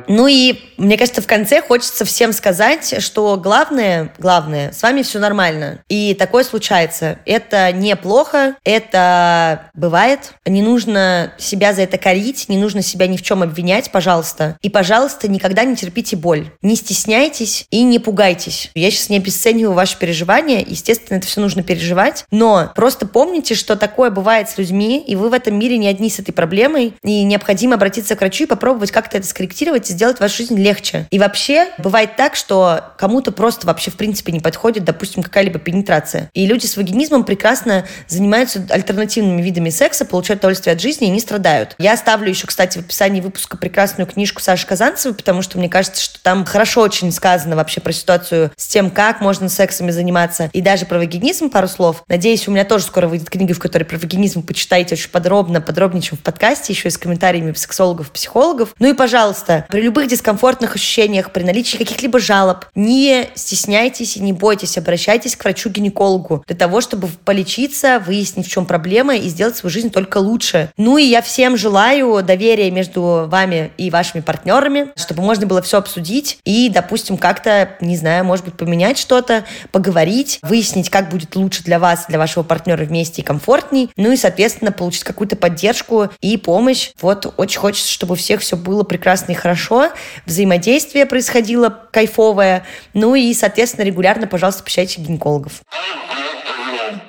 Ну 0.07 0.27
и 0.27 0.59
мне 0.77 0.97
кажется, 0.97 1.21
в 1.21 1.27
конце 1.27 1.61
хочется 1.61 2.05
всем 2.05 2.33
сказать, 2.33 3.01
что 3.01 3.37
главное, 3.37 4.13
главное, 4.19 4.71
с 4.71 4.83
вами 4.83 5.03
все 5.03 5.19
нормально. 5.19 5.79
И 5.89 6.13
такое 6.13 6.43
случается. 6.43 7.19
Это 7.25 7.71
неплохо, 7.71 8.55
это 8.63 9.71
бывает. 9.73 10.33
Не 10.45 10.61
нужно 10.61 11.33
себя 11.37 11.73
за 11.73 11.83
это 11.83 11.97
корить, 11.97 12.49
не 12.49 12.57
нужно 12.57 12.81
себя 12.81 13.07
ни 13.07 13.17
в 13.17 13.21
чем 13.21 13.41
обвинять, 13.41 13.91
пожалуйста. 13.91 14.57
И, 14.61 14.69
пожалуйста, 14.69 15.27
никогда 15.27 15.63
не 15.63 15.75
терпите 15.75 16.15
боль. 16.15 16.51
Не 16.61 16.75
стесняйтесь 16.75 17.65
и 17.71 17.81
не 17.81 17.97
пугайтесь. 17.97 18.69
Я 18.75 18.91
сейчас 18.91 19.09
не 19.09 19.17
обесцениваю 19.17 19.73
ваши 19.73 19.97
переживания. 19.97 20.63
Естественно, 20.67 21.17
это 21.17 21.27
все 21.27 21.41
нужно 21.41 21.63
переживать. 21.63 22.25
Но 22.31 22.71
просто 22.75 23.07
помните, 23.07 23.55
что 23.55 23.75
такое 23.75 24.09
бывает 24.09 24.49
с 24.49 24.57
людьми, 24.57 24.99
и 24.99 25.15
вы 25.15 25.29
в 25.29 25.33
этом 25.33 25.57
мире 25.57 25.77
не 25.77 25.87
одни 25.87 26.09
с 26.11 26.19
этой 26.19 26.31
проблемой. 26.31 26.93
И 27.03 27.23
необходимо 27.23 27.75
обратиться 27.75 28.15
к 28.15 28.19
врачу 28.19 28.43
и 28.43 28.47
попробовать 28.47 28.91
как-то 28.91 29.17
это 29.17 29.27
скорректировать 29.27 29.89
и 29.89 29.93
сделать 29.93 30.19
вашу 30.19 30.37
жизнь 30.37 30.57
легче. 30.57 31.07
И 31.11 31.19
вообще 31.19 31.67
бывает 31.77 32.15
так, 32.15 32.35
что 32.35 32.93
кому-то 32.97 33.31
просто 33.31 33.67
вообще 33.67 33.91
в 33.91 33.95
принципе 33.95 34.31
не 34.31 34.39
подходит, 34.39 34.83
допустим, 34.83 35.23
какая-либо 35.23 35.59
пенетрация. 35.59 36.29
И 36.33 36.45
люди 36.45 36.65
с 36.65 36.77
вагинизмом 36.77 37.23
прекрасно 37.23 37.85
занимаются 38.07 38.65
альтернативными 38.69 39.41
видами 39.41 39.69
секса, 39.69 40.05
получают 40.05 40.39
удовольствие 40.39 40.73
от 40.73 40.81
жизни 40.81 41.07
и 41.07 41.11
не 41.11 41.19
страдают. 41.19 41.75
Я 41.77 41.93
оставлю 41.93 42.29
еще, 42.29 42.47
кстати, 42.47 42.77
в 42.77 42.81
описании 42.81 43.21
выпуска 43.21 43.57
прекрасную 43.57 44.07
книжку 44.07 44.41
Саши 44.41 44.67
Казанцевой, 44.67 45.15
потому 45.15 45.41
что 45.41 45.57
мне 45.57 45.69
кажется, 45.69 46.01
что 46.01 46.21
там 46.21 46.45
хорошо 46.45 46.81
очень 46.81 47.11
сказано 47.11 47.55
вообще 47.55 47.81
про 47.81 47.91
ситуацию 47.91 48.51
с 48.55 48.67
тем, 48.67 48.89
как 48.89 49.21
можно 49.21 49.49
сексами 49.49 49.91
заниматься, 49.91 50.49
и 50.53 50.61
даже 50.61 50.85
про 50.85 50.97
вагинизм 50.97 51.49
пару 51.49 51.67
слов. 51.67 52.03
Надеюсь, 52.07 52.47
у 52.47 52.51
меня 52.51 52.65
тоже 52.65 52.85
скоро 52.85 53.07
выйдет 53.07 53.29
книга, 53.29 53.53
в 53.53 53.59
которой 53.59 53.83
про 53.83 53.97
вагинизм 53.97 54.43
почитаете 54.43 54.95
очень 54.95 55.09
подробно, 55.09 55.61
подробнее, 55.61 56.00
чем 56.01 56.17
в 56.17 56.21
подкасте, 56.21 56.73
еще 56.73 56.87
и 56.87 56.91
с 56.91 56.97
комментариями 56.97 57.53
сексологов, 57.53 58.11
психологов. 58.11 58.75
Ну 58.79 58.89
и, 58.89 58.93
пожалуйста, 58.93 59.65
При 59.69 59.81
любых 59.81 60.07
дискомфортных 60.07 60.75
ощущениях, 60.75 61.31
при 61.31 61.43
наличии 61.43 61.77
каких-либо 61.77 62.19
жалоб, 62.19 62.65
не 62.75 63.27
стесняйтесь 63.35 64.17
и 64.17 64.21
не 64.21 64.33
бойтесь, 64.33 64.77
обращайтесь 64.77 65.35
к 65.35 65.43
врачу-гинекологу 65.43 66.43
для 66.47 66.55
того, 66.55 66.81
чтобы 66.81 67.07
полечиться, 67.25 68.01
выяснить, 68.05 68.47
в 68.47 68.51
чем 68.51 68.65
проблема 68.65 69.15
и 69.15 69.27
сделать 69.29 69.55
свою 69.55 69.71
жизнь 69.71 69.91
только 69.91 70.17
лучше. 70.17 70.71
Ну 70.77 70.97
и 70.97 71.03
я 71.03 71.21
всем 71.21 71.57
желаю 71.57 72.23
доверия 72.23 72.71
между 72.71 73.27
вами 73.27 73.71
и 73.77 73.89
вашими 73.89 74.21
партнерами, 74.21 74.87
чтобы 74.95 75.21
можно 75.21 75.45
было 75.45 75.61
все 75.61 75.77
обсудить 75.77 76.39
и, 76.45 76.69
допустим, 76.69 77.17
как-то, 77.17 77.71
не 77.81 77.97
знаю, 77.97 78.25
может 78.25 78.45
быть, 78.45 78.55
поменять 78.55 78.97
что-то, 78.97 79.45
поговорить, 79.71 80.39
выяснить, 80.41 80.89
как 80.89 81.09
будет 81.09 81.35
лучше 81.35 81.63
для 81.63 81.79
вас, 81.79 82.05
для 82.07 82.17
вашего 82.17 82.43
партнера 82.43 82.83
вместе 82.85 83.21
и 83.21 83.25
комфортней, 83.25 83.89
ну 83.97 84.11
и, 84.11 84.17
соответственно, 84.17 84.71
получить 84.71 85.03
какую-то 85.03 85.35
поддержку 85.35 85.90
и 86.21 86.37
помощь. 86.37 86.91
Вот 87.01 87.33
очень 87.37 87.59
хочется, 87.59 87.91
чтобы 87.91 88.13
у 88.13 88.15
всех 88.15 88.41
все 88.41 88.55
было 88.55 88.83
прекрасно 88.83 89.31
и 89.31 89.35
хорошо, 89.35 89.89
взаимодействие 90.25 91.05
происходило 91.05 91.69
кайфовое, 91.91 92.65
ну 92.93 93.15
и, 93.15 93.33
соответственно, 93.33 93.85
регулярно, 93.85 94.27
пожалуйста, 94.27 94.63
посещайте 94.63 95.01
гинекологов. 95.01 95.61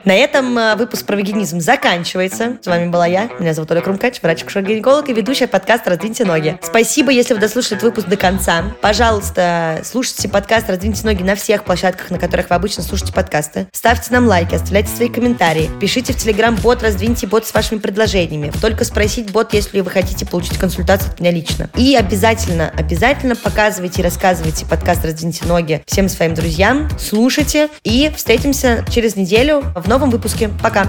На 0.05 0.15
этом 0.15 0.59
э, 0.59 0.77
выпуск 0.77 1.07
про 1.07 1.17
вегенизм 1.17 1.61
заканчивается. 1.61 2.59
С 2.61 2.67
вами 2.67 2.89
была 2.89 3.07
я. 3.07 3.31
Меня 3.39 3.55
зовут 3.55 3.71
Оля 3.71 3.81
Крумкач, 3.81 4.21
врач-гинеколог 4.23 5.09
и 5.09 5.13
ведущая 5.13 5.47
подкаста 5.47 5.91
«Раздвиньте 5.91 6.25
ноги». 6.25 6.59
Спасибо, 6.63 7.11
если 7.11 7.35
вы 7.35 7.41
дослушали 7.41 7.77
этот 7.77 7.83
выпуск 7.85 8.09
до 8.09 8.17
конца. 8.17 8.65
Пожалуйста, 8.81 9.81
слушайте 9.85 10.29
подкаст 10.29 10.69
«Раздвиньте 10.69 11.05
ноги» 11.05 11.23
на 11.23 11.35
всех 11.35 11.65
площадках, 11.65 12.11
на 12.11 12.19
которых 12.19 12.51
вы 12.51 12.57
обычно 12.57 12.83
слушаете 12.83 13.13
подкасты. 13.13 13.69
Ставьте 13.73 14.13
нам 14.13 14.27
лайки, 14.27 14.55
оставляйте 14.55 14.89
свои 14.89 15.09
комментарии. 15.09 15.71
Пишите 15.81 16.13
в 16.13 16.17
Телеграм 16.17 16.55
бот 16.57 16.83
«Раздвиньте 16.83 17.27
бот» 17.27 17.47
с 17.47 17.55
вашими 17.55 17.79
предложениями. 17.79 18.53
Только 18.61 18.85
спросить 18.85 19.31
бот, 19.31 19.55
если 19.55 19.81
вы 19.81 19.91
хотите 19.91 20.27
получить 20.27 20.59
консультацию 20.59 21.13
от 21.13 21.21
меня 21.21 21.31
лично. 21.31 21.71
И 21.77 21.97
обязательно, 21.97 22.73
обязательно 22.77 23.37
показывайте 23.37 24.03
и 24.03 24.05
рассказывайте 24.05 24.67
подкаст 24.67 25.05
«Раздвиньте 25.05 25.45
ноги» 25.47 25.83
всем 25.87 26.09
своим 26.09 26.35
друзьям. 26.35 26.89
Слушайте 26.99 27.69
и 27.83 28.11
встретимся 28.17 28.85
через 28.91 29.17
неделю 29.17 29.63
в 29.75 29.89
новом 29.89 30.11
выпуске. 30.11 30.51
Пока! 30.63 30.87